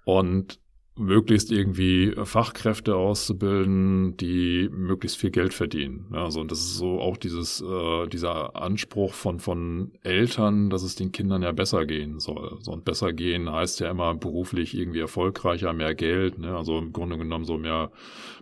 Und 0.04 0.60
möglichst 0.98 1.50
irgendwie 1.52 2.14
Fachkräfte 2.24 2.96
auszubilden, 2.96 4.16
die 4.16 4.68
möglichst 4.70 5.18
viel 5.18 5.30
Geld 5.30 5.54
verdienen. 5.54 6.06
Also 6.12 6.40
und 6.40 6.50
das 6.50 6.58
ist 6.58 6.76
so 6.76 7.00
auch 7.00 7.16
dieses 7.16 7.60
äh, 7.60 8.06
dieser 8.08 8.56
Anspruch 8.56 9.14
von 9.14 9.40
von 9.40 9.92
Eltern, 10.02 10.70
dass 10.70 10.82
es 10.82 10.96
den 10.96 11.12
Kindern 11.12 11.42
ja 11.42 11.52
besser 11.52 11.86
gehen 11.86 12.18
soll. 12.18 12.58
So 12.60 12.72
und 12.72 12.84
besser 12.84 13.12
gehen 13.12 13.50
heißt 13.50 13.80
ja 13.80 13.90
immer 13.90 14.14
beruflich 14.14 14.76
irgendwie 14.76 15.00
erfolgreicher, 15.00 15.72
mehr 15.72 15.94
Geld. 15.94 16.38
Ne? 16.38 16.56
Also 16.56 16.78
im 16.78 16.92
Grunde 16.92 17.16
genommen 17.18 17.44
so 17.44 17.56
mehr 17.56 17.90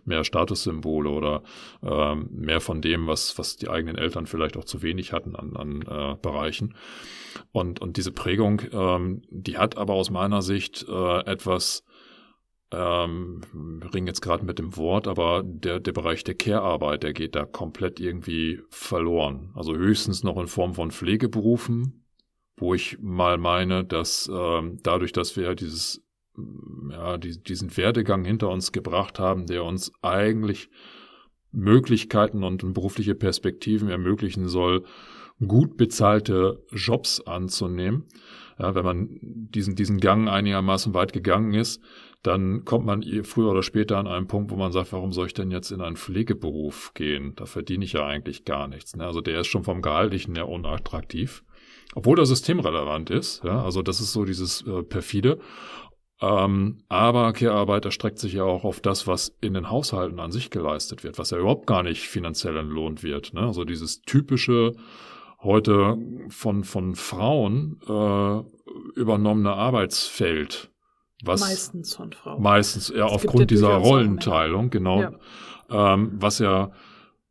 mehr 0.05 0.25
Statussymbole 0.25 1.11
oder 1.11 1.43
ähm, 1.83 2.29
mehr 2.33 2.61
von 2.61 2.81
dem, 2.81 3.07
was 3.07 3.39
was 3.39 3.57
die 3.57 3.69
eigenen 3.69 3.97
Eltern 3.99 4.27
vielleicht 4.27 4.57
auch 4.57 4.65
zu 4.65 4.83
wenig 4.83 5.13
hatten 5.13 5.37
an 5.37 5.57
an 5.57 5.83
äh, 5.83 6.17
Bereichen. 6.21 6.75
Und 7.53 7.81
und 7.81 7.97
diese 7.97 8.13
Prägung, 8.13 8.63
ähm, 8.73 9.23
die 9.31 9.59
hat 9.59 9.77
aber 9.77 9.95
aus 9.95 10.11
meiner 10.11 10.43
Sicht 10.43 10.87
äh, 10.89 11.21
etwas 11.27 11.85
ähm, 12.73 13.41
ring 13.95 14.07
jetzt 14.07 14.23
gerade 14.23 14.45
mit 14.45 14.59
dem 14.59 14.77
Wort, 14.77 15.07
aber 15.07 15.43
der, 15.45 15.79
der 15.79 15.93
Bereich 15.93 16.25
der 16.25 16.35
Care-Arbeit, 16.35 17.05
der 17.05 17.13
geht 17.13 17.37
da 17.37 17.45
komplett 17.45 18.01
irgendwie 18.01 18.61
verloren. 18.71 19.53
Also 19.55 19.75
höchstens 19.75 20.25
noch 20.25 20.37
in 20.39 20.49
Form 20.49 20.75
von 20.75 20.91
Pflegeberufen, 20.91 22.05
wo 22.57 22.75
ich 22.75 22.99
mal 23.01 23.39
meine, 23.39 23.85
dass 23.85 24.31
ähm, 24.33 24.79
dadurch, 24.83 25.13
dass 25.13 25.37
wir 25.37 25.55
dieses, 25.55 26.03
ja, 26.91 27.19
die, 27.19 27.41
diesen 27.41 27.77
Werdegang 27.77 28.25
hinter 28.25 28.49
uns 28.49 28.73
gebracht 28.73 29.21
haben, 29.21 29.47
der 29.47 29.65
uns 29.65 29.93
eigentlich 30.03 30.69
Möglichkeiten 31.53 32.43
und 32.43 32.75
berufliche 32.75 33.15
Perspektiven 33.15 33.89
ermöglichen 33.89 34.49
soll, 34.49 34.85
gut 35.47 35.77
bezahlte 35.77 36.65
Jobs 36.73 37.21
anzunehmen. 37.21 38.07
Ja, 38.59 38.75
wenn 38.75 38.85
man 38.85 39.09
diesen, 39.21 39.77
diesen 39.77 39.99
Gang 39.99 40.29
einigermaßen 40.29 40.95
weit 40.95 41.13
gegangen 41.13 41.53
ist, 41.55 41.83
dann 42.27 42.65
kommt 42.65 42.85
man 42.85 43.03
früher 43.25 43.51
oder 43.51 43.63
später 43.63 43.99
an 43.99 44.07
einen 44.07 44.27
Punkt, 44.27 44.51
wo 44.51 44.57
man 44.57 44.73
sagt, 44.73 44.93
warum 44.93 45.13
soll 45.13 45.27
ich 45.27 45.35
denn 45.35 45.51
jetzt 45.51 45.71
in 45.71 45.81
einen 45.81 45.97
Pflegeberuf 45.97 46.93
gehen? 46.95 47.35
Da 47.37 47.47
verdiene 47.47 47.85
ich 47.85 47.93
ja 47.93 48.05
eigentlich 48.05 48.45
gar 48.45 48.67
nichts. 48.67 48.97
Ne? 48.97 49.05
Also 49.05 49.21
der 49.21 49.41
ist 49.41 49.47
schon 49.47 49.65
vom 49.65 49.83
Gehaltlichen 49.83 50.35
her 50.35 50.49
unattraktiv. 50.49 51.45
Obwohl 51.95 52.17
der 52.17 52.27
systemrelevant 52.27 53.11
ist. 53.11 53.45
Ja? 53.45 53.63
Also 53.63 53.83
das 53.83 54.01
ist 54.01 54.13
so 54.13 54.25
dieses 54.25 54.67
äh, 54.67 54.83
perfide. 54.83 55.39
Ähm, 56.21 56.79
aber 56.89 57.33
Care-Arbeit 57.33 57.85
erstreckt 57.85 58.19
sich 58.19 58.33
ja 58.33 58.45
auch 58.45 58.65
auf 58.65 58.81
das, 58.81 59.07
was 59.07 59.37
in 59.41 59.55
den 59.55 59.71
Haushalten 59.71 60.19
an 60.19 60.33
sich 60.33 60.51
geleistet 60.51 61.05
wird, 61.05 61.19
was 61.19 61.31
ja 61.31 61.39
überhaupt 61.39 61.67
gar 61.67 61.83
nicht 61.83 62.09
finanziell 62.09 62.57
entlohnt 62.57 63.03
wird. 63.03 63.35
Ne? 63.35 63.43
Also 63.43 63.65
dieses 63.65 64.01
typische 64.03 64.73
heute 65.43 65.99
von, 66.29 66.65
von 66.65 66.95
Frauen 66.95 67.79
äh, 67.87 68.99
übernommene 68.99 69.53
Arbeitsfeld 69.53 70.71
was 71.27 71.41
meistens 71.41 71.95
von 71.95 72.13
Frauen. 72.13 72.43
Meistens, 72.43 72.89
ja, 72.89 73.07
es 73.07 73.13
aufgrund 73.13 73.41
ja 73.41 73.47
dieser 73.47 73.75
Rollenteilung, 73.75 74.71
genau. 74.71 75.01
Ja. 75.01 75.13
Ähm, 75.69 76.13
was 76.15 76.39
ja, 76.39 76.73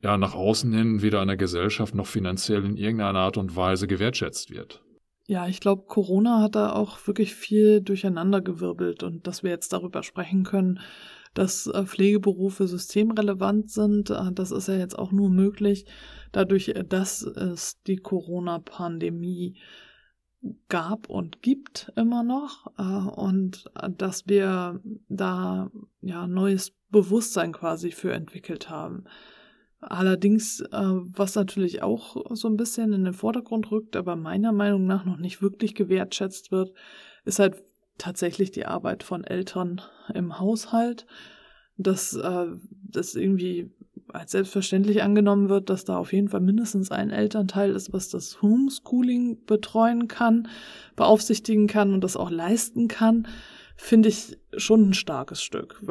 ja 0.02 0.18
nach 0.18 0.36
außen 0.36 0.72
hin 0.74 1.02
weder 1.02 1.22
in 1.22 1.28
der 1.28 1.38
Gesellschaft 1.38 1.96
noch 1.96 2.08
finanziell 2.08 2.66
in 2.66 2.78
irgendeiner 2.78 3.20
Art 3.20 3.38
und 3.38 3.56
Weise 3.56 3.88
gewertschätzt 3.88 4.52
wird. 4.52 4.82
Ja, 5.28 5.48
ich 5.48 5.60
glaube, 5.60 5.86
Corona 5.88 6.42
hat 6.42 6.56
da 6.56 6.74
auch 6.74 7.08
wirklich 7.08 7.34
viel 7.34 7.82
durcheinandergewirbelt 7.82 9.02
und 9.02 9.26
dass 9.26 9.42
wir 9.42 9.50
jetzt 9.50 9.74
darüber 9.74 10.04
sprechen 10.04 10.44
können, 10.44 10.80
dass 11.34 11.68
äh, 11.68 11.86
Pflegeberufe 11.86 12.68
systemrelevant 12.68 13.70
sind, 13.70 14.10
äh, 14.10 14.32
das 14.32 14.52
ist 14.52 14.68
ja 14.68 14.76
jetzt 14.76 14.98
auch 14.98 15.12
nur 15.12 15.30
möglich 15.30 15.86
dadurch, 16.32 16.70
äh, 16.70 16.84
dass 16.84 17.22
es 17.24 17.82
die 17.84 17.98
Corona-Pandemie 17.98 19.56
gab 20.70 21.10
und 21.10 21.42
gibt 21.42 21.92
immer 21.96 22.24
noch 22.24 22.68
äh, 22.78 23.20
und 23.20 23.66
dass 23.98 24.28
wir 24.28 24.82
da 25.10 25.72
ja 26.02 26.28
neues 26.28 26.74
Bewusstsein 26.90 27.52
quasi 27.52 27.92
für 27.92 28.14
entwickelt 28.14 28.70
haben. 28.70 29.06
Allerdings, 29.80 30.62
äh, 30.62 30.68
was 30.72 31.36
natürlich 31.36 31.84
auch 31.84 32.16
so 32.36 32.48
ein 32.48 32.58
bisschen 32.58 32.94
in 32.94 33.04
den 33.04 33.14
Vordergrund 33.14 33.70
rückt, 33.72 33.96
aber 33.96 34.16
meiner 34.16 34.52
Meinung 34.52 34.86
nach 34.86 35.06
noch 35.06 35.18
nicht 35.18 35.42
wirklich 35.42 35.76
gewertschätzt 35.76 36.52
wird, 36.52 36.74
ist 37.24 37.40
halt 37.40 37.64
tatsächlich 37.98 38.52
die 38.52 38.66
Arbeit 38.66 39.04
von 39.04 39.24
Eltern 39.24 39.82
im 40.14 40.40
Haushalt. 40.40 41.06
Dass 41.78 42.16
äh, 42.16 42.48
das 42.72 43.16
irgendwie 43.16 43.70
als 44.16 44.32
selbstverständlich 44.32 45.04
angenommen 45.04 45.50
wird, 45.50 45.70
dass 45.70 45.86
da 45.86 45.98
auf 45.98 46.14
jeden 46.14 46.30
Fall 46.30 46.42
mindestens 46.42 46.92
ein 46.92 47.12
Elternteil 47.12 47.72
ist, 47.72 47.94
was 47.94 48.10
das 48.10 48.42
Homeschooling 48.42 49.46
betreuen 49.46 50.08
kann, 50.08 50.48
beaufsichtigen 50.96 51.68
kann 51.68 51.94
und 51.94 52.04
das 52.04 52.18
auch 52.18 52.32
leisten 52.32 52.88
kann, 52.88 53.28
finde 53.78 54.08
ich 54.10 54.38
schon 54.56 54.90
ein 54.90 54.94
starkes 54.94 55.42
Stück. 55.44 55.82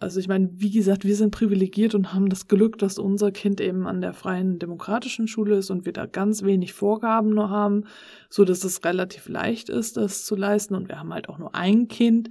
Also 0.00 0.20
ich 0.20 0.28
meine, 0.28 0.50
wie 0.56 0.70
gesagt, 0.70 1.04
wir 1.04 1.16
sind 1.16 1.30
privilegiert 1.30 1.94
und 1.94 2.12
haben 2.12 2.28
das 2.28 2.46
Glück, 2.46 2.78
dass 2.78 2.98
unser 2.98 3.32
Kind 3.32 3.60
eben 3.60 3.86
an 3.86 4.02
der 4.02 4.12
freien 4.12 4.58
demokratischen 4.58 5.28
Schule 5.28 5.56
ist 5.56 5.70
und 5.70 5.86
wir 5.86 5.94
da 5.94 6.06
ganz 6.06 6.42
wenig 6.42 6.74
Vorgaben 6.74 7.30
nur 7.30 7.48
haben, 7.48 7.84
so 8.28 8.44
dass 8.44 8.64
es 8.64 8.84
relativ 8.84 9.28
leicht 9.28 9.70
ist, 9.70 9.96
das 9.96 10.24
zu 10.24 10.36
leisten 10.36 10.74
und 10.74 10.88
wir 10.88 10.98
haben 10.98 11.12
halt 11.12 11.28
auch 11.28 11.38
nur 11.38 11.54
ein 11.54 11.88
Kind. 11.88 12.28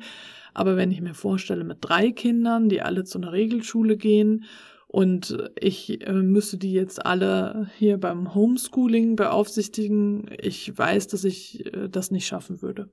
Aber 0.54 0.76
wenn 0.76 0.92
ich 0.92 1.02
mir 1.02 1.14
vorstelle, 1.14 1.64
mit 1.64 1.78
drei 1.82 2.12
Kindern, 2.12 2.70
die 2.70 2.82
alle 2.82 3.04
zu 3.04 3.18
einer 3.18 3.32
Regelschule 3.32 3.98
gehen 3.98 4.46
und 4.94 5.38
ich 5.58 6.06
äh, 6.06 6.12
müsste 6.12 6.58
die 6.58 6.74
jetzt 6.74 7.06
alle 7.06 7.70
hier 7.78 7.98
beim 7.98 8.36
Homeschooling 8.36 9.16
beaufsichtigen. 9.16 10.30
Ich 10.38 10.78
weiß, 10.78 11.08
dass 11.08 11.24
ich 11.24 11.66
äh, 11.74 11.88
das 11.88 12.12
nicht 12.12 12.28
schaffen 12.28 12.62
würde. 12.62 12.90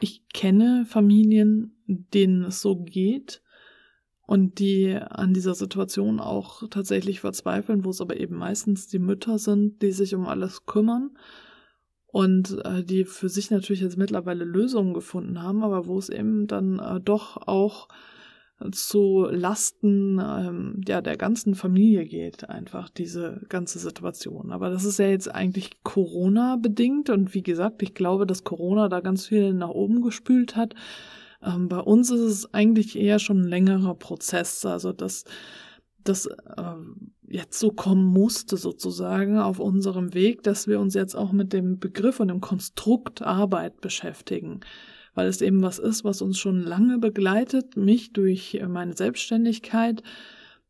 Ich 0.00 0.26
kenne 0.32 0.86
Familien, 0.88 1.76
denen 1.86 2.44
es 2.44 2.62
so 2.62 2.74
geht 2.76 3.42
und 4.26 4.60
die 4.60 4.94
an 4.94 5.34
dieser 5.34 5.54
Situation 5.54 6.20
auch 6.20 6.66
tatsächlich 6.70 7.20
verzweifeln, 7.20 7.84
wo 7.84 7.90
es 7.90 8.00
aber 8.00 8.18
eben 8.18 8.36
meistens 8.36 8.86
die 8.86 8.98
Mütter 8.98 9.38
sind, 9.38 9.82
die 9.82 9.92
sich 9.92 10.14
um 10.14 10.26
alles 10.26 10.64
kümmern 10.64 11.10
und 12.06 12.64
äh, 12.64 12.82
die 12.82 13.04
für 13.04 13.28
sich 13.28 13.50
natürlich 13.50 13.82
jetzt 13.82 13.98
mittlerweile 13.98 14.44
Lösungen 14.44 14.94
gefunden 14.94 15.42
haben, 15.42 15.62
aber 15.62 15.86
wo 15.86 15.98
es 15.98 16.08
eben 16.08 16.46
dann 16.46 16.78
äh, 16.78 16.98
doch 16.98 17.46
auch 17.46 17.88
zu 18.72 19.26
Lasten 19.30 20.20
ähm, 20.20 20.80
ja 20.86 21.00
der 21.00 21.16
ganzen 21.16 21.54
Familie 21.54 22.04
geht 22.04 22.48
einfach 22.48 22.90
diese 22.90 23.40
ganze 23.48 23.78
Situation. 23.78 24.52
Aber 24.52 24.70
das 24.70 24.84
ist 24.84 24.98
ja 24.98 25.08
jetzt 25.08 25.34
eigentlich 25.34 25.82
Corona 25.82 26.56
bedingt 26.56 27.08
und 27.10 27.34
wie 27.34 27.42
gesagt, 27.42 27.82
ich 27.82 27.94
glaube, 27.94 28.26
dass 28.26 28.44
Corona 28.44 28.88
da 28.88 29.00
ganz 29.00 29.26
viel 29.26 29.54
nach 29.54 29.70
oben 29.70 30.02
gespült 30.02 30.56
hat. 30.56 30.74
Ähm, 31.42 31.68
bei 31.68 31.78
uns 31.78 32.10
ist 32.10 32.20
es 32.20 32.54
eigentlich 32.54 32.98
eher 32.98 33.18
schon 33.18 33.40
ein 33.40 33.48
längerer 33.48 33.94
Prozess, 33.94 34.64
also 34.66 34.92
dass 34.92 35.24
das 36.04 36.26
äh, 36.26 36.74
jetzt 37.28 37.58
so 37.58 37.70
kommen 37.70 38.04
musste 38.04 38.56
sozusagen 38.56 39.38
auf 39.38 39.58
unserem 39.58 40.12
Weg, 40.12 40.42
dass 40.42 40.66
wir 40.66 40.80
uns 40.80 40.94
jetzt 40.94 41.14
auch 41.14 41.32
mit 41.32 41.52
dem 41.52 41.78
Begriff 41.78 42.20
und 42.20 42.28
dem 42.28 42.40
Konstrukt 42.40 43.22
Arbeit 43.22 43.80
beschäftigen 43.80 44.60
weil 45.14 45.26
es 45.28 45.40
eben 45.40 45.62
was 45.62 45.78
ist, 45.78 46.04
was 46.04 46.22
uns 46.22 46.38
schon 46.38 46.62
lange 46.62 46.98
begleitet, 46.98 47.76
mich 47.76 48.12
durch 48.12 48.54
äh, 48.54 48.66
meine 48.66 48.96
Selbstständigkeit, 48.96 50.02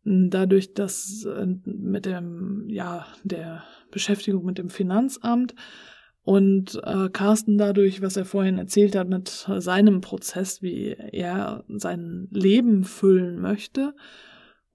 dadurch, 0.05 0.74
dass 0.74 1.24
äh, 1.24 1.47
mit 1.64 2.07
dem, 2.07 2.64
ja, 2.68 3.07
der 3.22 3.64
Beschäftigung 3.91 4.45
mit 4.45 4.59
dem 4.59 4.70
Finanzamt 4.70 5.55
und 6.22 6.80
äh, 6.84 7.09
Carsten 7.11 7.59
dadurch, 7.59 8.03
was 8.03 8.16
er 8.16 8.24
vorhin 8.24 8.59
erzählt 8.59 8.95
hat, 8.95 9.09
mit 9.09 9.28
seinem 9.28 10.01
Prozess, 10.01 10.62
wie 10.62 10.88
er 10.88 11.64
sein 11.68 12.28
Leben 12.30 12.84
füllen 12.84 13.41
möchte 13.41 13.95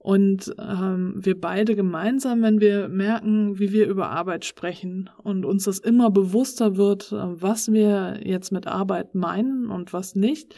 und 0.06 0.54
ähm, 0.60 1.14
wir 1.16 1.40
beide 1.40 1.74
gemeinsam, 1.74 2.40
wenn 2.40 2.60
wir 2.60 2.86
merken, 2.86 3.58
wie 3.58 3.72
wir 3.72 3.88
über 3.88 4.08
Arbeit 4.10 4.44
sprechen 4.44 5.10
und 5.24 5.44
uns 5.44 5.64
das 5.64 5.80
immer 5.80 6.12
bewusster 6.12 6.76
wird, 6.76 7.10
äh, 7.10 7.16
was 7.42 7.72
wir 7.72 8.20
jetzt 8.22 8.52
mit 8.52 8.68
Arbeit 8.68 9.16
meinen 9.16 9.68
und 9.68 9.92
was 9.92 10.14
nicht. 10.14 10.54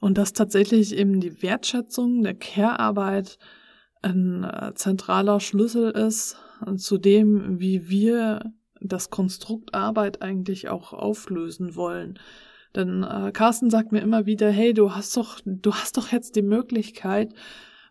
Und 0.00 0.18
dass 0.18 0.34
tatsächlich 0.34 0.96
eben 0.96 1.18
die 1.18 1.42
Wertschätzung 1.42 2.22
der 2.22 2.34
Care-Arbeit 2.34 3.38
ein 4.02 4.44
äh, 4.44 4.72
zentraler 4.76 5.40
Schlüssel 5.40 5.90
ist 5.90 6.36
zu 6.76 6.96
dem, 6.96 7.58
wie 7.58 7.88
wir 7.88 8.52
das 8.80 9.10
Konstrukt 9.10 9.74
Arbeit 9.74 10.22
eigentlich 10.22 10.68
auch 10.68 10.92
auflösen 10.92 11.74
wollen. 11.74 12.20
Denn 12.76 13.02
äh, 13.02 13.32
Carsten 13.32 13.68
sagt 13.68 13.90
mir 13.90 14.00
immer 14.00 14.26
wieder, 14.26 14.48
hey, 14.48 14.74
du 14.74 14.94
hast 14.94 15.16
doch, 15.16 15.40
du 15.44 15.74
hast 15.74 15.96
doch 15.96 16.12
jetzt 16.12 16.36
die 16.36 16.42
Möglichkeit, 16.42 17.34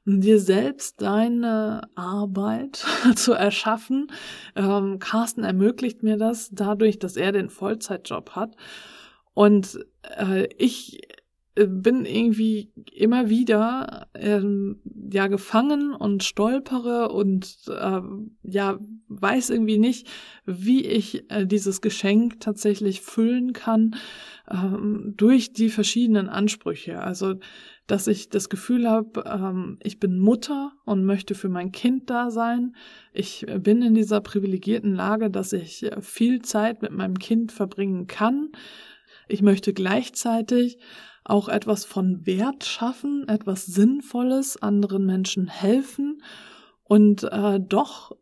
dir 0.05 0.39
selbst 0.39 1.01
deine 1.01 1.81
Arbeit 1.95 2.85
zu 3.15 3.33
erschaffen. 3.33 4.07
Ähm, 4.55 4.99
Carsten 4.99 5.43
ermöglicht 5.43 6.03
mir 6.03 6.17
das 6.17 6.49
dadurch, 6.51 6.99
dass 6.99 7.17
er 7.17 7.31
den 7.31 7.49
Vollzeitjob 7.49 8.31
hat. 8.31 8.55
Und 9.33 9.79
äh, 10.17 10.47
ich 10.57 11.01
bin 11.55 12.05
irgendwie 12.05 12.71
immer 12.91 13.29
wieder 13.29 14.07
ähm, 14.13 14.81
ja 15.11 15.27
gefangen 15.27 15.93
und 15.93 16.23
stolpere 16.23 17.09
und 17.09 17.57
äh, 17.69 18.01
ja 18.43 18.77
weiß 19.07 19.51
irgendwie 19.51 19.77
nicht, 19.77 20.07
wie 20.45 20.85
ich 20.85 21.29
äh, 21.31 21.45
dieses 21.45 21.79
Geschenk 21.79 22.41
tatsächlich 22.41 23.01
füllen 23.01 23.53
kann 23.53 23.95
ähm, 24.51 25.13
durch 25.15 25.53
die 25.53 25.69
verschiedenen 25.69 26.27
Ansprüche. 26.27 27.01
Also 27.01 27.35
dass 27.87 28.07
ich 28.07 28.29
das 28.29 28.49
Gefühl 28.49 28.89
habe, 28.89 29.23
ähm, 29.25 29.77
ich 29.83 29.99
bin 29.99 30.19
Mutter 30.19 30.73
und 30.85 31.05
möchte 31.05 31.35
für 31.35 31.49
mein 31.49 31.71
Kind 31.71 32.09
da 32.09 32.31
sein. 32.31 32.75
Ich 33.13 33.45
bin 33.59 33.81
in 33.81 33.93
dieser 33.93 34.21
privilegierten 34.21 34.93
Lage, 34.93 35.29
dass 35.29 35.53
ich 35.53 35.89
viel 36.01 36.41
Zeit 36.41 36.81
mit 36.81 36.91
meinem 36.91 37.19
Kind 37.19 37.51
verbringen 37.51 38.07
kann. 38.07 38.49
Ich 39.27 39.41
möchte 39.41 39.73
gleichzeitig 39.73 40.79
auch 41.25 41.49
etwas 41.49 41.85
von 41.85 42.25
Wert 42.25 42.63
schaffen, 42.63 43.27
etwas 43.27 43.65
Sinnvolles, 43.65 44.61
anderen 44.61 45.05
Menschen 45.05 45.47
helfen. 45.47 46.21
Und 46.83 47.23
äh, 47.23 47.59
doch 47.59 48.15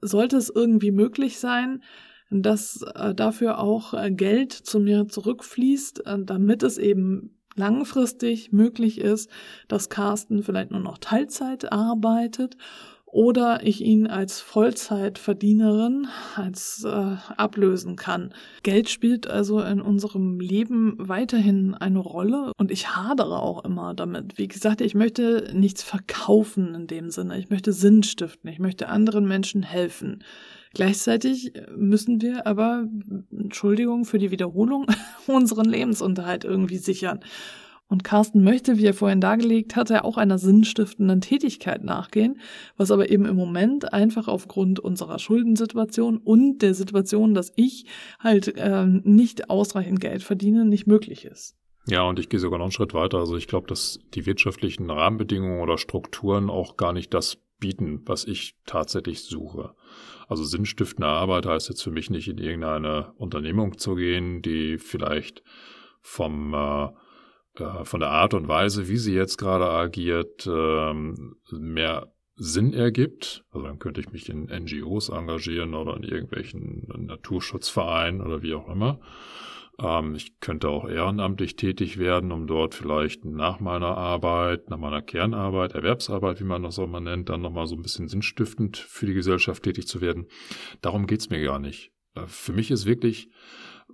sollte 0.00 0.36
es 0.36 0.50
irgendwie 0.50 0.92
möglich 0.92 1.38
sein, 1.38 1.82
dass 2.30 2.82
äh, 2.94 3.14
dafür 3.14 3.58
auch 3.58 3.94
äh, 3.94 4.10
Geld 4.10 4.52
zu 4.52 4.78
mir 4.78 5.08
zurückfließt, 5.08 6.06
äh, 6.06 6.18
damit 6.22 6.62
es 6.62 6.78
eben 6.78 7.38
langfristig 7.56 8.52
möglich 8.52 9.00
ist, 9.00 9.30
dass 9.68 9.88
Carsten 9.88 10.42
vielleicht 10.42 10.70
nur 10.70 10.80
noch 10.80 10.98
Teilzeit 10.98 11.72
arbeitet 11.72 12.56
oder 13.14 13.60
ich 13.62 13.80
ihn 13.80 14.08
als 14.08 14.40
Vollzeitverdienerin 14.40 16.08
als 16.34 16.82
äh, 16.84 17.16
ablösen 17.36 17.94
kann. 17.94 18.34
Geld 18.64 18.90
spielt 18.90 19.28
also 19.28 19.60
in 19.60 19.80
unserem 19.80 20.40
Leben 20.40 20.96
weiterhin 20.98 21.74
eine 21.74 22.00
Rolle 22.00 22.50
und 22.58 22.72
ich 22.72 22.96
hadere 22.96 23.40
auch 23.40 23.64
immer 23.64 23.94
damit. 23.94 24.36
Wie 24.36 24.48
gesagt, 24.48 24.80
ich 24.80 24.96
möchte 24.96 25.52
nichts 25.54 25.84
verkaufen 25.84 26.74
in 26.74 26.88
dem 26.88 27.10
Sinne. 27.10 27.38
Ich 27.38 27.50
möchte 27.50 27.72
Sinn 27.72 28.02
stiften. 28.02 28.50
Ich 28.50 28.58
möchte 28.58 28.88
anderen 28.88 29.28
Menschen 29.28 29.62
helfen. 29.62 30.24
Gleichzeitig 30.74 31.52
müssen 31.76 32.20
wir 32.20 32.48
aber, 32.48 32.88
Entschuldigung 33.30 34.06
für 34.06 34.18
die 34.18 34.32
Wiederholung, 34.32 34.86
unseren 35.28 35.66
Lebensunterhalt 35.66 36.42
irgendwie 36.42 36.78
sichern. 36.78 37.20
Und 37.86 38.02
Carsten 38.02 38.42
möchte, 38.42 38.78
wie 38.78 38.86
er 38.86 38.94
vorhin 38.94 39.20
dargelegt 39.20 39.76
hatte, 39.76 40.04
auch 40.04 40.16
einer 40.16 40.38
sinnstiftenden 40.38 41.20
Tätigkeit 41.20 41.84
nachgehen, 41.84 42.40
was 42.76 42.90
aber 42.90 43.10
eben 43.10 43.26
im 43.26 43.36
Moment 43.36 43.92
einfach 43.92 44.26
aufgrund 44.26 44.80
unserer 44.80 45.18
Schuldensituation 45.18 46.16
und 46.16 46.58
der 46.58 46.74
Situation, 46.74 47.34
dass 47.34 47.52
ich 47.56 47.86
halt 48.18 48.54
ähm, 48.56 49.02
nicht 49.04 49.50
ausreichend 49.50 50.00
Geld 50.00 50.22
verdiene, 50.22 50.64
nicht 50.64 50.86
möglich 50.86 51.24
ist. 51.26 51.56
Ja, 51.86 52.02
und 52.02 52.18
ich 52.18 52.30
gehe 52.30 52.40
sogar 52.40 52.58
noch 52.58 52.64
einen 52.64 52.72
Schritt 52.72 52.94
weiter. 52.94 53.18
Also 53.18 53.36
ich 53.36 53.46
glaube, 53.46 53.66
dass 53.66 53.98
die 54.14 54.24
wirtschaftlichen 54.24 54.88
Rahmenbedingungen 54.90 55.60
oder 55.60 55.76
Strukturen 55.76 56.48
auch 56.48 56.78
gar 56.78 56.94
nicht 56.94 57.12
das 57.12 57.38
bieten, 57.60 58.02
was 58.06 58.24
ich 58.24 58.56
tatsächlich 58.64 59.22
suche. 59.22 59.74
Also 60.26 60.44
sinnstiftende 60.44 61.08
Arbeit 61.08 61.46
heißt 61.46 61.68
jetzt 61.68 61.82
für 61.82 61.90
mich 61.90 62.08
nicht 62.08 62.28
in 62.28 62.38
irgendeine 62.38 63.12
Unternehmung 63.16 63.76
zu 63.76 63.94
gehen, 63.94 64.40
die 64.40 64.78
vielleicht 64.78 65.42
vom 66.00 66.54
äh, 66.54 66.88
äh, 67.58 67.84
von 67.84 68.00
der 68.00 68.10
Art 68.10 68.34
und 68.34 68.48
Weise, 68.48 68.88
wie 68.88 68.96
sie 68.96 69.14
jetzt 69.14 69.36
gerade 69.36 69.68
agiert, 69.68 70.46
ähm, 70.46 71.36
mehr 71.50 72.12
Sinn 72.36 72.72
ergibt. 72.72 73.44
Also 73.50 73.66
dann 73.66 73.78
könnte 73.78 74.00
ich 74.00 74.10
mich 74.10 74.28
in 74.28 74.46
NGOs 74.46 75.08
engagieren 75.08 75.74
oder 75.74 75.96
in 75.96 76.02
irgendwelchen 76.02 76.88
Naturschutzvereinen 77.06 78.20
oder 78.20 78.42
wie 78.42 78.54
auch 78.54 78.68
immer. 78.68 79.00
Ähm, 79.78 80.14
ich 80.14 80.40
könnte 80.40 80.68
auch 80.68 80.88
ehrenamtlich 80.88 81.56
tätig 81.56 81.98
werden, 81.98 82.32
um 82.32 82.46
dort 82.46 82.74
vielleicht 82.74 83.24
nach 83.24 83.60
meiner 83.60 83.96
Arbeit, 83.96 84.70
nach 84.70 84.78
meiner 84.78 85.02
Kernarbeit, 85.02 85.72
Erwerbsarbeit, 85.72 86.40
wie 86.40 86.44
man 86.44 86.62
das 86.62 86.78
auch 86.78 86.88
mal 86.88 87.00
nennt, 87.00 87.28
dann 87.28 87.42
nochmal 87.42 87.66
so 87.66 87.76
ein 87.76 87.82
bisschen 87.82 88.08
sinnstiftend 88.08 88.76
für 88.76 89.06
die 89.06 89.14
Gesellschaft 89.14 89.62
tätig 89.62 89.86
zu 89.86 90.00
werden. 90.00 90.26
Darum 90.80 91.06
geht's 91.06 91.30
mir 91.30 91.42
gar 91.42 91.58
nicht. 91.58 91.92
Äh, 92.14 92.26
für 92.26 92.52
mich 92.52 92.70
ist 92.70 92.86
wirklich 92.86 93.30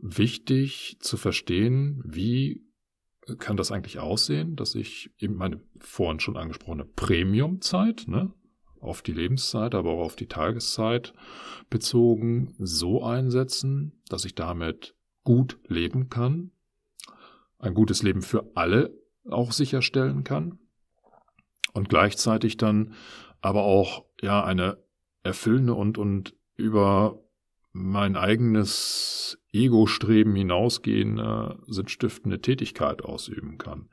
wichtig 0.01 0.97
zu 1.01 1.17
verstehen, 1.17 2.03
wie 2.07 2.63
kann 3.39 3.57
das 3.57 3.71
eigentlich 3.71 3.99
aussehen, 3.99 4.57
dass 4.57 4.75
ich 4.75 5.13
eben 5.19 5.37
meine 5.37 5.61
vorhin 5.79 6.21
schon 6.21 6.37
angesprochene 6.37 6.85
Premiumzeit, 6.85 8.05
ne, 8.09 8.33
auf 8.81 9.03
die 9.03 9.13
Lebenszeit, 9.13 9.75
aber 9.75 9.91
auch 9.91 10.05
auf 10.05 10.17
die 10.17 10.27
Tageszeit 10.27 11.13
bezogen, 11.69 12.55
so 12.59 13.05
einsetzen, 13.05 14.03
dass 14.09 14.25
ich 14.25 14.35
damit 14.35 14.97
gut 15.23 15.59
leben 15.69 16.09
kann, 16.09 16.51
ein 17.59 17.75
gutes 17.75 18.03
Leben 18.03 18.23
für 18.23 18.51
alle 18.55 18.99
auch 19.29 19.53
sicherstellen 19.53 20.25
kann 20.25 20.59
und 21.75 21.89
gleichzeitig 21.89 22.57
dann 22.57 22.95
aber 23.41 23.65
auch 23.65 24.07
ja 24.23 24.43
eine 24.43 24.79
erfüllende 25.23 25.75
und 25.75 25.99
und 25.99 26.35
über 26.57 27.23
mein 27.73 28.17
eigenes 28.17 29.39
Ego-Streben 29.53 30.35
hinausgehende, 30.35 31.59
sinnstiftende 31.67 32.41
Tätigkeit 32.41 33.03
ausüben 33.03 33.59
kann. 33.59 33.89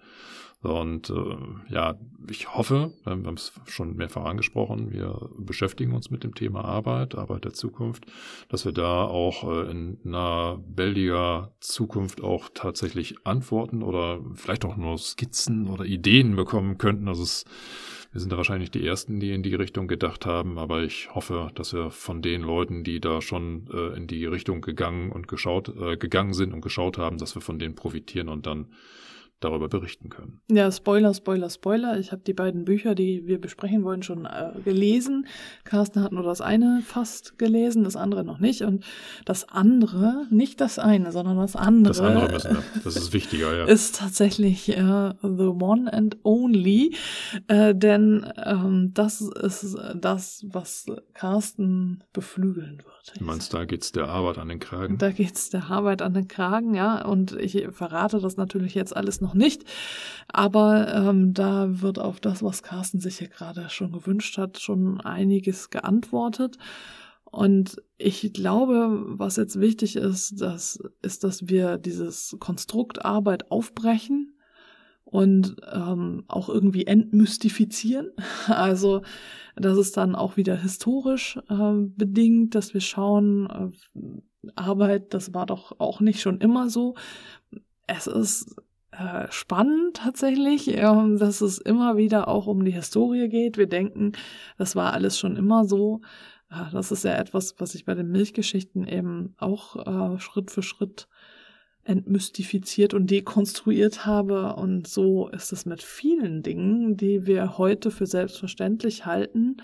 Und 0.64 1.12
äh, 1.12 1.74
ja, 1.74 2.00
ich 2.30 2.56
hoffe, 2.56 2.92
wir 3.04 3.12
haben 3.12 3.36
es 3.36 3.54
schon 3.66 3.96
mehrfach 3.96 4.26
angesprochen, 4.26 4.92
wir 4.92 5.30
beschäftigen 5.38 5.94
uns 5.94 6.10
mit 6.10 6.24
dem 6.24 6.34
Thema 6.34 6.66
Arbeit, 6.66 7.16
Arbeit 7.16 7.46
der 7.46 7.54
Zukunft, 7.54 8.08
dass 8.50 8.66
wir 8.66 8.72
da 8.72 9.06
auch 9.06 9.44
äh, 9.44 9.70
in 9.70 10.00
einer 10.04 10.60
bäldiger 10.68 11.54
Zukunft 11.60 12.24
auch 12.24 12.50
tatsächlich 12.54 13.16
Antworten 13.24 13.84
oder 13.84 14.20
vielleicht 14.34 14.66
auch 14.66 14.78
nur 14.78 14.98
Skizzen 14.98 15.68
oder 15.68 15.86
Ideen 15.86 16.36
bekommen 16.36 16.80
könnten. 16.80 17.08
Also 17.08 17.22
es 17.22 17.46
wir 18.12 18.22
sind 18.22 18.32
da 18.32 18.38
wahrscheinlich 18.38 18.72
die 18.72 18.86
Ersten, 18.86 19.20
die 19.20 19.34
in 19.34 19.44
die 19.44 19.56
Richtung 19.56 19.88
gedacht 19.88 20.26
haben, 20.26 20.58
aber 20.58 20.84
ich 20.84 21.14
hoffe, 21.14 21.52
dass 21.56 21.74
wir 21.74 21.92
von 21.92 22.22
den 22.22 22.42
Leuten, 22.42 22.84
die 22.84 23.00
da 23.00 23.22
schon 23.22 23.68
äh, 23.74 23.96
in 23.98 24.08
die 24.08 24.26
Richtung 24.26 24.62
gegangen 24.62 25.12
und 25.12 25.28
geschaut, 25.28 25.70
äh, 25.70 25.98
gegangen 25.98 26.34
sind 26.34 26.54
und 26.54 26.62
geschaut 26.62 26.98
haben, 26.98 27.18
dass 27.18 27.36
wir 27.36 27.42
von 27.42 27.60
denen 27.60 27.76
profitieren 27.76 28.30
und 28.30 28.46
dann 28.46 28.68
darüber 29.40 29.70
berichten 29.70 30.10
können. 30.10 30.42
Ja, 30.50 30.72
Spoiler, 30.72 31.14
Spoiler, 31.14 31.50
Spoiler. 31.50 32.00
Ich 32.00 32.12
habe 32.12 32.24
die 32.26 32.34
beiden 32.34 32.66
Bücher, 32.66 32.96
die 32.96 33.28
wir 33.28 33.40
besprechen 33.40 33.84
wollen, 33.84 34.02
schon 34.02 34.26
äh, 34.26 34.52
gelesen. 34.66 35.28
Carsten 35.64 36.02
hat 36.02 36.12
nur 36.12 36.24
das 36.24 36.42
eine 36.42 36.82
fast 36.84 37.38
gelesen, 37.38 37.84
das 37.84 37.96
andere 37.96 38.24
noch 38.24 38.40
nicht. 38.40 38.64
Und 38.64 38.84
das 39.26 39.48
andere, 39.48 40.26
nicht 40.32 40.60
das 40.60 40.80
eine, 40.80 41.12
sondern 41.12 41.38
das 41.38 41.56
andere. 41.56 41.94
Das 41.94 42.02
andere 42.02 42.32
müssen 42.32 42.52
wir. 42.56 42.64
Das 42.84 42.96
ist 42.96 43.14
wichtiger, 43.14 43.56
ja. 43.56 43.66
Ist 43.66 43.98
tatsächlich 43.98 44.70
äh, 44.70 45.14
The 45.22 45.52
One 45.60 45.92
and 45.94 46.18
Only. 46.24 46.96
Äh, 47.48 47.76
denn 47.76 48.26
ähm, 48.44 48.92
das 48.94 49.22
ist 49.22 49.78
das, 49.96 50.46
was 50.48 50.86
Carsten 51.14 52.04
beflügeln 52.12 52.80
wird. 52.80 53.20
Du 53.20 53.24
meinst, 53.24 53.54
da 53.54 53.66
geht's 53.66 53.92
der 53.92 54.10
Arbeit 54.10 54.38
an 54.38 54.50
den 54.50 54.60
Kragen? 54.60 54.98
Da 54.98 55.12
geht's 55.12 55.50
der 55.50 55.70
Arbeit 55.70 56.02
an 56.02 56.14
den 56.14 56.28
Kragen, 56.28 56.74
ja. 56.74 57.06
Und 57.06 57.34
ich 57.34 57.68
verrate 57.72 58.20
das 58.20 58.36
natürlich 58.38 58.76
jetzt 58.76 58.96
alles 58.96 59.22
noch 59.22 59.27
nicht. 59.34 59.64
Aber 60.28 60.94
ähm, 60.94 61.34
da 61.34 61.82
wird 61.82 62.00
auf 62.00 62.20
das, 62.20 62.44
was 62.44 62.64
Carsten 62.64 63.00
sich 63.00 63.18
hier 63.18 63.30
gerade 63.30 63.70
schon 63.70 63.92
gewünscht 63.92 64.38
hat, 64.38 64.60
schon 64.60 65.02
einiges 65.02 65.70
geantwortet. 65.70 66.58
Und 67.26 67.82
ich 67.98 68.34
glaube, 68.34 69.04
was 69.08 69.36
jetzt 69.36 69.60
wichtig 69.60 69.96
ist, 69.96 70.42
das 70.42 70.80
ist, 71.02 71.24
dass 71.24 71.48
wir 71.48 71.78
dieses 71.78 72.36
Konstrukt 72.40 73.04
Arbeit 73.06 73.52
aufbrechen 73.52 74.38
und 75.04 75.56
ähm, 75.72 76.26
auch 76.28 76.50
irgendwie 76.50 76.86
entmystifizieren. 76.86 78.12
Also 78.48 79.02
das 79.56 79.78
ist 79.78 79.98
dann 79.98 80.16
auch 80.16 80.38
wieder 80.38 80.56
historisch 80.56 81.40
äh, 81.50 81.74
bedingt, 81.74 82.56
dass 82.56 82.74
wir 82.74 82.82
schauen, 82.82 83.72
äh, 83.96 84.52
Arbeit, 84.56 85.14
das 85.14 85.34
war 85.34 85.46
doch 85.46 85.80
auch 85.80 86.00
nicht 86.00 86.22
schon 86.22 86.40
immer 86.40 86.70
so. 86.70 86.96
Es 87.88 88.08
ist 88.08 88.56
äh, 88.98 89.28
spannend 89.32 89.98
tatsächlich, 89.98 90.70
äh, 90.70 90.82
dass 91.18 91.42
es 91.42 91.60
immer 91.60 91.98
wieder 91.98 92.28
auch 92.28 92.48
um 92.48 92.66
die 92.66 92.72
Historie 92.72 93.30
geht. 93.30 93.58
Wir 93.58 93.68
denken, 93.68 94.14
das 94.58 94.76
war 94.76 94.94
alles 94.94 95.20
schon 95.20 95.36
immer 95.36 95.66
so. 95.66 96.02
Äh, 96.50 96.72
das 96.72 96.92
ist 96.92 97.04
ja 97.04 97.14
etwas, 97.14 97.56
was 97.60 97.76
ich 97.76 97.86
bei 97.86 97.94
den 97.94 98.10
Milchgeschichten 98.10 98.88
eben 98.88 99.36
auch 99.38 100.16
äh, 100.16 100.20
Schritt 100.20 100.50
für 100.50 100.64
Schritt 100.64 101.08
entmystifiziert 101.84 102.94
und 102.94 103.12
dekonstruiert 103.12 104.06
habe. 104.06 104.56
Und 104.56 104.88
so 104.88 105.30
ist 105.30 105.52
es 105.54 105.66
mit 105.66 105.84
vielen 105.84 106.42
Dingen, 106.42 106.98
die 106.98 107.28
wir 107.28 107.58
heute 107.58 107.92
für 107.92 108.08
selbstverständlich 108.08 109.06
halten, 109.06 109.58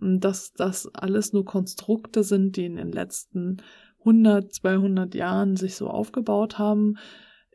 dass 0.00 0.54
das 0.54 0.92
alles 0.94 1.32
nur 1.32 1.44
Konstrukte 1.44 2.24
sind, 2.24 2.56
die 2.56 2.64
in 2.64 2.76
den 2.76 2.92
letzten 2.92 3.58
100, 4.00 4.52
200 4.54 5.14
Jahren 5.14 5.56
sich 5.56 5.76
so 5.76 5.88
aufgebaut 5.88 6.58
haben 6.58 6.96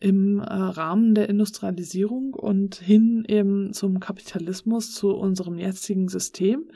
im 0.05 0.37
äh, 0.37 0.43
Rahmen 0.43 1.15
der 1.15 1.29
Industrialisierung 1.29 2.35
und 2.35 2.75
hin 2.75 3.25
eben 3.27 3.73
zum 3.73 3.99
Kapitalismus, 3.99 4.93
zu 4.93 5.15
unserem 5.15 5.57
jetzigen 5.57 6.09
System 6.09 6.69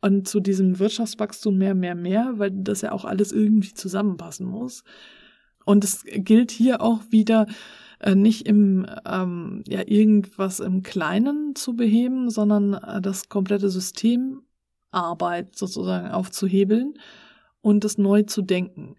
und 0.00 0.28
zu 0.28 0.38
diesem 0.38 0.78
Wirtschaftswachstum 0.78 1.58
mehr, 1.58 1.74
mehr, 1.74 1.96
mehr, 1.96 2.34
weil 2.36 2.52
das 2.52 2.82
ja 2.82 2.92
auch 2.92 3.04
alles 3.04 3.32
irgendwie 3.32 3.74
zusammenpassen 3.74 4.46
muss. 4.46 4.84
Und 5.64 5.82
es 5.82 6.04
gilt 6.04 6.52
hier 6.52 6.80
auch 6.80 7.00
wieder, 7.10 7.46
äh, 7.98 8.14
nicht 8.14 8.46
im 8.46 8.86
ähm, 9.04 9.64
ja 9.66 9.82
irgendwas 9.84 10.60
im 10.60 10.84
Kleinen 10.84 11.56
zu 11.56 11.74
beheben, 11.74 12.30
sondern 12.30 12.74
äh, 12.74 13.00
das 13.00 13.28
komplette 13.28 13.68
System 13.68 14.42
Arbeit 14.92 15.56
sozusagen 15.56 16.12
aufzuhebeln 16.12 16.94
und 17.62 17.84
es 17.84 17.98
neu 17.98 18.22
zu 18.22 18.42
denken. 18.42 18.94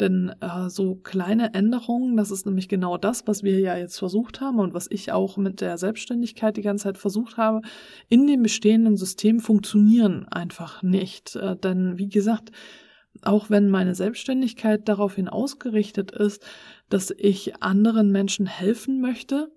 Denn 0.00 0.32
äh, 0.40 0.68
so 0.68 0.94
kleine 0.94 1.54
Änderungen, 1.54 2.16
das 2.16 2.30
ist 2.30 2.46
nämlich 2.46 2.68
genau 2.68 2.98
das, 2.98 3.26
was 3.26 3.42
wir 3.42 3.58
ja 3.58 3.76
jetzt 3.76 3.98
versucht 3.98 4.40
haben 4.40 4.60
und 4.60 4.74
was 4.74 4.88
ich 4.90 5.10
auch 5.12 5.36
mit 5.36 5.60
der 5.60 5.76
Selbstständigkeit 5.76 6.56
die 6.56 6.62
ganze 6.62 6.84
Zeit 6.84 6.98
versucht 6.98 7.36
habe, 7.36 7.62
in 8.08 8.26
dem 8.26 8.42
bestehenden 8.42 8.96
System 8.96 9.40
funktionieren 9.40 10.26
einfach 10.28 10.82
nicht. 10.82 11.36
Äh, 11.36 11.56
denn 11.56 11.98
wie 11.98 12.08
gesagt, 12.08 12.52
auch 13.22 13.50
wenn 13.50 13.68
meine 13.68 13.94
Selbstständigkeit 13.94 14.88
daraufhin 14.88 15.28
ausgerichtet 15.28 16.12
ist, 16.12 16.44
dass 16.88 17.12
ich 17.16 17.62
anderen 17.62 18.12
Menschen 18.12 18.46
helfen 18.46 19.00
möchte, 19.00 19.50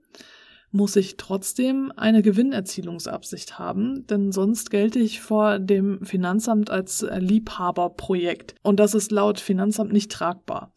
muss 0.71 0.95
ich 0.95 1.17
trotzdem 1.17 1.91
eine 1.95 2.21
Gewinnerzielungsabsicht 2.21 3.59
haben, 3.59 4.07
denn 4.07 4.31
sonst 4.31 4.71
gelte 4.71 4.99
ich 4.99 5.19
vor 5.19 5.59
dem 5.59 6.05
Finanzamt 6.05 6.69
als 6.69 7.05
Liebhaberprojekt. 7.17 8.55
Und 8.63 8.79
das 8.79 8.93
ist 8.93 9.11
laut 9.11 9.39
Finanzamt 9.39 9.91
nicht 9.91 10.11
tragbar 10.11 10.73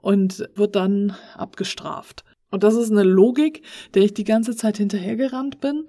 und 0.00 0.48
wird 0.54 0.76
dann 0.76 1.16
abgestraft. 1.34 2.24
Und 2.50 2.62
das 2.62 2.76
ist 2.76 2.92
eine 2.92 3.02
Logik, 3.02 3.62
der 3.94 4.02
ich 4.02 4.14
die 4.14 4.24
ganze 4.24 4.54
Zeit 4.54 4.76
hinterhergerannt 4.76 5.60
bin, 5.60 5.86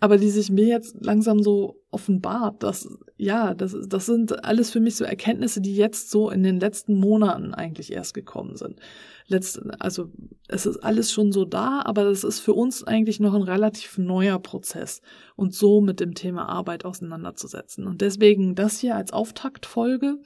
aber 0.00 0.18
die 0.18 0.30
sich 0.30 0.50
mir 0.50 0.66
jetzt 0.66 0.96
langsam 1.00 1.42
so 1.42 1.80
offenbart, 1.94 2.62
dass, 2.62 2.88
ja, 3.16 3.54
das, 3.54 3.76
das 3.86 4.06
sind 4.06 4.44
alles 4.44 4.70
für 4.70 4.80
mich 4.80 4.96
so 4.96 5.04
Erkenntnisse, 5.04 5.60
die 5.60 5.74
jetzt 5.74 6.10
so 6.10 6.30
in 6.30 6.42
den 6.42 6.60
letzten 6.60 6.94
Monaten 6.94 7.54
eigentlich 7.54 7.92
erst 7.92 8.14
gekommen 8.14 8.56
sind 8.56 8.80
letzt, 9.26 9.60
also 9.78 10.10
es 10.48 10.66
ist 10.66 10.78
alles 10.78 11.10
schon 11.10 11.32
so 11.32 11.44
da, 11.44 11.82
aber 11.84 12.04
das 12.04 12.24
ist 12.24 12.40
für 12.40 12.52
uns 12.52 12.84
eigentlich 12.84 13.20
noch 13.20 13.32
ein 13.32 13.42
relativ 13.42 13.96
neuer 13.96 14.38
Prozess 14.38 15.00
und 15.34 15.54
so 15.54 15.80
mit 15.80 16.00
dem 16.00 16.14
Thema 16.14 16.46
Arbeit 16.48 16.84
auseinanderzusetzen. 16.84 17.86
Und 17.86 18.02
deswegen 18.02 18.54
das 18.54 18.78
hier 18.78 18.94
als 18.96 19.12
Auftaktfolge. 19.12 20.18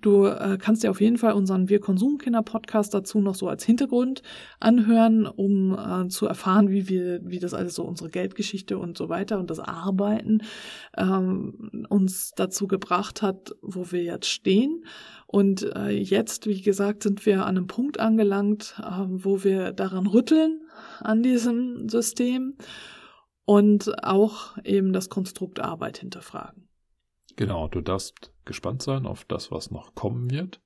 Du 0.00 0.24
äh, 0.24 0.56
kannst 0.58 0.82
dir 0.82 0.90
auf 0.90 1.00
jeden 1.00 1.18
Fall 1.18 1.34
unseren 1.34 1.68
Wir 1.68 1.80
Konsumkinder 1.80 2.42
Podcast 2.42 2.94
dazu 2.94 3.20
noch 3.20 3.34
so 3.34 3.48
als 3.48 3.64
Hintergrund 3.64 4.22
anhören, 4.60 5.26
um 5.26 5.76
äh, 5.78 6.08
zu 6.08 6.26
erfahren, 6.26 6.70
wie 6.70 6.88
wir, 6.88 7.20
wie 7.24 7.38
das 7.38 7.52
alles 7.52 7.74
so 7.74 7.84
unsere 7.84 8.08
Geldgeschichte 8.08 8.78
und 8.78 8.96
so 8.96 9.10
weiter 9.10 9.38
und 9.38 9.50
das 9.50 9.60
Arbeiten 9.60 10.40
ähm, 11.08 11.86
uns 11.88 12.32
dazu 12.36 12.66
gebracht 12.66 13.22
hat, 13.22 13.54
wo 13.62 13.90
wir 13.90 14.02
jetzt 14.02 14.28
stehen. 14.28 14.84
Und 15.26 15.62
äh, 15.76 15.90
jetzt, 15.90 16.46
wie 16.46 16.62
gesagt, 16.62 17.02
sind 17.02 17.26
wir 17.26 17.44
an 17.44 17.56
einem 17.56 17.66
Punkt 17.66 18.00
angelangt, 18.00 18.74
äh, 18.78 19.04
wo 19.08 19.44
wir 19.44 19.72
daran 19.72 20.06
rütteln, 20.06 20.62
an 21.00 21.22
diesem 21.22 21.88
System 21.88 22.56
und 23.44 24.04
auch 24.04 24.58
eben 24.64 24.92
das 24.92 25.08
Konstrukt 25.08 25.60
Arbeit 25.60 25.98
hinterfragen. 25.98 26.68
Genau, 27.36 27.68
du 27.68 27.80
darfst 27.80 28.32
gespannt 28.44 28.82
sein 28.82 29.06
auf 29.06 29.24
das, 29.24 29.50
was 29.50 29.70
noch 29.70 29.94
kommen 29.94 30.30
wird. 30.30 30.60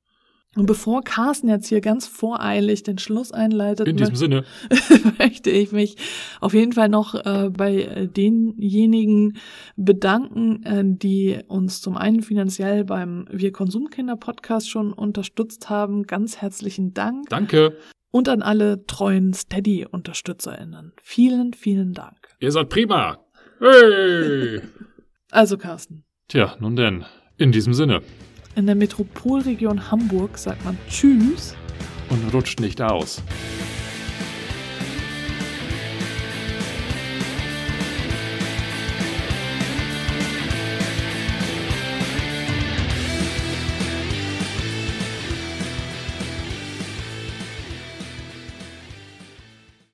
Und 0.55 0.67
bevor 0.67 1.03
Carsten 1.03 1.49
jetzt 1.49 1.69
hier 1.69 1.81
ganz 1.81 2.07
voreilig 2.07 2.83
den 2.83 2.99
Schluss 2.99 3.33
einleitet, 3.33 3.89
in 3.89 3.97
diesem 3.97 4.17
Sinne 4.17 4.45
möchte 5.19 5.49
ich 5.49 5.73
mich 5.73 5.97
auf 6.41 6.53
jeden 6.53 6.73
Fall 6.73 6.91
noch 6.91 7.15
äh, 7.15 7.49
bei 7.49 8.09
denjenigen 8.15 9.39
bedanken, 9.77 10.63
äh, 10.65 10.83
die 10.85 11.39
uns 11.49 11.81
zum 11.81 11.97
einen 11.97 12.23
finanziell 12.23 12.85
beim 12.85 13.27
Wir 13.31 13.51
Konsumkinder 13.51 14.17
Podcast 14.17 14.69
schon 14.69 14.93
unterstützt 14.93 15.71
haben. 15.71 16.03
Ganz 16.03 16.37
herzlichen 16.43 16.93
Dank. 16.93 17.31
Danke. 17.31 17.79
Und 18.11 18.29
an 18.29 18.43
alle 18.43 18.85
treuen 18.85 19.33
Steady-UnterstützerInnen. 19.33 20.93
Vielen, 21.01 21.55
vielen 21.55 21.95
Dank. 21.95 22.29
Ihr 22.41 22.53
seid 22.53 22.69
prima. 22.69 23.25
Hey! 23.59 24.61
also, 25.31 25.57
Carsten. 25.57 26.05
Tja, 26.29 26.57
nun 26.61 26.77
denn. 26.77 27.07
In 27.39 27.53
diesem 27.53 27.73
Sinne. 27.73 28.03
In 28.55 28.67
der 28.67 28.75
Metropolregion 28.75 29.91
Hamburg 29.91 30.37
sagt 30.37 30.63
man 30.65 30.77
Tschüss 30.87 31.55
und 32.11 32.35
rutscht 32.35 32.61
nicht 32.61 32.83
aus. 32.83 33.23